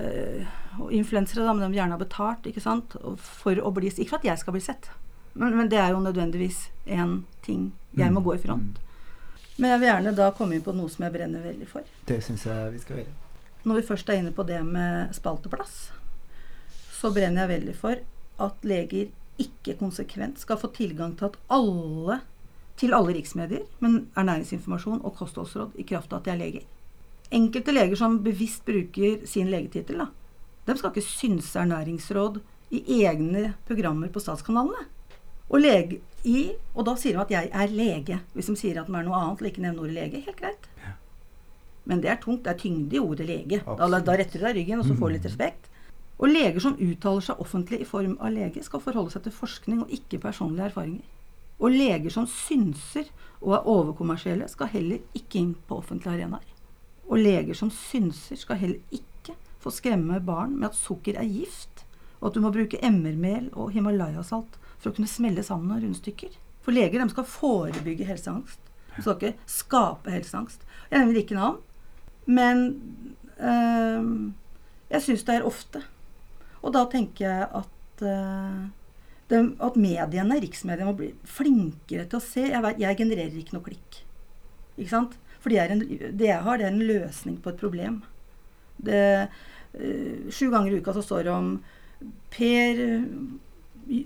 eh, 0.00 0.44
og 0.80 0.90
influensere, 0.92 1.44
da, 1.46 1.52
men 1.54 1.70
de 1.70 1.78
gjerne 1.78 1.94
har 1.94 2.00
betalt, 2.02 2.46
ikke 2.50 2.60
sant, 2.62 2.96
for 3.16 3.54
å 3.62 3.70
bli 3.74 3.88
Ikke 3.92 4.08
for 4.10 4.18
at 4.18 4.24
jeg 4.26 4.38
skal 4.40 4.52
bli 4.56 4.60
sett, 4.64 4.88
men, 5.34 5.54
men 5.56 5.68
det 5.70 5.78
er 5.78 5.90
jo 5.94 6.00
nødvendigvis 6.02 6.68
én 6.86 7.20
ting 7.42 7.72
jeg 7.96 8.10
må 8.10 8.20
Mm. 8.20 8.24
gå 8.24 8.34
i 8.34 8.38
front. 8.42 8.78
Men 9.58 9.70
jeg 9.70 9.80
vil 9.80 9.88
gjerne 9.88 10.14
da 10.16 10.30
komme 10.34 10.54
inn 10.56 10.62
på 10.66 10.74
noe 10.74 10.88
som 10.90 11.04
jeg 11.04 11.12
brenner 11.14 11.42
veldig 11.44 11.68
for. 11.70 11.82
Det 12.06 12.16
syns 12.24 12.42
jeg 12.46 12.72
vi 12.72 12.78
skal 12.82 12.96
gjøre. 12.96 13.14
Når 13.64 13.74
vi 13.78 13.86
først 13.86 14.08
er 14.10 14.18
inne 14.18 14.32
på 14.34 14.42
det 14.46 14.58
med 14.66 15.14
spalteplass, 15.14 15.90
så 16.92 17.12
brenner 17.14 17.46
jeg 17.46 17.60
veldig 17.60 17.74
for 17.78 17.96
at 18.42 18.66
leger 18.66 19.10
ikke 19.40 19.76
konsekvent 19.78 20.38
skal 20.42 20.58
få 20.60 20.70
tilgang 20.74 21.16
til 21.18 21.30
at 21.30 21.38
alle 21.52 22.20
til 22.76 22.94
alle 22.94 23.14
riksmedier, 23.14 23.62
men 23.78 24.08
ernæringsinformasjon 24.18 25.04
og 25.06 25.14
kostholdsråd 25.14 25.76
i 25.78 25.84
kraft 25.86 26.12
av 26.12 26.22
at 26.22 26.26
de 26.26 26.32
er 26.32 26.40
leger. 26.40 26.64
Enkelte 27.34 27.74
leger 27.74 27.98
som 27.98 28.18
bevisst 28.24 28.64
bruker 28.66 29.22
sin 29.30 29.50
legetittel, 29.52 30.02
da, 30.02 30.08
de 30.66 30.76
skal 30.78 30.90
ikke 30.90 31.06
synse 31.06 31.60
ernæringsråd 31.60 32.40
i 32.74 32.82
egne 33.04 33.52
programmer 33.68 34.10
på 34.10 34.22
statskanalene. 34.22 34.88
Og, 35.50 35.60
lege, 35.60 36.00
i, 36.24 36.48
og 36.74 36.86
da 36.88 36.96
sier 36.96 37.14
de 37.14 37.20
at 37.20 37.30
'jeg 37.30 37.50
er 37.52 37.68
lege', 37.68 38.20
hvis 38.32 38.46
de 38.46 38.56
sier 38.56 38.80
at 38.80 38.86
de 38.88 38.96
er 38.96 39.04
noe 39.04 39.14
annet, 39.14 39.38
eller 39.38 39.50
ikke 39.50 39.62
nevner 39.62 39.82
ordet 39.82 39.94
lege. 39.94 40.24
Helt 40.24 40.40
greit. 40.40 40.68
Men 41.84 42.00
det 42.00 42.10
er 42.10 42.16
tungt. 42.16 42.44
Det 42.44 42.50
er 42.50 42.58
tyngde 42.58 42.96
i 42.96 42.98
ordet 42.98 43.26
lege. 43.26 43.60
Da, 43.60 44.00
da 44.00 44.16
retter 44.16 44.40
du 44.40 44.46
deg 44.46 44.56
ryggen, 44.56 44.80
og 44.80 44.86
så 44.86 44.96
får 44.96 45.08
du 45.08 45.12
litt 45.12 45.28
respekt. 45.28 45.68
Og 46.18 46.30
leger 46.30 46.62
som 46.62 46.76
uttaler 46.78 47.24
seg 47.26 47.40
offentlig 47.42 47.80
i 47.82 47.88
form 47.88 48.14
av 48.22 48.32
lege, 48.34 48.62
skal 48.62 48.82
forholde 48.82 49.14
seg 49.14 49.24
til 49.24 49.34
forskning 49.34 49.82
og 49.82 49.92
ikke 49.92 50.22
personlige 50.22 50.70
erfaringer. 50.70 51.06
Og 51.58 51.74
leger 51.74 52.12
som 52.12 52.26
synser 52.30 53.08
og 53.40 53.54
er 53.56 53.68
overkommersielle, 53.70 54.48
skal 54.50 54.70
heller 54.72 55.02
ikke 55.16 55.40
inn 55.40 55.54
på 55.66 55.78
offentlige 55.82 56.14
arenaer. 56.14 56.50
Og 57.10 57.20
leger 57.20 57.58
som 57.58 57.70
synser, 57.74 58.38
skal 58.40 58.60
heller 58.60 58.94
ikke 58.94 59.34
få 59.62 59.72
skremme 59.74 60.20
barn 60.24 60.56
med 60.58 60.70
at 60.70 60.78
sukker 60.78 61.18
er 61.18 61.28
gift, 61.28 61.84
og 62.20 62.30
at 62.30 62.36
du 62.36 62.44
må 62.44 62.52
bruke 62.54 62.80
emmermel 62.84 63.50
og 63.52 63.72
Himalaya-salt 63.74 64.58
for 64.78 64.90
å 64.90 64.96
kunne 64.96 65.10
smelle 65.10 65.44
sammen 65.44 65.82
rundstykker. 65.82 66.36
For 66.64 66.72
leger 66.72 67.02
de 67.02 67.12
skal 67.12 67.28
forebygge 67.28 68.06
helseangst. 68.08 68.60
De 68.94 69.02
skal 69.02 69.16
ikke 69.18 69.50
skape 69.50 70.12
helseangst. 70.14 70.62
Jeg 70.90 71.02
nevner 71.02 71.20
ikke 71.20 71.36
navn, 71.36 71.58
men 72.24 72.62
øh, 73.36 74.30
jeg 74.94 75.04
syns 75.04 75.26
det 75.26 75.36
er 75.36 75.48
ofte. 75.48 75.82
Og 76.64 76.72
da 76.72 76.86
tenker 76.90 77.26
jeg 77.26 77.48
at, 77.60 78.04
øh, 78.08 78.64
dem- 79.30 79.56
at 79.60 79.76
mediene, 79.76 80.40
riksmediene, 80.40 80.88
må 80.88 80.96
bli 80.96 81.12
flinkere 81.24 82.08
til 82.08 82.18
å 82.18 82.24
se. 82.24 82.48
Jeg, 82.48 82.78
jeg 82.80 82.96
genererer 82.96 83.38
ikke 83.38 83.56
noe 83.56 83.68
klikk. 83.68 84.00
Ikke 84.78 84.90
sant? 84.90 85.18
For 85.40 85.52
det, 85.52 85.60
jeg 85.60 86.42
har, 86.42 86.56
det 86.58 86.66
er 86.66 86.72
en 86.72 86.88
løsning 86.88 87.36
på 87.42 87.52
et 87.52 87.60
problem. 87.60 88.02
Det, 88.80 89.28
øh, 89.74 90.30
sju 90.32 90.50
ganger 90.50 90.72
i 90.72 90.80
uka 90.80 90.96
så 90.96 91.04
står 91.04 91.24
det 91.24 91.32
om 91.32 91.62
Per 92.30 92.80
øh, 92.80 94.04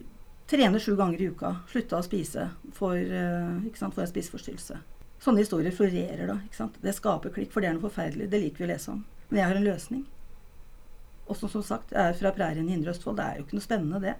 trener 0.49 0.79
sju 0.83 0.97
ganger 0.97 1.23
i 1.23 1.31
uka. 1.31 1.55
Slutta 1.71 1.99
å 1.99 2.05
spise 2.05 2.51
sant, 2.75 3.95
for 3.95 4.03
en 4.03 4.11
spiseforstyrrelse. 4.11 4.79
Sånne 5.23 5.43
historier 5.43 5.75
florerer 5.75 6.27
da. 6.31 6.39
Det 6.83 6.95
skaper 6.95 7.33
klikk, 7.35 7.51
for 7.53 7.61
det 7.61 7.71
er 7.71 7.79
noe 7.79 7.87
forferdelig. 7.89 8.31
Det 8.31 8.43
liker 8.43 8.65
vi 8.65 8.69
å 8.69 8.73
lese 8.73 8.93
om. 8.93 9.05
Men 9.31 9.41
jeg 9.41 9.51
har 9.51 9.59
en 9.59 9.67
løsning. 9.67 10.05
Og 11.29 11.37
som, 11.37 11.63
sagt, 11.63 11.93
jeg 11.93 12.13
er 12.13 12.17
fra 12.17 12.33
prærien 12.35 12.67
i 12.69 12.75
Indre 12.75 12.95
Østfold. 12.95 13.19
Det 13.19 13.27
er 13.27 13.39
jo 13.39 13.47
ikke 13.47 13.59
noe 13.59 13.67
spennende, 13.67 14.03
det. 14.03 14.17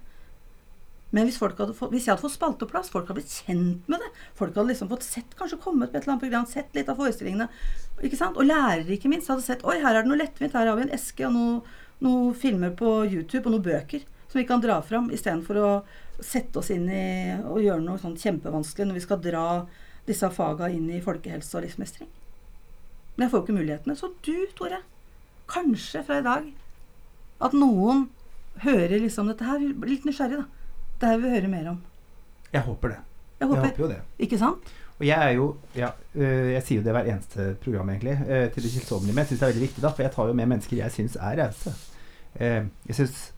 Men 1.09 1.25
hvis, 1.25 1.39
hadde 1.41 1.73
fått, 1.73 1.89
hvis 1.89 2.05
jeg 2.05 2.13
hadde 2.13 2.21
fått 2.21 2.35
spalteplass, 2.35 2.91
folk 2.93 3.07
hadde 3.09 3.17
blitt 3.23 3.33
kjent 3.33 3.87
med 3.89 4.03
det. 4.03 4.09
Folk 4.37 4.53
hadde 4.53 4.69
liksom 4.69 4.91
fått 4.91 5.07
sett, 5.07 5.33
kanskje 5.39 5.57
kommet 5.63 5.89
på 5.89 5.97
et 5.97 6.03
eller 6.03 6.15
annet 6.15 6.25
program, 6.27 6.45
sett 6.49 6.75
litt 6.77 6.91
av 6.91 7.01
forestillingene. 7.01 7.49
ikke 8.05 8.19
sant? 8.19 8.37
Og 8.37 8.45
lærere, 8.45 8.85
ikke 8.93 9.09
minst, 9.09 9.31
hadde 9.31 9.45
sett 9.45 9.65
Oi, 9.65 9.79
her 9.81 9.95
er 9.95 10.05
det 10.05 10.11
noe 10.11 10.21
lettvint. 10.21 10.53
Her 10.53 10.69
har 10.69 10.77
vi 10.77 10.85
en 10.85 10.93
eske 10.93 11.25
og 11.25 11.33
noe, 11.33 11.79
noe 12.05 12.35
filmer 12.37 12.75
på 12.77 12.93
YouTube 13.09 13.47
og 13.47 13.55
noen 13.55 13.65
bøker 13.65 14.05
som 14.29 14.37
vi 14.37 14.45
kan 14.45 14.61
dra 14.61 14.77
fram, 14.85 15.09
istedenfor 15.09 15.57
å 15.57 15.69
sette 16.21 16.61
oss 16.61 16.69
inn 16.69 16.85
i 16.93 17.33
og 17.39 17.63
gjøre 17.63 17.81
noe 17.81 17.97
sånn 17.97 18.17
kjempevanskelig 18.19 18.85
når 18.85 18.99
vi 18.99 19.05
skal 19.07 19.21
dra 19.23 19.45
disse 20.05 20.29
faga 20.33 20.69
inn 20.69 20.85
i 20.93 21.01
folkehelse 21.01 21.57
og 21.57 21.65
livsmestring. 21.65 22.09
Men 23.15 23.25
jeg 23.25 23.31
får 23.31 23.39
jo 23.39 23.45
ikke 23.47 23.57
mulighetene. 23.57 23.97
Så 23.97 24.11
du, 24.25 24.35
Tore, 24.57 24.83
kanskje 25.49 26.03
fra 26.05 26.19
i 26.21 26.25
dag 26.25 26.45
at 27.41 27.53
noen 27.53 28.09
hører 28.63 28.99
liksom 28.99 29.27
dette 29.31 29.45
her, 29.47 29.59
blir 29.79 29.93
litt 29.95 30.05
nysgjerrig, 30.05 30.37
da. 30.41 30.45
Det 30.99 31.07
her 31.09 31.17
vil 31.17 31.29
vi 31.29 31.35
høre 31.37 31.47
mer 31.51 31.69
om. 31.71 31.81
Jeg 32.51 32.61
håper 32.65 32.89
det. 32.89 32.97
Jeg 33.39 33.47
håper, 33.47 33.61
Jeg 33.61 33.71
håper 33.71 33.83
jo 33.83 33.87
det. 33.93 33.99
Ikke 34.19 34.37
sant? 34.41 34.71
Og 34.99 35.05
jeg 35.07 35.15
er 35.29 35.31
jo 35.37 35.45
ja, 35.75 35.91
øh, 36.15 36.51
Jeg 36.53 36.63
sier 36.67 36.77
jo 36.81 36.83
det 36.83 36.91
hver 36.91 37.07
eneste 37.07 37.55
program, 37.63 37.89
egentlig, 37.89 38.17
øh, 38.27 38.51
til 38.51 38.63
det 38.63 38.71
kjedsommelige. 38.73 39.13
Men 39.15 39.21
jeg 39.23 39.27
syns 39.27 39.39
det 39.39 39.45
er 39.47 39.51
veldig 39.53 39.67
viktig, 39.67 39.81
da, 39.85 39.91
for 39.95 40.03
jeg 40.03 40.11
tar 40.11 40.27
jo 40.27 40.33
med 40.33 40.45
mennesker 40.51 40.77
jeg 40.77 40.91
syns 40.91 41.15
er 41.15 41.37
rause. 41.39 41.73
Eh, 42.35 42.65
jeg 42.87 42.95
syns 42.99 43.31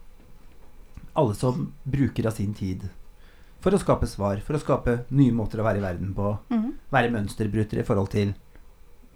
alle 1.15 1.35
som 1.35 1.67
bruker 1.85 2.25
av 2.27 2.33
sin 2.33 2.53
tid 2.57 2.87
for 3.61 3.75
å 3.75 3.79
skape 3.81 4.07
svar, 4.09 4.39
for 4.41 4.57
å 4.57 4.61
skape 4.63 4.95
nye 5.13 5.31
måter 5.37 5.61
å 5.61 5.65
være 5.67 5.77
i 5.77 5.85
verden 5.85 6.15
på, 6.17 6.31
Mhm. 6.49 6.71
være 6.91 7.11
mønsterbrytere 7.13 7.79
i 7.81 7.83
forhold 7.85 8.09
til 8.09 8.33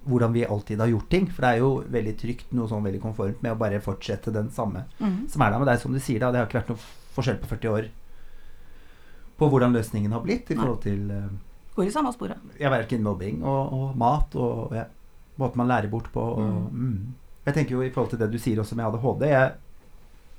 hvordan 0.05 0.33
vi 0.35 0.45
alltid 0.45 0.79
har 0.79 0.91
gjort 0.91 1.09
ting. 1.09 1.27
For 1.33 1.45
det 1.45 1.49
er 1.51 1.63
jo 1.63 1.69
veldig 1.95 2.15
trygt, 2.21 2.53
noe 2.55 2.69
sånn 2.69 2.85
veldig 2.85 3.01
konformt, 3.03 3.41
med 3.43 3.55
å 3.55 3.59
bare 3.59 3.81
fortsette 3.83 4.33
den 4.35 4.51
samme 4.53 4.85
mm. 4.99 5.25
som 5.33 5.41
er 5.41 5.51
der. 5.51 5.59
Men 5.59 5.69
det 5.69 5.75
er 5.75 5.83
som 5.83 5.95
du 5.95 6.01
sier, 6.03 6.21
da, 6.21 6.31
det 6.31 6.41
har 6.41 6.49
ikke 6.49 6.61
vært 6.61 6.73
noe 6.73 6.85
forskjell 7.15 7.41
på 7.41 7.51
40 7.53 7.73
år 7.73 7.91
på 9.35 9.49
hvordan 9.51 9.75
løsningen 9.75 10.13
har 10.15 10.23
blitt 10.23 10.51
i 10.53 10.55
forhold 10.55 10.79
til 10.85 11.09
uh, 11.11 11.27
Går 11.75 11.89
i 11.89 11.91
samme 11.91 12.13
sporet. 12.15 12.39
ja, 12.55 12.69
verken 12.71 13.03
mobbing 13.03 13.41
og, 13.43 13.73
og 13.75 13.97
mat 13.99 14.35
og 14.39 14.71
ja, 14.77 14.85
måten 15.41 15.59
man 15.59 15.67
lærer 15.67 15.91
bort 15.91 16.07
på. 16.13 16.23
Og, 16.39 16.69
mm. 16.71 17.41
Jeg 17.49 17.57
tenker 17.57 17.75
jo 17.75 17.83
i 17.83 17.91
forhold 17.91 18.13
til 18.13 18.21
det 18.21 18.29
du 18.31 18.39
sier 18.39 18.61
også 18.63 18.77
med 18.79 18.87
ADHD 18.87 19.25
Jeg 19.27 19.51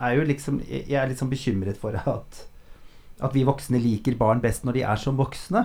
er 0.00 0.16
jo 0.16 0.24
liksom 0.26 0.56
Jeg 0.64 0.96
er 0.98 1.12
sånn 1.18 1.30
bekymret 1.32 1.76
for 1.80 1.96
at 2.00 2.46
at 3.16 3.32
vi 3.32 3.46
voksne 3.48 3.78
liker 3.80 4.16
barn 4.20 4.42
best 4.44 4.66
når 4.66 4.76
de 4.76 4.82
er 4.84 4.98
som 5.00 5.16
voksne. 5.16 5.62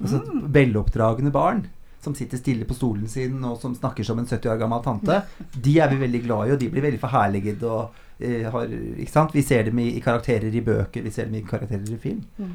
Altså 0.00 0.18
Mm. 0.24 0.46
veloppdragne 0.54 1.30
barn 1.30 1.68
som 2.00 2.14
sitter 2.16 2.40
stille 2.40 2.64
på 2.64 2.74
stolen 2.74 3.08
sin 3.08 3.42
og 3.44 3.58
som 3.60 3.74
snakker 3.76 4.06
som 4.06 4.18
en 4.18 4.26
70 4.26 4.48
år 4.48 4.60
gammel 4.60 4.82
tante. 4.84 5.22
De 5.52 5.78
er 5.78 5.90
vi 5.92 6.00
veldig 6.00 6.22
glad 6.24 6.48
i, 6.48 6.52
og 6.54 6.60
de 6.60 6.68
blir 6.72 6.86
veldig 6.86 7.00
forherliget. 7.00 7.62
Og, 7.68 7.96
eh, 8.18 8.46
har, 8.50 8.66
ikke 8.96 9.12
sant? 9.12 9.34
Vi 9.36 9.42
ser 9.42 9.68
dem 9.68 9.78
i, 9.78 9.90
i 9.96 10.04
karakterer 10.04 10.48
i 10.54 10.64
bøker, 10.64 11.02
vi 11.04 11.10
ser 11.10 11.28
dem 11.28 11.36
i 11.40 11.46
karakterer 11.46 11.92
i 11.92 12.00
film. 12.00 12.22
Mm. 12.38 12.54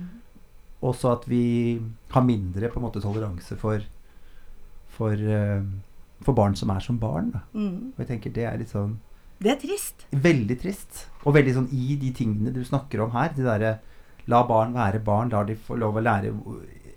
Også 0.86 1.12
at 1.14 1.28
vi 1.30 1.80
har 2.12 2.26
mindre 2.26 2.70
på 2.70 2.80
en 2.80 2.88
måte 2.88 3.02
toleranse 3.04 3.58
for 3.58 3.86
for, 4.96 5.12
uh, 5.12 5.64
for 6.24 6.38
barn 6.38 6.56
som 6.56 6.72
er 6.72 6.80
som 6.80 7.00
barn. 7.00 7.32
Da. 7.34 7.42
Mhm. 7.54 7.92
Og 7.96 8.00
jeg 8.04 8.08
tenker 8.14 8.34
det 8.34 8.46
er 8.48 8.58
litt 8.62 8.72
sånn 8.72 8.98
Det 9.44 9.52
er 9.52 9.60
trist. 9.60 10.06
veldig 10.12 10.56
trist. 10.62 11.08
Og 11.26 11.36
veldig 11.36 11.54
sånn 11.58 11.68
i 11.74 11.98
de 12.00 12.12
tingene 12.16 12.54
du 12.54 12.64
snakker 12.64 13.04
om 13.04 13.12
her. 13.12 13.34
De 13.36 13.44
derre 13.44 13.80
La 14.28 14.42
barn 14.48 14.74
være 14.74 15.04
barn. 15.04 15.30
La 15.30 15.44
de 15.44 15.54
få 15.54 15.78
lov 15.78 15.98
å 16.00 16.02
lære 16.02 16.32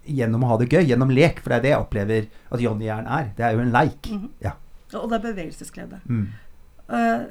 gjennom 0.09 0.45
å 0.45 0.49
ha 0.53 0.57
det 0.61 0.69
gøy. 0.73 0.83
Gjennom 0.89 1.11
lek. 1.15 1.41
For 1.45 1.53
det 1.53 1.59
er 1.59 1.65
det 1.67 1.73
jeg 1.75 1.83
opplever 1.85 2.27
at 2.51 2.63
Johnny 2.65 2.89
Jern 2.89 3.07
er. 3.07 3.31
Det 3.37 3.45
er 3.47 3.55
jo 3.57 3.63
en 3.65 3.73
leik. 3.75 4.09
Mhm. 4.11 4.29
Ja. 4.45 4.55
Og 4.97 5.09
det 5.11 5.19
er 5.19 5.25
bevegelsesglede. 5.29 6.01
Mm. 6.09 6.29
Uh, 6.89 7.27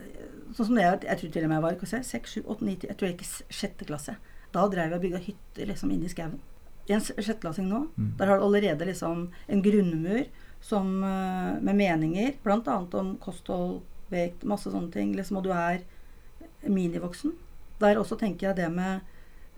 sånn 0.53 0.67
som 0.67 0.75
det 0.77 0.83
er, 0.85 0.99
jeg 1.09 1.17
tror 1.23 1.31
til 1.33 1.45
og 1.47 1.49
med 1.49 1.57
jeg 1.57 1.63
var 1.63 1.73
jeg 1.73 1.89
si, 1.89 2.01
seks, 2.11 2.35
sju, 2.35 2.41
åtte, 2.45 2.65
ni, 2.67 2.75
ti, 2.77 2.87
jeg 2.91 2.97
tror 2.99 3.07
jeg 3.09 3.15
gikk 3.17 3.25
i 3.25 3.55
sjette 3.57 3.87
klasse. 3.89 4.13
Da 4.53 4.67
drev 4.69 4.91
jeg 4.91 4.99
og 4.99 5.01
bygga 5.07 5.21
hytter 5.25 5.71
liksom 5.71 5.91
inne 5.95 6.05
i 6.05 6.11
skauen. 6.13 6.37
I 6.87 6.93
en 6.95 7.01
sjetteklassing 7.03 7.65
nå, 7.67 7.87
Mm. 7.97 8.11
der 8.19 8.29
har 8.29 8.37
du 8.37 8.45
allerede 8.45 8.85
liksom 8.85 9.25
en 9.49 9.61
grunnmur 9.65 10.27
som, 10.61 11.03
uh, 11.03 11.57
med 11.61 11.75
meninger, 11.75 12.35
bl.a. 12.43 12.77
om 12.93 13.17
kosthold, 13.17 13.81
vekt, 14.09 14.45
masse 14.47 14.69
sånne 14.71 14.91
ting. 14.93 15.15
Liksom, 15.17 15.37
og 15.41 15.43
du 15.43 15.51
er 15.51 15.81
minivoksen. 16.67 17.33
Der 17.81 17.97
også 17.99 18.17
tenker 18.17 18.47
jeg 18.49 18.55
det 18.61 18.69
med 18.71 19.01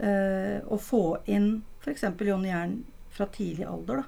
uh, 0.01 0.59
å 0.72 0.80
få 0.82 1.20
inn 1.28 1.61
f.eks. 1.84 2.07
Jonny 2.20 2.49
Jern 2.49 2.80
fra 3.20 3.30
tidlig 3.36 3.67
alder. 3.70 4.01
da 4.03 4.07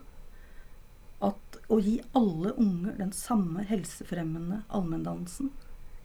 at 1.21 1.59
å 1.69 1.77
gi 1.77 1.99
alle 2.17 2.53
unger 2.57 2.95
den 2.97 3.11
samme 3.13 3.63
helsefremmende 3.69 4.63
allmenndannelsen 4.73 5.51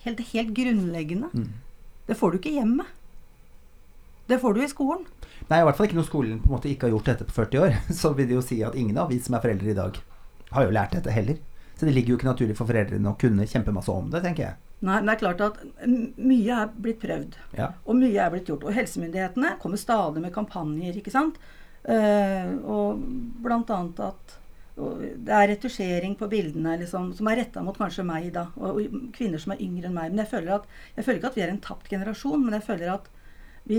helt, 0.04 0.20
helt 0.32 0.52
grunnleggende. 0.56 1.30
Mm. 1.32 1.48
Det 2.06 2.16
får 2.18 2.32
du 2.32 2.38
ikke 2.38 2.54
hjemme. 2.58 2.86
Det 4.26 4.38
får 4.42 4.54
du 4.54 4.62
i 4.62 4.70
skolen. 4.70 5.06
Nei, 5.48 5.60
i 5.60 5.66
hvert 5.66 5.78
fall 5.78 5.88
ikke 5.88 5.98
når 5.98 6.08
skolen 6.08 6.38
på 6.42 6.50
en 6.50 6.56
måte 6.56 6.70
ikke 6.70 6.88
har 6.88 6.96
gjort 6.96 7.10
dette 7.10 7.26
på 7.26 7.36
40 7.38 7.64
år. 7.64 7.76
Så 8.00 8.12
vil 8.18 8.28
det 8.28 8.38
jo 8.38 8.44
si 8.44 8.60
at 8.66 8.78
ingen 8.78 8.98
av 9.00 9.10
vi 9.12 9.18
som 9.22 9.36
er 9.38 9.44
foreldre 9.44 9.72
i 9.72 9.78
dag, 9.78 9.98
har 10.52 10.66
jo 10.66 10.74
lært 10.74 10.94
dette 10.94 11.14
heller. 11.14 11.40
Så 11.76 11.88
det 11.88 11.92
ligger 11.96 12.14
jo 12.14 12.20
ikke 12.20 12.30
naturlig 12.30 12.56
for 12.56 12.68
foreldrene 12.68 13.10
å 13.10 13.18
kunne 13.20 13.48
kjempemasse 13.48 13.92
om 13.92 14.08
det, 14.12 14.22
tenker 14.24 14.46
jeg. 14.46 14.60
Nei, 14.86 14.98
men 15.00 15.08
det 15.08 15.14
er 15.14 15.20
klart 15.22 15.42
at 15.44 15.60
mye 16.20 16.56
er 16.62 16.72
blitt 16.72 17.00
prøvd. 17.02 17.36
Ja. 17.56 17.70
Og 17.88 17.98
mye 17.98 18.20
er 18.22 18.32
blitt 18.32 18.48
gjort. 18.50 18.64
Og 18.64 18.76
helsemyndighetene 18.76 19.56
kommer 19.62 19.80
stadig 19.80 20.22
med 20.24 20.34
kampanjer, 20.34 20.98
ikke 21.00 21.12
sant. 21.14 21.40
Eh, 21.86 22.50
og 22.66 23.02
blant 23.44 23.70
annet 23.70 24.02
at 24.08 24.36
det 24.76 25.32
er 25.32 25.46
retusjering 25.48 26.18
på 26.20 26.26
bildene 26.28 26.74
liksom, 26.82 27.08
som 27.16 27.28
er 27.30 27.38
retta 27.40 27.62
mot 27.64 27.76
kanskje 27.78 28.04
meg, 28.04 28.28
da. 28.34 28.48
Og, 28.60 28.80
og 28.82 28.96
kvinner 29.16 29.40
som 29.40 29.54
er 29.54 29.62
yngre 29.64 29.88
enn 29.88 29.96
meg. 29.96 30.10
Men 30.12 30.24
jeg 30.24 30.32
føler, 30.34 30.58
at, 30.58 30.66
jeg 30.98 31.06
føler 31.06 31.20
ikke 31.20 31.30
at 31.32 31.38
vi 31.38 31.44
er 31.46 31.52
en 31.54 31.62
tapt 31.64 31.88
generasjon, 31.92 32.42
men 32.44 32.58
jeg 32.58 32.66
føler 32.66 32.92
at 32.92 33.08
vi, 33.66 33.78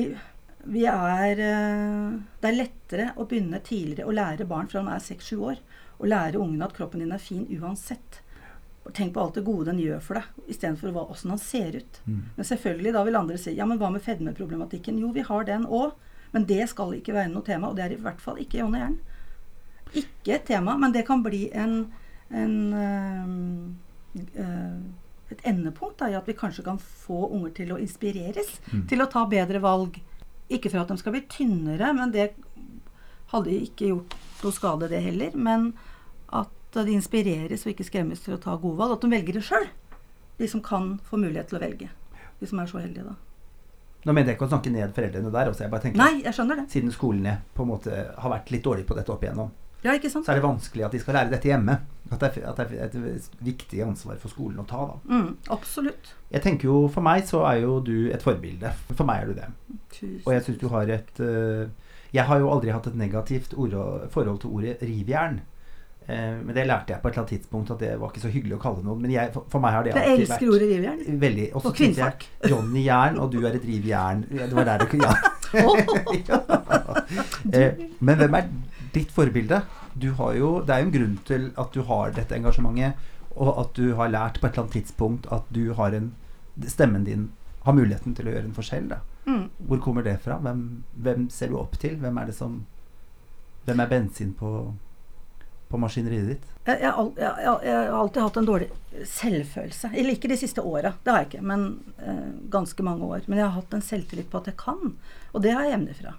vi 0.68 0.86
er 0.90 1.44
eh, 1.44 2.16
Det 2.42 2.50
er 2.50 2.58
lettere 2.58 3.12
å 3.16 3.28
begynne 3.30 3.62
tidligere 3.64 4.10
å 4.10 4.16
lære 4.16 4.50
barn 4.50 4.72
fra 4.72 4.82
de 4.82 4.96
er 4.96 5.06
seks-sju 5.06 5.38
år. 5.52 5.62
Å 5.98 6.10
lære 6.10 6.42
ungene 6.42 6.66
at 6.66 6.74
kroppen 6.78 7.04
din 7.04 7.14
er 7.14 7.22
fin 7.22 7.46
uansett. 7.60 8.24
Og 8.88 8.96
Tenk 8.98 9.14
på 9.14 9.22
alt 9.22 9.38
det 9.38 9.46
gode 9.46 9.70
den 9.70 9.84
gjør 9.84 10.02
for 10.02 10.18
deg, 10.18 10.44
istedenfor 10.50 10.98
åssen 11.04 11.34
han 11.34 11.42
ser 11.42 11.78
ut. 11.78 12.02
Mm. 12.08 12.20
Men 12.38 12.50
selvfølgelig, 12.50 12.94
da 12.96 13.06
vil 13.06 13.20
andre 13.20 13.40
si 13.42 13.54
ja, 13.58 13.68
men 13.70 13.78
hva 13.82 13.92
med 13.94 14.06
fedmeproblematikken? 14.06 14.98
Jo, 15.04 15.12
vi 15.14 15.26
har 15.28 15.46
den 15.46 15.68
òg, 15.68 15.94
men 16.34 16.46
det 16.50 16.70
skal 16.70 16.94
ikke 16.98 17.14
være 17.16 17.32
noe 17.34 17.44
tema. 17.46 17.70
Og 17.70 17.76
det 17.78 17.86
er 17.86 17.96
i 17.96 18.02
hvert 18.02 18.22
fall 18.22 18.38
ikke 18.44 18.60
Jonny 18.60 18.80
Jern. 18.82 18.98
Ikke 19.96 20.36
et 20.36 20.44
tema, 20.50 20.76
men 20.78 20.92
det 20.94 21.06
kan 21.08 21.24
bli 21.24 21.48
en, 21.56 21.78
en 22.32 22.74
øh, 22.74 24.20
øh, 24.44 24.80
et 25.32 25.42
endepunkt 25.48 26.00
da, 26.00 26.08
i 26.12 26.16
at 26.16 26.28
vi 26.28 26.34
kanskje 26.40 26.64
kan 26.64 26.80
få 26.80 27.28
unger 27.32 27.50
til 27.62 27.72
å 27.76 27.80
inspireres 27.84 28.60
Mm. 28.72 28.88
til 28.88 29.02
å 29.04 29.10
ta 29.12 29.26
bedre 29.26 29.60
valg. 29.64 30.00
Ikke 30.50 30.70
for 30.72 30.80
at 30.80 30.88
de 30.88 30.98
skal 30.98 31.12
bli 31.12 31.22
tynnere, 31.28 31.94
men 31.94 32.12
det 32.12 32.30
hadde 33.34 33.52
ikke 33.52 33.90
gjort 33.90 34.16
noe 34.44 34.52
skade, 34.56 34.88
det 34.90 35.02
heller. 35.04 35.36
Men 35.36 35.74
at 36.32 36.50
de 36.74 36.92
inspireres 36.96 37.66
og 37.66 37.74
ikke 37.74 37.88
skremmes 37.88 38.20
til 38.24 38.36
å 38.36 38.40
ta 38.40 38.56
gode 38.56 38.78
valg. 38.80 38.94
At 38.96 39.02
de 39.04 39.12
velger 39.12 39.34
det 39.40 39.44
sjøl. 39.44 39.68
De 40.40 40.48
som 40.48 40.62
kan 40.62 41.00
få 41.04 41.18
mulighet 41.20 41.48
til 41.50 41.58
å 41.60 41.64
velge. 41.64 41.90
De 42.40 42.48
som 42.48 42.60
er 42.60 42.66
så 42.70 42.80
heldige, 42.80 43.04
da. 43.04 43.16
Nå 44.08 44.14
mener 44.16 44.32
jeg 44.32 44.38
ikke 44.40 44.48
å 44.48 44.52
snakke 44.54 44.72
ned 44.72 44.94
foreldrene 44.96 45.32
der 45.34 45.50
også. 45.52 45.66
Jeg 45.66 45.72
bare 45.74 45.84
tenker 45.84 46.00
Nei, 46.00 46.22
jeg 46.24 46.36
skjønner 46.38 46.62
det. 46.62 46.68
Siden 46.72 46.94
skolene 46.96 47.34
på 47.58 47.66
en 47.66 47.72
måte 47.74 47.96
har 48.16 48.32
vært 48.32 48.52
litt 48.54 48.64
dårlige 48.64 48.88
på 48.88 48.96
dette 48.96 49.12
opp 49.12 49.26
igjennom, 49.26 49.50
Ja, 49.84 49.94
ikke 49.94 50.10
sant? 50.10 50.26
så 50.26 50.32
er 50.34 50.40
det 50.40 50.46
vanskelig 50.48 50.86
at 50.88 50.96
de 50.96 51.02
skal 51.04 51.18
lære 51.20 51.34
dette 51.36 51.50
hjemme. 51.52 51.76
At 52.08 52.22
det 52.24 52.30
er, 52.40 52.46
at 52.48 52.62
det 52.72 52.80
er 52.80 52.88
et 53.18 53.28
viktig 53.44 53.82
ansvar 53.84 54.16
for 54.22 54.32
skolen 54.32 54.62
å 54.64 54.66
ta, 54.68 54.86
da. 54.94 54.96
Mm, 55.12 55.34
absolutt. 55.52 56.14
Jeg 56.32 56.42
tenker 56.46 56.70
jo, 56.70 56.78
For 56.94 57.04
meg 57.04 57.28
så 57.28 57.44
er 57.50 57.60
jo 57.66 57.82
du 57.84 58.08
et 58.16 58.24
forbilde. 58.24 58.72
For 58.94 59.04
meg 59.10 59.26
er 59.26 59.28
du 59.28 59.34
det. 59.42 59.50
Tusen. 59.92 60.24
Og 60.24 60.32
jeg 60.38 60.46
syns 60.48 60.62
du 60.64 60.68
har 60.72 60.88
et 60.96 61.20
uh, 61.20 61.68
Jeg 62.16 62.24
har 62.32 62.40
jo 62.40 62.50
aldri 62.54 62.72
hatt 62.72 62.88
et 62.88 62.96
negativt 62.96 63.54
ord, 63.60 63.76
forhold 64.16 64.40
til 64.40 64.56
ordet 64.56 64.78
rivjern. 64.88 65.42
Eh, 66.08 66.36
men 66.40 66.56
det 66.56 66.64
lærte 66.64 66.94
jeg 66.94 67.02
på 67.04 67.10
et 67.10 67.14
eller 67.14 67.24
annet 67.26 67.34
tidspunkt 67.36 67.72
at 67.74 67.82
det 67.84 67.90
var 68.00 68.12
ikke 68.14 68.24
så 68.24 68.30
hyggelig 68.32 68.56
å 68.56 68.62
kalle 68.64 68.84
noen. 68.84 69.02
Men 69.04 69.12
jeg, 69.12 69.32
for, 69.36 69.60
meg 69.64 69.76
har 69.76 69.84
det 69.84 69.92
Jeg 69.92 70.12
alltid 70.14 70.24
elsker 70.24 70.52
ordet 70.54 70.70
rivjern. 70.72 71.02
Veldig. 71.24 71.48
Og 71.52 71.66
jeg 71.68 71.78
kvinnfolk. 71.82 72.28
Johnny 72.54 72.84
Jern, 72.86 73.20
og 73.20 73.34
du 73.34 73.42
er 73.42 73.58
et 73.58 73.66
rivjern. 73.68 74.24
Det 74.32 74.54
var 74.56 74.70
der 74.70 74.86
det 74.86 74.90
kunne 74.94 75.12
ja. 75.12 75.16
Eh, 77.56 77.84
Men 78.04 78.18
hvem 78.20 78.34
er 78.36 78.48
ditt 78.96 79.12
forbilde? 79.16 79.62
Du 79.98 80.10
har 80.20 80.34
jo, 80.38 80.50
det 80.64 80.74
er 80.76 80.82
jo 80.82 80.88
en 80.88 80.96
grunn 80.96 81.20
til 81.28 81.50
at 81.60 81.76
du 81.76 81.84
har 81.88 82.16
dette 82.16 82.36
engasjementet, 82.36 83.06
og 83.38 83.52
at 83.62 83.76
du 83.78 83.94
har 84.00 84.12
lært 84.12 84.40
på 84.40 84.48
et 84.48 84.54
eller 84.54 84.66
annet 84.66 84.76
tidspunkt 84.80 85.28
at 85.32 85.48
du 85.54 85.74
har 85.78 85.96
en 85.98 86.14
Stemmen 86.66 87.04
din 87.06 87.28
har 87.68 87.76
muligheten 87.78 88.16
til 88.18 88.26
å 88.26 88.32
gjøre 88.32 88.48
en 88.48 88.56
forskjell. 88.56 88.88
Da. 88.90 88.98
Mm. 89.28 89.44
Hvor 89.70 89.82
kommer 89.84 90.02
det 90.02 90.16
fra? 90.24 90.40
Hvem, 90.42 90.64
hvem 91.06 91.28
ser 91.30 91.52
du 91.52 91.60
opp 91.60 91.76
til? 91.78 92.00
Hvem 92.02 92.18
er 92.18 92.32
det 92.32 92.34
som 92.34 92.64
Hvem 93.68 93.84
er 93.84 93.90
bensin 93.92 94.32
på, 94.34 94.50
på 95.68 95.80
maskineriet 95.82 96.30
ditt? 96.32 96.46
Jeg, 96.68 96.80
jeg, 96.84 97.10
jeg, 97.20 97.34
jeg, 97.44 97.76
har 97.76 97.96
alltid 97.98 98.24
hatt 98.24 98.38
en 98.40 98.48
dårlig 98.48 98.68
selvfølelse. 99.08 99.92
Eller 99.94 100.16
ikke 100.16 100.32
de 100.32 100.40
siste 100.40 100.64
åra, 100.64 100.94
det 101.04 101.12
har 101.14 101.24
jeg 101.24 101.30
ikke, 101.32 101.44
men 101.48 101.68
eh, 102.00 102.24
ganske 102.54 102.86
mange 102.88 103.08
år. 103.08 103.28
Men 103.28 103.42
jeg 103.42 103.48
har 103.48 103.56
hatt 103.58 103.76
en 103.76 103.84
selvtillit 103.84 104.30
på 104.32 104.42
at 104.42 104.50
jeg 104.52 104.60
kan, 104.60 104.96
og 105.34 105.44
det 105.44 105.54
har 105.56 105.68
jeg 105.68 105.76
hjemmefra. 105.76 106.16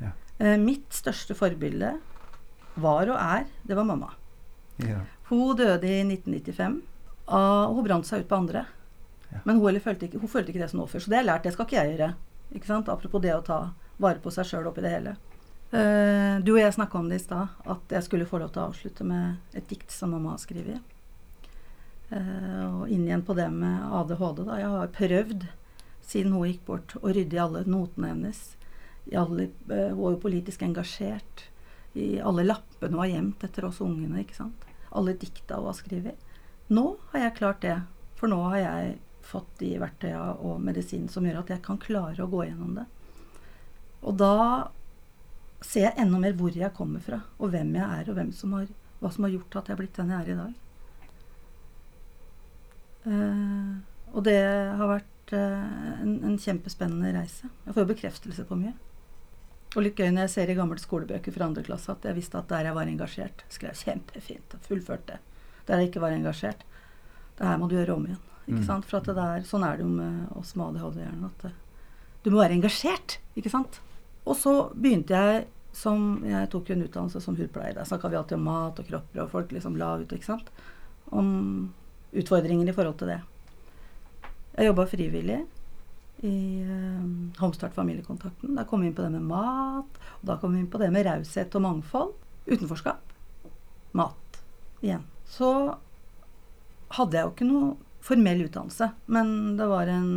Ja. 0.00 0.12
Eh, 0.38 0.56
mitt 0.62 0.94
største 0.94 1.36
forbilde 1.38 1.96
var 2.80 3.10
og 3.10 3.18
er, 3.18 3.46
det 3.66 3.78
var 3.78 3.88
mamma. 3.88 4.12
Ja. 4.86 5.02
Hun 5.30 5.56
døde 5.58 5.86
i 5.86 6.02
1995. 6.06 6.80
ah, 7.26 7.66
og 7.68 7.78
hun 7.78 7.86
brant 7.86 8.06
seg 8.06 8.24
ut 8.24 8.30
på 8.30 8.38
andre. 8.38 8.64
Ja. 9.30 9.42
Men 9.44 9.60
hun, 9.62 9.80
følte 9.80 10.06
ikke, 10.06 10.18
hun 10.18 10.30
følte 10.30 10.50
ikke 10.50 10.62
det 10.64 10.70
som 10.72 10.82
før. 10.86 11.02
Så 11.02 11.10
det 11.10 11.18
har 11.18 11.24
jeg 11.24 11.30
lært, 11.30 11.44
det 11.46 11.52
skal 11.54 11.66
ikke 11.66 11.78
jeg 11.78 11.94
gjøre. 11.94 12.14
Apropos 12.90 13.22
det 13.22 13.34
å 13.34 13.44
ta 13.46 13.60
vare 14.02 14.18
på 14.22 14.32
seg 14.34 14.48
sjøl 14.48 14.66
oppi 14.66 14.82
det 14.82 14.90
hele. 14.90 15.14
Eh, 15.70 16.36
du 16.42 16.54
og 16.56 16.58
jeg 16.58 16.74
snakka 16.74 16.98
om 16.98 17.08
det 17.10 17.20
i 17.20 17.22
stad, 17.22 17.52
at 17.70 17.92
jeg 17.94 18.02
skulle 18.06 18.26
få 18.26 18.40
lov 18.42 18.50
til 18.50 18.62
å 18.62 18.70
avslutte 18.72 19.04
med 19.06 19.54
et 19.54 19.68
dikt 19.70 19.92
som 19.94 20.10
mamma 20.10 20.34
har 20.34 20.42
skrevet. 20.42 20.96
Eh, 22.10 22.64
og 22.66 22.90
inn 22.90 23.04
igjen 23.06 23.22
på 23.26 23.36
det 23.38 23.46
med 23.54 23.84
ADHD. 24.00 24.42
Da. 24.48 24.56
Jeg 24.58 24.72
har 24.72 24.96
prøvd, 24.96 25.46
siden 26.02 26.34
hun 26.34 26.48
gikk 26.48 26.64
bort, 26.66 26.96
å 26.98 27.14
rydde 27.14 27.38
i 27.38 27.42
alle 27.42 27.62
notene 27.70 28.10
hennes. 28.10 28.40
Alle, 29.14 29.46
eh, 29.70 29.92
hun 29.92 30.02
var 30.02 30.16
jo 30.16 30.24
politisk 30.26 30.66
engasjert. 30.66 31.46
I 31.94 32.18
alle 32.18 32.46
lappene 32.46 32.96
hun 32.96 33.04
har 33.04 33.14
gjemt 33.14 33.46
etter 33.46 33.68
oss 33.70 33.80
ungene. 33.80 34.24
ikke 34.24 34.40
sant? 34.42 34.66
Alle 34.90 35.14
dikta 35.14 35.60
hun 35.62 35.70
har 35.70 35.78
skrevet. 35.78 36.18
Nå 36.70 36.96
har 37.12 37.20
jeg 37.20 37.36
klart 37.38 37.62
det, 37.62 37.78
for 38.18 38.26
nå 38.26 38.42
har 38.50 38.58
jeg 38.58 38.98
fått 39.22 39.58
de 39.58 39.78
verktøya 39.78 40.40
og 40.42 40.60
medisinen 40.62 41.08
som 41.08 41.26
gjør 41.26 41.44
at 41.44 41.50
jeg 41.54 41.62
kan 41.62 41.78
klare 41.78 42.24
å 42.24 42.30
gå 42.30 42.44
gjennom 42.48 42.74
det. 42.74 42.86
Og 44.02 44.16
da 44.18 44.70
ser 45.60 45.86
jeg 45.88 45.98
enda 46.00 46.18
mer 46.18 46.32
hvor 46.38 46.54
jeg 46.56 46.72
kommer 46.76 47.00
fra, 47.04 47.20
og 47.38 47.50
hvem 47.52 47.74
jeg 47.76 47.84
er, 48.00 48.08
og 48.10 48.16
hvem 48.16 48.32
som 48.32 48.52
har, 48.56 48.66
hva 49.00 49.10
som 49.12 49.24
har 49.26 49.34
gjort 49.34 49.56
at 49.60 49.68
jeg 49.68 49.76
er 49.76 49.80
blitt 49.82 49.96
den 50.00 50.12
jeg 50.14 50.20
er 50.26 50.32
i 50.34 50.38
dag. 50.40 50.54
Uh, 53.06 53.80
og 54.12 54.24
det 54.26 54.36
har 54.76 54.90
vært 54.90 55.32
uh, 55.32 56.00
en, 56.02 56.14
en 56.28 56.38
kjempespennende 56.40 57.12
reise. 57.16 57.48
Jeg 57.64 57.74
får 57.76 57.84
jo 57.84 57.90
bekreftelse 57.94 58.44
på 58.48 58.58
mye. 58.60 58.74
Og 59.76 59.84
litt 59.86 59.96
gøy 60.00 60.10
når 60.10 60.26
jeg 60.26 60.32
ser 60.34 60.50
i 60.50 60.56
gamle 60.58 60.80
skolebøker 60.82 61.32
fra 61.34 61.46
andre 61.46 61.62
klasse 61.64 61.92
at 61.94 62.04
jeg 62.08 62.16
visste 62.18 62.40
at 62.40 62.48
der 62.50 62.66
jeg 62.66 62.74
var 62.76 62.88
engasjert, 62.90 63.44
skrev 63.54 63.76
kjempefint 63.78 64.56
og 64.56 64.64
fullførte. 64.66 65.20
Der 65.68 65.78
jeg 65.80 65.92
ikke 65.92 66.02
var 66.02 66.16
engasjert, 66.16 66.64
det 67.38 67.46
her 67.46 67.60
må 67.60 67.68
du 67.70 67.76
gjøre 67.78 67.94
om 67.96 68.08
igjen. 68.08 68.24
Ikke 68.48 68.58
Mm. 68.64 68.66
sant? 68.66 68.84
For 68.88 68.98
at 68.98 69.06
det 69.06 69.14
der, 69.14 69.44
sånn 69.46 69.62
er 69.62 69.76
det 69.78 69.84
jo 69.84 69.92
med 69.94 70.32
oss 70.34 70.56
med 70.58 70.72
ADHD-hjernen. 70.74 71.28
At 71.30 71.52
du 72.24 72.30
må 72.32 72.40
være 72.40 72.56
engasjert, 72.56 73.18
ikke 73.38 73.52
sant. 73.52 73.78
Og 74.28 74.36
så 74.36 74.54
begynte 74.74 75.16
jeg 75.16 75.48
som 75.72 76.24
Jeg 76.26 76.48
tok 76.50 76.66
jo 76.66 76.74
en 76.74 76.82
utdannelse 76.82 77.20
som 77.22 77.36
hudpleier. 77.38 77.76
Der 77.76 77.86
snakka 77.86 78.08
vi 78.10 78.18
alltid 78.18 78.40
om 78.40 78.48
mat 78.48 78.80
og 78.82 78.88
kropper, 78.88 79.22
og 79.22 79.30
folk 79.30 79.52
liksom 79.54 79.76
la 79.78 79.92
ut, 80.00 80.12
ikke 80.12 80.26
sant. 80.32 80.50
Om 81.14 81.28
utfordringer 82.10 82.68
i 82.68 82.74
forhold 82.74 82.98
til 82.98 83.12
det. 83.12 83.20
Jeg 84.56 84.66
jobba 84.66 84.86
frivillig 84.90 85.38
i 86.26 86.36
eh, 86.60 87.04
Homstart 87.40 87.74
familiekontakten. 87.74 88.56
Da 88.58 88.64
kom 88.68 88.82
vi 88.82 88.90
inn 88.90 88.96
på 88.96 89.04
det 89.06 89.12
med 89.14 89.28
mat, 89.30 90.00
og 90.18 90.26
da 90.26 90.36
kom 90.40 90.56
vi 90.56 90.64
inn 90.64 90.72
på 90.72 90.80
det 90.82 90.90
med 90.92 91.06
raushet 91.06 91.54
og 91.56 91.64
mangfold. 91.64 92.10
Utenforskap. 92.50 93.14
Mat. 93.96 94.42
Igjen. 94.82 95.06
Så 95.30 95.52
hadde 96.96 97.16
jeg 97.16 97.24
jo 97.28 97.32
ikke 97.32 97.48
noe 97.48 97.70
formell 98.04 98.42
utdannelse, 98.48 98.90
men 99.12 99.56
det 99.60 99.68
var 99.70 99.90
en 99.92 100.10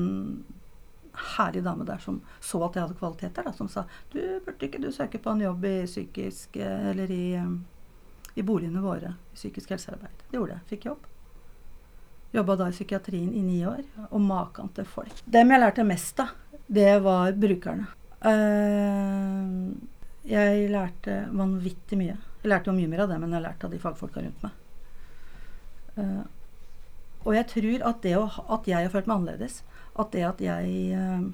herlig 1.14 1.64
dame 1.64 1.86
der 1.86 1.98
som 1.98 2.22
så 2.42 2.64
at 2.66 2.76
jeg 2.76 2.88
hadde 2.88 2.98
kvaliteter, 2.98 3.46
da, 3.46 3.54
som 3.54 3.70
sa 3.70 3.86
du 4.12 4.20
burde 4.46 4.68
ikke 4.68 4.82
du 4.82 4.90
søke 4.92 5.22
på 5.22 5.34
en 5.34 5.44
jobb 5.46 5.66
i 5.70 5.76
psykisk 5.86 6.58
eh, 6.58 6.90
eller 6.92 7.12
i, 7.14 7.26
eh, 7.38 7.52
i 8.36 8.46
boligene 8.46 8.82
våre, 8.82 9.14
i 9.34 9.38
psykisk 9.38 9.76
helsearbeid. 9.76 10.26
Det 10.30 10.40
gjorde 10.40 10.58
jeg. 10.58 10.66
Fikk 10.74 10.88
jobb. 10.90 11.10
Jobba 12.34 12.56
da 12.58 12.70
i 12.70 12.74
psykiatrien 12.74 13.34
i 13.38 13.44
ni 13.46 13.60
år, 13.70 13.84
og 14.10 14.22
maken 14.26 14.72
til 14.74 14.88
folk. 14.90 15.22
Dem 15.26 15.54
jeg 15.54 15.62
lærte 15.62 15.86
mest 15.86 16.24
av, 16.24 16.34
det 16.66 16.96
var 17.06 17.36
brukerne. 17.38 17.86
Eh, 18.26 19.58
jeg 20.34 20.70
lærte 20.72 21.20
vanvittig 21.30 22.00
mye. 22.00 22.18
Jeg 22.42 22.50
lærte 22.50 22.72
jo 22.72 22.78
mye 22.78 22.90
mer 22.90 23.06
av 23.06 23.14
dem 23.14 23.28
enn 23.28 23.38
jeg 23.38 23.46
lærte 23.46 23.68
av 23.68 23.76
de 23.76 23.82
fagfolka 23.84 24.24
rundt 24.24 24.48
meg. 24.48 24.60
Og 27.24 27.36
jeg 27.38 27.48
tror 27.52 27.84
at 27.88 28.02
det 28.04 28.16
å, 28.18 28.24
at 28.56 28.66
jeg 28.68 28.84
har 28.88 28.92
følt 28.92 29.08
meg 29.08 29.22
annerledes, 29.22 29.62
at 30.00 30.14
det 30.14 30.24
at 30.26 30.42
jeg 30.42 30.76
eh, 30.98 31.26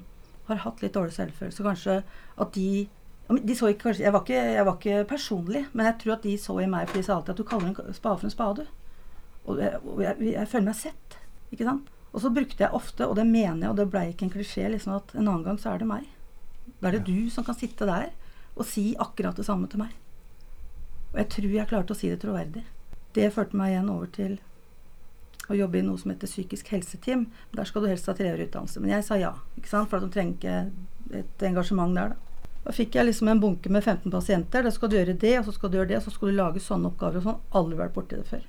har 0.50 0.64
hatt 0.64 0.82
litt 0.82 0.96
dårlig 0.96 1.14
selvfølelse, 1.16 1.66
kanskje 1.66 2.00
at 2.40 2.56
de 2.56 2.88
de 3.30 3.54
så 3.54 3.68
ikke, 3.70 3.84
kanskje, 3.84 4.02
jeg, 4.02 4.12
var 4.12 4.24
ikke, 4.24 4.38
jeg 4.56 4.66
var 4.66 4.76
ikke 4.80 5.04
personlig, 5.06 5.60
men 5.70 5.86
jeg 5.86 5.98
tror 6.00 6.16
at 6.16 6.24
de 6.26 6.32
så 6.42 6.56
i 6.58 6.66
meg, 6.66 6.88
for 6.88 6.98
de 6.98 7.02
sa 7.06 7.14
alltid 7.14 7.34
at 7.36 7.38
du 7.38 7.46
kaller 7.46 7.68
en 7.70 7.94
spade 7.94 8.18
for 8.18 8.26
en 8.26 8.32
spade. 8.34 8.64
Og 9.46 9.60
jeg, 9.62 9.78
og 9.86 10.02
jeg, 10.02 10.16
jeg 10.32 10.48
føler 10.50 10.66
meg 10.66 10.78
sett. 10.80 11.18
ikke 11.54 11.68
sant? 11.68 11.92
Og 12.10 12.24
så 12.24 12.32
brukte 12.34 12.64
jeg 12.64 12.74
ofte, 12.74 13.06
og 13.06 13.14
det 13.20 13.26
mener 13.28 13.60
jeg, 13.62 13.70
og 13.70 13.78
det 13.78 13.86
blei 13.92 14.08
ikke 14.10 14.26
en 14.26 14.32
klisjé, 14.34 14.66
liksom 14.72 14.96
at 14.96 15.14
en 15.14 15.28
annen 15.28 15.46
gang 15.46 15.60
så 15.62 15.70
er 15.70 15.82
det 15.82 15.86
meg. 15.92 16.08
Da 16.80 16.90
er 16.90 16.98
det 16.98 17.06
du 17.06 17.30
som 17.30 17.46
kan 17.46 17.58
sitte 17.58 17.86
der 17.86 18.10
og 18.56 18.66
si 18.66 18.90
akkurat 18.98 19.38
det 19.38 19.46
samme 19.46 19.70
til 19.70 19.84
meg. 19.84 19.94
Og 21.12 21.22
jeg 21.22 21.30
tror 21.36 21.54
jeg 21.54 21.70
klarte 21.70 21.94
å 21.94 21.98
si 21.98 22.10
det 22.10 22.20
troverdig. 22.24 22.64
Det 23.14 23.30
førte 23.34 23.58
meg 23.58 23.76
igjen 23.76 23.92
over 23.94 24.10
til 24.14 24.38
å 25.50 25.58
jobbe 25.58 25.80
i 25.80 25.84
noe 25.84 25.98
som 25.98 26.12
heter 26.12 26.30
psykisk 26.30 26.70
helseteam. 26.74 27.26
Der 27.56 27.68
skal 27.68 27.84
du 27.84 27.90
helst 27.90 28.08
ha 28.10 28.14
treårig 28.16 28.48
utdannelse. 28.48 28.82
Men 28.82 28.94
jeg 28.96 29.06
sa 29.06 29.18
ja, 29.18 29.34
for 29.66 29.98
at 29.98 30.04
de 30.04 30.10
trenger 30.14 30.36
ikke 30.36 31.20
et 31.20 31.44
engasjement 31.48 31.96
der. 31.96 32.14
Da. 32.14 32.46
da 32.68 32.74
fikk 32.76 32.96
jeg 32.98 33.08
liksom 33.08 33.32
en 33.32 33.42
bunke 33.42 33.72
med 33.72 33.84
15 33.84 34.06
pasienter. 34.12 34.64
Da 34.66 34.72
skal 34.74 34.90
du 34.90 34.96
gjøre 35.00 35.18
det, 35.18 35.36
og 35.40 35.48
så 35.48 35.56
skal 35.56 35.72
du 35.72 35.78
gjøre 35.80 35.92
det, 35.92 36.00
og 36.00 36.06
så 36.06 36.14
skal 36.14 36.30
du 36.30 36.38
lage 36.38 36.62
sånne 36.64 36.90
oppgaver 36.92 37.20
og 37.20 37.28
sånn. 37.28 37.44
Aldri 37.60 37.80
vært 37.82 37.96
borti 37.96 38.18
det 38.20 38.28
før. 38.30 38.48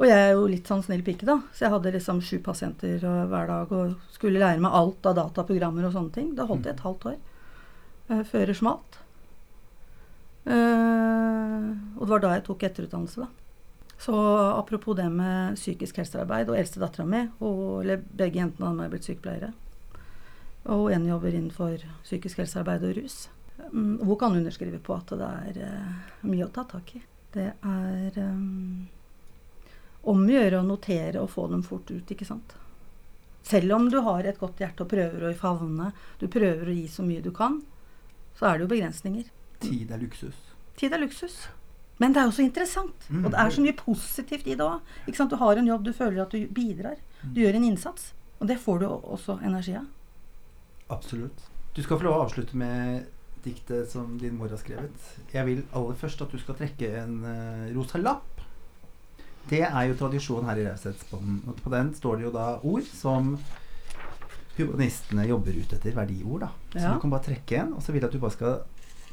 Og 0.00 0.08
jeg 0.08 0.18
er 0.18 0.32
jo 0.32 0.48
litt 0.50 0.68
sånn 0.68 0.82
snill 0.84 1.04
pike, 1.06 1.28
da. 1.28 1.38
Så 1.52 1.66
jeg 1.66 1.74
hadde 1.74 1.92
liksom 1.94 2.22
sju 2.24 2.38
pasienter 2.44 3.02
hver 3.02 3.50
dag 3.50 3.72
og 3.76 3.92
skulle 4.14 4.40
lære 4.40 4.62
meg 4.62 4.74
alt 4.74 5.06
av 5.08 5.18
dataprogrammer 5.20 5.86
og 5.88 5.94
sånne 5.96 6.16
ting. 6.16 6.32
Da 6.38 6.48
holdt 6.48 6.68
jeg 6.68 6.78
et 6.78 6.86
halvt 6.86 7.06
år 7.12 7.18
uh, 8.10 8.24
før 8.28 8.48
det 8.48 8.56
smalt. 8.58 8.98
Uh, 10.42 11.70
og 12.00 12.02
det 12.02 12.10
var 12.10 12.24
da 12.24 12.32
jeg 12.34 12.44
tok 12.48 12.66
etterutdannelse, 12.66 13.22
da. 13.22 13.41
Så 14.02 14.36
apropos 14.36 14.96
det 14.98 15.06
med 15.14 15.54
psykisk 15.54 16.00
helsearbeid, 16.00 16.48
og 16.50 16.58
eldstedattera 16.58 17.04
mi, 17.06 17.20
eller 17.38 18.00
begge 18.02 18.40
jentene 18.40 18.66
hadde 18.66 18.78
meg 18.80 18.90
blitt 18.90 19.06
sykepleiere. 19.06 19.52
Og 20.74 20.88
en 20.94 21.06
jobber 21.06 21.36
innenfor 21.36 21.84
psykisk 22.02 22.42
helsearbeid 22.42 22.82
og 22.88 22.96
rus. 22.98 23.28
Um, 23.70 24.00
hun 24.02 24.18
kan 24.18 24.34
underskrive 24.34 24.80
på 24.82 24.96
at 24.96 25.14
det 25.14 25.28
er 25.28 25.62
uh, 25.62 26.10
mye 26.26 26.48
å 26.48 26.50
ta 26.54 26.66
tak 26.66 26.96
i. 26.98 27.04
Det 27.32 27.46
er 27.54 28.18
um, 28.26 28.88
om 30.10 30.26
å 30.26 30.34
gjøre 30.34 30.58
å 30.58 30.66
notere 30.66 31.22
og 31.22 31.30
få 31.30 31.46
dem 31.54 31.62
fort 31.62 31.94
ut, 31.94 32.10
ikke 32.10 32.26
sant. 32.26 32.58
Selv 33.46 33.78
om 33.78 33.88
du 33.90 34.00
har 34.02 34.26
et 34.26 34.38
godt 34.38 34.58
hjerte 34.62 34.82
og 34.82 34.90
prøver 34.90 35.28
å 35.28 35.34
favne, 35.38 35.92
du 36.18 36.26
prøver 36.30 36.70
å 36.70 36.74
gi 36.74 36.88
så 36.90 37.06
mye 37.06 37.22
du 37.22 37.30
kan, 37.34 37.60
så 38.38 38.50
er 38.50 38.58
det 38.58 38.66
jo 38.66 38.74
begrensninger. 38.74 39.30
Tid 39.62 39.94
er 39.94 40.02
luksus. 40.02 40.38
Tid 40.78 40.94
er 40.94 41.06
luksus. 41.06 41.44
Men 42.00 42.14
det 42.14 42.22
er 42.22 42.28
jo 42.28 42.34
så 42.34 42.44
interessant. 42.44 43.08
Mm. 43.08 43.24
Og 43.24 43.30
det 43.32 43.40
er 43.40 43.54
så 43.54 43.64
mye 43.64 43.78
positivt 43.78 44.46
i 44.48 44.56
det 44.58 44.66
òg. 44.66 44.94
Du 45.06 45.36
har 45.38 45.56
en 45.56 45.70
jobb, 45.70 45.84
du 45.84 45.92
føler 45.92 46.22
at 46.24 46.34
du 46.34 46.46
bidrar. 46.50 47.00
Du 47.22 47.40
gjør 47.42 47.58
en 47.58 47.66
innsats. 47.68 48.12
Og 48.40 48.48
det 48.50 48.58
får 48.58 48.82
du 48.82 48.86
også 48.90 49.38
energi 49.46 49.76
av. 49.78 49.86
Absolutt. 50.90 51.44
Du 51.72 51.82
skal 51.82 51.98
få 51.98 52.08
lov 52.08 52.18
å 52.18 52.24
avslutte 52.26 52.58
med 52.58 53.06
diktet 53.42 53.90
som 53.90 54.16
din 54.18 54.34
mor 54.38 54.50
har 54.52 54.60
skrevet. 54.60 55.08
Jeg 55.32 55.46
vil 55.46 55.62
aller 55.72 55.98
først 55.98 56.22
at 56.24 56.34
du 56.34 56.40
skal 56.42 56.58
trekke 56.58 56.90
en 57.00 57.16
uh, 57.24 57.70
rosa 57.76 58.00
lapp. 58.02 58.42
Det 59.50 59.62
er 59.66 59.88
jo 59.88 59.96
tradisjon 59.98 60.46
her 60.46 60.60
i 60.60 60.66
Raushetsbånden. 60.68 61.40
Og 61.50 61.62
på 61.64 61.72
den 61.72 61.90
står 61.96 62.18
det 62.18 62.26
jo 62.28 62.34
da 62.34 62.46
ord 62.62 62.86
som 62.86 63.34
humanistene 64.58 65.26
jobber 65.26 65.56
ut 65.58 65.74
etter. 65.74 65.96
Verdiord, 65.96 66.44
da. 66.44 66.50
Så 66.74 66.84
ja. 66.84 66.92
du 66.92 67.02
kan 67.02 67.14
bare 67.14 67.26
trekke 67.30 67.58
en, 67.62 67.74
og 67.78 67.82
så 67.82 67.94
vil 67.94 68.02
jeg 68.02 68.10
at 68.10 68.16
du 68.16 68.22
bare 68.22 68.36
skal 68.36 68.58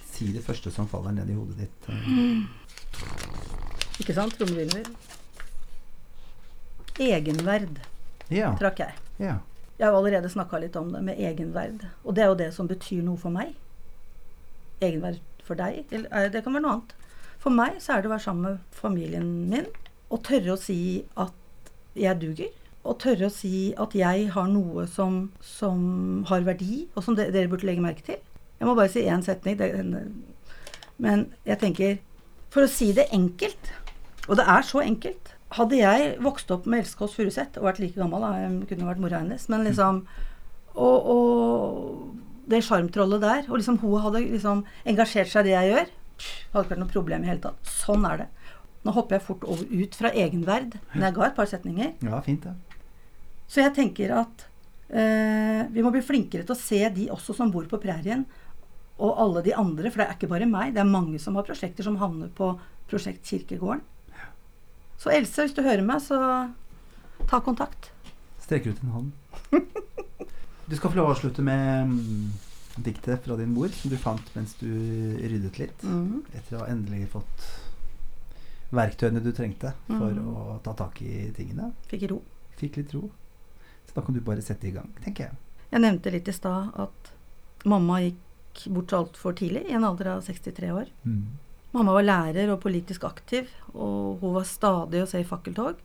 si 0.10 0.32
det 0.36 0.44
første 0.46 0.74
som 0.74 0.90
faller 0.90 1.16
ned 1.16 1.32
i 1.32 1.38
hodet 1.38 1.62
ditt. 1.64 1.90
Mm. 1.90 2.48
Ikke 4.00 4.16
sant? 4.16 4.36
Trommevirvel. 4.40 4.88
Egenverd 7.00 7.80
ja. 8.34 8.54
trakk 8.60 8.84
jeg. 8.84 8.96
Ja. 9.20 9.40
Jeg 9.80 9.88
har 9.88 9.96
allerede 9.96 10.30
snakka 10.32 10.60
litt 10.60 10.76
om 10.76 10.92
det 10.92 11.02
med 11.08 11.20
egenverd. 11.20 11.86
Og 12.04 12.16
det 12.16 12.24
er 12.24 12.32
jo 12.32 12.40
det 12.40 12.50
som 12.56 12.68
betyr 12.68 13.04
noe 13.06 13.20
for 13.20 13.32
meg. 13.32 13.54
Egenverd 14.84 15.22
for 15.48 15.60
deg. 15.60 15.86
Eller 15.92 16.32
det 16.34 16.44
kan 16.44 16.56
være 16.56 16.66
noe 16.66 16.78
annet. 16.78 16.96
For 17.40 17.56
meg 17.56 17.78
så 17.80 17.96
er 17.96 18.04
det 18.04 18.10
å 18.10 18.16
være 18.16 18.26
sammen 18.26 18.50
med 18.50 18.76
familien 18.76 19.30
min 19.52 19.70
og 20.10 20.24
tørre 20.26 20.56
å 20.56 20.60
si 20.60 21.06
at 21.22 21.72
jeg 21.96 22.20
duger. 22.20 22.52
Og 22.84 22.98
tørre 23.04 23.30
å 23.30 23.34
si 23.34 23.72
at 23.80 23.96
jeg 23.96 24.28
har 24.34 24.50
noe 24.50 24.86
som, 24.90 25.30
som 25.44 26.26
har 26.30 26.44
verdi, 26.48 26.88
og 26.96 27.06
som 27.06 27.16
dere 27.16 27.48
burde 27.52 27.68
legge 27.68 27.84
merke 27.84 28.06
til. 28.08 28.20
Jeg 28.60 28.68
må 28.68 28.76
bare 28.76 28.92
si 28.92 29.06
én 29.08 29.24
setning. 29.24 29.60
Men 31.00 31.28
jeg 31.48 31.60
tenker 31.62 32.00
For 32.54 32.66
å 32.66 32.72
si 32.72 32.92
det 32.98 33.10
enkelt, 33.16 33.70
og 34.28 34.40
det 34.40 34.48
er 34.50 34.66
så 34.66 34.82
enkelt 34.86 35.36
Hadde 35.58 35.80
jeg 35.80 36.10
vokst 36.22 36.52
opp 36.54 36.68
med 36.70 36.84
Else 36.84 36.98
Kåss 36.98 37.16
Furuseth 37.18 37.58
og 37.58 37.66
vært 37.66 37.80
like 37.82 37.98
gammel, 37.98 38.22
da, 38.22 38.36
jeg 38.38 38.68
kunne 38.70 38.86
vært 38.86 39.02
mora 39.02 39.22
hennes, 39.24 39.48
men 39.50 39.64
liksom 39.66 40.04
Og, 40.78 41.08
og 41.14 42.50
det 42.50 42.60
sjarmtrollet 42.66 43.22
der, 43.24 43.48
og 43.50 43.58
liksom 43.58 43.80
hun 43.82 44.04
hadde 44.04 44.22
liksom 44.26 44.62
engasjert 44.90 45.30
seg 45.32 45.46
i 45.46 45.50
det 45.50 45.56
jeg 45.56 45.72
gjør, 45.72 45.90
hadde 46.54 46.64
ikke 46.64 46.74
vært 46.74 46.82
noe 46.82 46.94
problem 46.94 47.26
i 47.26 47.30
hele 47.30 47.44
tatt. 47.44 47.60
Sånn 47.70 48.06
er 48.10 48.24
det. 48.24 48.28
Nå 48.86 48.94
hopper 48.96 49.18
jeg 49.18 49.26
fort 49.28 49.46
over, 49.46 49.66
ut 49.70 49.98
fra 50.00 50.12
egenverd, 50.18 50.78
men 50.94 51.06
jeg 51.06 51.16
ga 51.18 51.28
et 51.28 51.36
par 51.38 51.50
setninger. 51.52 51.92
Ja, 52.08 52.22
fint 52.26 52.48
det. 52.48 52.56
Så 53.50 53.62
jeg 53.62 53.74
tenker 53.76 54.16
at 54.22 54.46
eh, 54.90 55.62
vi 55.74 55.84
må 55.86 55.92
bli 55.94 56.02
flinkere 56.06 56.46
til 56.48 56.56
å 56.56 56.60
se 56.60 56.82
de 56.96 57.10
også 57.14 57.36
som 57.38 57.52
bor 57.54 57.68
på 57.70 57.82
prærien, 57.82 58.26
og 59.00 59.22
alle 59.24 59.44
de 59.46 59.56
andre, 59.56 59.90
for 59.90 60.02
det 60.02 60.08
er 60.08 60.18
ikke 60.18 60.32
bare 60.32 60.50
meg. 60.50 60.74
Det 60.76 60.84
er 60.84 60.90
mange 60.90 61.20
som 61.24 61.38
har 61.40 61.48
prosjekter 61.48 61.88
som 61.88 61.98
havner 62.02 62.32
på 62.36 62.52
Prosjekt 62.90 63.28
Kirkegården. 63.30 63.86
Så 65.00 65.14
Else, 65.16 65.46
hvis 65.46 65.56
du 65.56 65.62
hører 65.64 65.86
meg, 65.86 66.02
så 66.04 66.20
ta 67.30 67.40
kontakt. 67.44 67.94
Streker 68.44 68.74
ut 68.74 68.84
en 68.84 68.96
hånd. 68.98 69.12
Du 70.70 70.76
skal 70.78 70.92
få 70.92 71.00
lov 71.00 71.08
å 71.08 71.14
avslutte 71.16 71.42
med 71.42 71.90
mm, 71.90 72.26
diktet 72.86 73.24
fra 73.26 73.38
din 73.40 73.56
mor 73.56 73.72
som 73.74 73.90
du 73.90 73.96
fant 73.98 74.28
mens 74.36 74.52
du 74.60 74.68
ryddet 75.18 75.58
litt. 75.58 75.82
Mm. 75.82 76.20
Etter 76.36 76.58
å 76.58 76.62
ha 76.62 76.68
endelig 76.70 77.08
fått 77.16 77.48
verktøyene 78.76 79.24
du 79.24 79.32
trengte 79.34 79.72
for 79.88 80.14
mm. 80.14 80.28
å 80.30 80.60
ta 80.66 80.76
tak 80.78 81.02
i 81.02 81.32
tingene. 81.34 81.72
Fikk 81.90 82.06
ro. 82.12 82.20
Fikk 82.60 82.78
litt 82.84 82.94
ro. 82.94 83.08
Så 83.88 83.96
da 83.96 84.04
kan 84.06 84.14
du 84.14 84.22
bare 84.22 84.46
sette 84.46 84.70
i 84.70 84.76
gang, 84.76 84.92
tenker 85.02 85.30
jeg. 85.30 85.40
Jeg 85.72 85.82
nevnte 85.82 86.14
litt 86.14 86.30
i 86.30 86.36
stad 86.36 86.76
at 86.86 87.14
mamma 87.70 88.04
gikk 88.04 88.22
bort 88.68 88.94
altfor 88.94 89.36
tidlig, 89.38 89.66
i 89.70 89.76
en 89.78 89.88
alder 89.88 90.16
av 90.16 90.26
63 90.26 90.72
år. 90.76 90.92
Mm. 91.04 91.24
Mamma 91.72 91.94
var 91.94 92.06
lærer 92.06 92.50
og 92.50 92.62
politisk 92.64 93.04
aktiv, 93.06 93.50
og 93.74 94.24
hun 94.24 94.34
var 94.40 94.48
stadig 94.50 95.04
å 95.04 95.10
se 95.10 95.22
i 95.22 95.28
fakkeltog, 95.28 95.78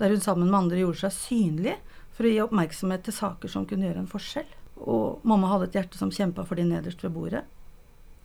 der 0.00 0.12
hun 0.12 0.22
sammen 0.24 0.48
med 0.48 0.58
andre 0.58 0.80
gjorde 0.80 1.02
seg 1.04 1.16
synlig 1.16 1.76
for 2.16 2.24
å 2.24 2.32
gi 2.32 2.40
oppmerksomhet 2.44 3.04
til 3.04 3.16
saker 3.16 3.52
som 3.52 3.66
kunne 3.68 3.88
gjøre 3.88 4.04
en 4.04 4.10
forskjell. 4.10 4.48
Og 4.88 5.24
mamma 5.28 5.50
hadde 5.52 5.70
et 5.70 5.78
hjerte 5.78 6.00
som 6.00 6.12
kjempa 6.12 6.44
for 6.48 6.56
de 6.56 6.64
nederst 6.68 7.04
ved 7.04 7.12
bordet. 7.12 7.44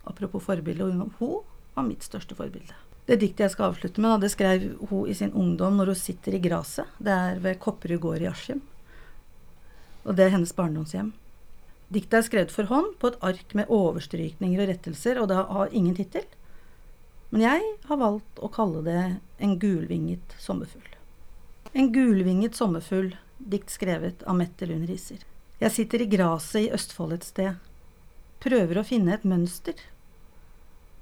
Apropos 0.08 0.44
forbilde, 0.44 0.88
hun 0.88 1.12
var 1.74 1.86
mitt 1.86 2.04
største 2.04 2.36
forbilde. 2.36 2.74
Det 3.06 3.18
diktet 3.18 3.46
jeg 3.46 3.54
skal 3.56 3.72
avslutte 3.72 4.00
med, 4.00 4.20
det 4.22 4.30
skrev 4.32 4.68
hun 4.90 5.08
i 5.10 5.14
sin 5.16 5.32
ungdom 5.34 5.76
når 5.76 5.92
hun 5.92 5.98
sitter 5.98 6.36
i 6.36 6.42
gresset. 6.42 6.88
Det 7.02 7.12
er 7.12 7.40
ved 7.42 7.58
Kopperud 7.60 8.00
gård 8.00 8.22
i 8.22 8.28
Askim. 8.30 8.62
Og 10.06 10.16
det 10.16 10.26
er 10.26 10.34
hennes 10.36 10.54
barndomshjem. 10.54 11.12
Diktet 11.92 12.14
er 12.16 12.24
skrevet 12.24 12.52
for 12.54 12.70
hånd 12.70 12.94
på 13.00 13.10
et 13.10 13.18
ark 13.26 13.50
med 13.58 13.68
overstrykninger 13.72 14.62
og 14.62 14.70
rettelser, 14.70 15.18
og 15.20 15.28
det 15.28 15.36
har 15.36 15.74
ingen 15.76 15.96
tittel. 15.98 16.24
Men 17.32 17.44
jeg 17.44 17.68
har 17.88 18.00
valgt 18.00 18.40
å 18.40 18.48
kalle 18.52 18.80
det 18.86 19.02
En 19.42 19.58
gulvinget 19.58 20.36
sommerfugl. 20.38 20.88
En 21.74 21.90
gulvinget 21.92 22.56
sommerfugl, 22.56 23.16
dikt 23.38 23.72
skrevet 23.74 24.22
av 24.28 24.36
Mette 24.38 24.68
Lund 24.68 24.86
Riser. 24.88 25.24
Jeg 25.58 25.74
sitter 25.74 26.04
i 26.04 26.08
graset 26.12 26.60
i 26.60 26.70
Østfold 26.72 27.16
et 27.16 27.26
sted. 27.26 27.56
Prøver 28.44 28.78
å 28.78 28.86
finne 28.86 29.16
et 29.16 29.26
mønster. 29.26 29.74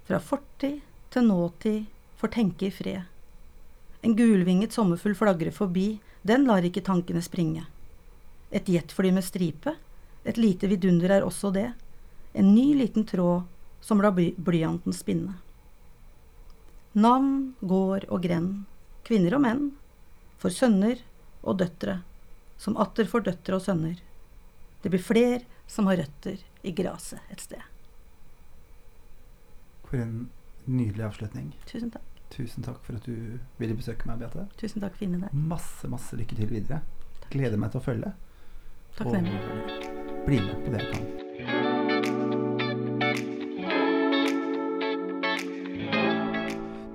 Fra 0.08 0.18
fortid 0.22 0.80
til 1.12 1.26
nåtid 1.28 1.84
får 2.20 2.34
tenke 2.34 2.70
i 2.70 2.72
fred. 2.74 3.04
En 4.00 4.16
gulvinget 4.16 4.72
sommerfugl 4.72 5.14
flagrer 5.18 5.52
forbi, 5.54 6.00
den 6.22 6.48
lar 6.48 6.64
ikke 6.64 6.84
tankene 6.86 7.22
springe. 7.22 7.66
Et 8.50 8.66
jetfly 8.66 9.12
med 9.14 9.26
stripe 9.26 9.76
et 10.24 10.36
lite 10.36 10.68
vidunder 10.68 11.16
er 11.16 11.24
også 11.24 11.52
det, 11.54 11.70
en 12.32 12.52
ny 12.54 12.74
liten 12.78 13.06
tråd 13.08 13.46
som 13.80 14.02
lar 14.02 14.12
blyanten 14.12 14.92
spinne. 14.92 15.38
Navn, 16.92 17.54
gård 17.60 18.04
og 18.10 18.22
grend, 18.22 18.64
kvinner 19.06 19.38
og 19.38 19.44
menn, 19.44 19.64
for 20.40 20.52
sønner 20.52 21.00
og 21.40 21.60
døtre, 21.62 22.00
som 22.60 22.76
atter 22.80 23.08
for 23.08 23.24
døtre 23.24 23.56
og 23.56 23.64
sønner. 23.64 24.00
Det 24.82 24.92
blir 24.92 25.02
fler 25.02 25.44
som 25.70 25.88
har 25.90 26.00
røtter 26.02 26.40
i 26.66 26.72
graset 26.76 27.20
et 27.32 27.40
sted. 27.40 27.62
For 29.88 30.00
en 30.02 30.28
nydelig 30.66 31.06
avslutning. 31.08 31.52
Tusen 31.70 31.92
takk. 31.94 32.06
Tusen 32.30 32.66
takk 32.66 32.82
for 32.86 32.98
at 32.98 33.06
du 33.08 33.38
ville 33.58 33.74
besøke 33.78 34.06
meg, 34.06 34.20
Beate. 34.22 34.46
Tusen 34.60 34.82
takk, 34.84 34.98
finne 35.00 35.24
deg. 35.24 35.34
Masse, 35.34 35.90
masse 35.90 36.18
lykke 36.18 36.38
til 36.38 36.50
videre. 36.52 36.82
Takk. 37.24 37.30
Gleder 37.34 37.58
meg 37.58 37.74
til 37.74 37.82
å 37.82 37.86
følge. 37.90 38.12
Takk 38.98 39.06
for 39.06 39.16
det 39.18 39.89
bli 40.26 40.40
med 40.40 40.56
på 40.64 40.70
det 40.74 40.80
jeg 40.84 40.92
kan. 40.94 41.06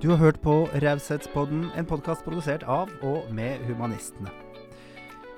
Du 0.02 0.10
har 0.10 0.16
hørt 0.16 0.40
på 0.40 0.68
Raushetspodden, 0.82 1.64
en 1.76 1.86
podkast 1.86 2.24
produsert 2.24 2.62
av 2.62 2.88
og 3.02 3.34
med 3.34 3.58
Humanistene. 3.66 4.28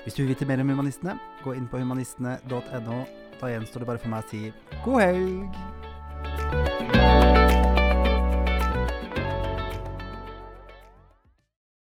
Hvis 0.03 0.15
du 0.15 0.23
vil 0.23 0.29
vite 0.35 0.47
mer 0.47 0.61
om 0.61 0.69
Humanistene, 0.69 1.19
gå 1.45 1.53
inn 1.57 1.69
på 1.71 1.79
humanistene.no. 1.81 2.99
Da 3.41 3.47
gjenstår 3.53 3.79
det 3.85 3.89
bare 3.89 4.03
for 4.03 4.09
meg 4.13 4.21
å 4.25 4.29
si 4.33 4.43
god 4.85 5.01
helg! 5.07 7.18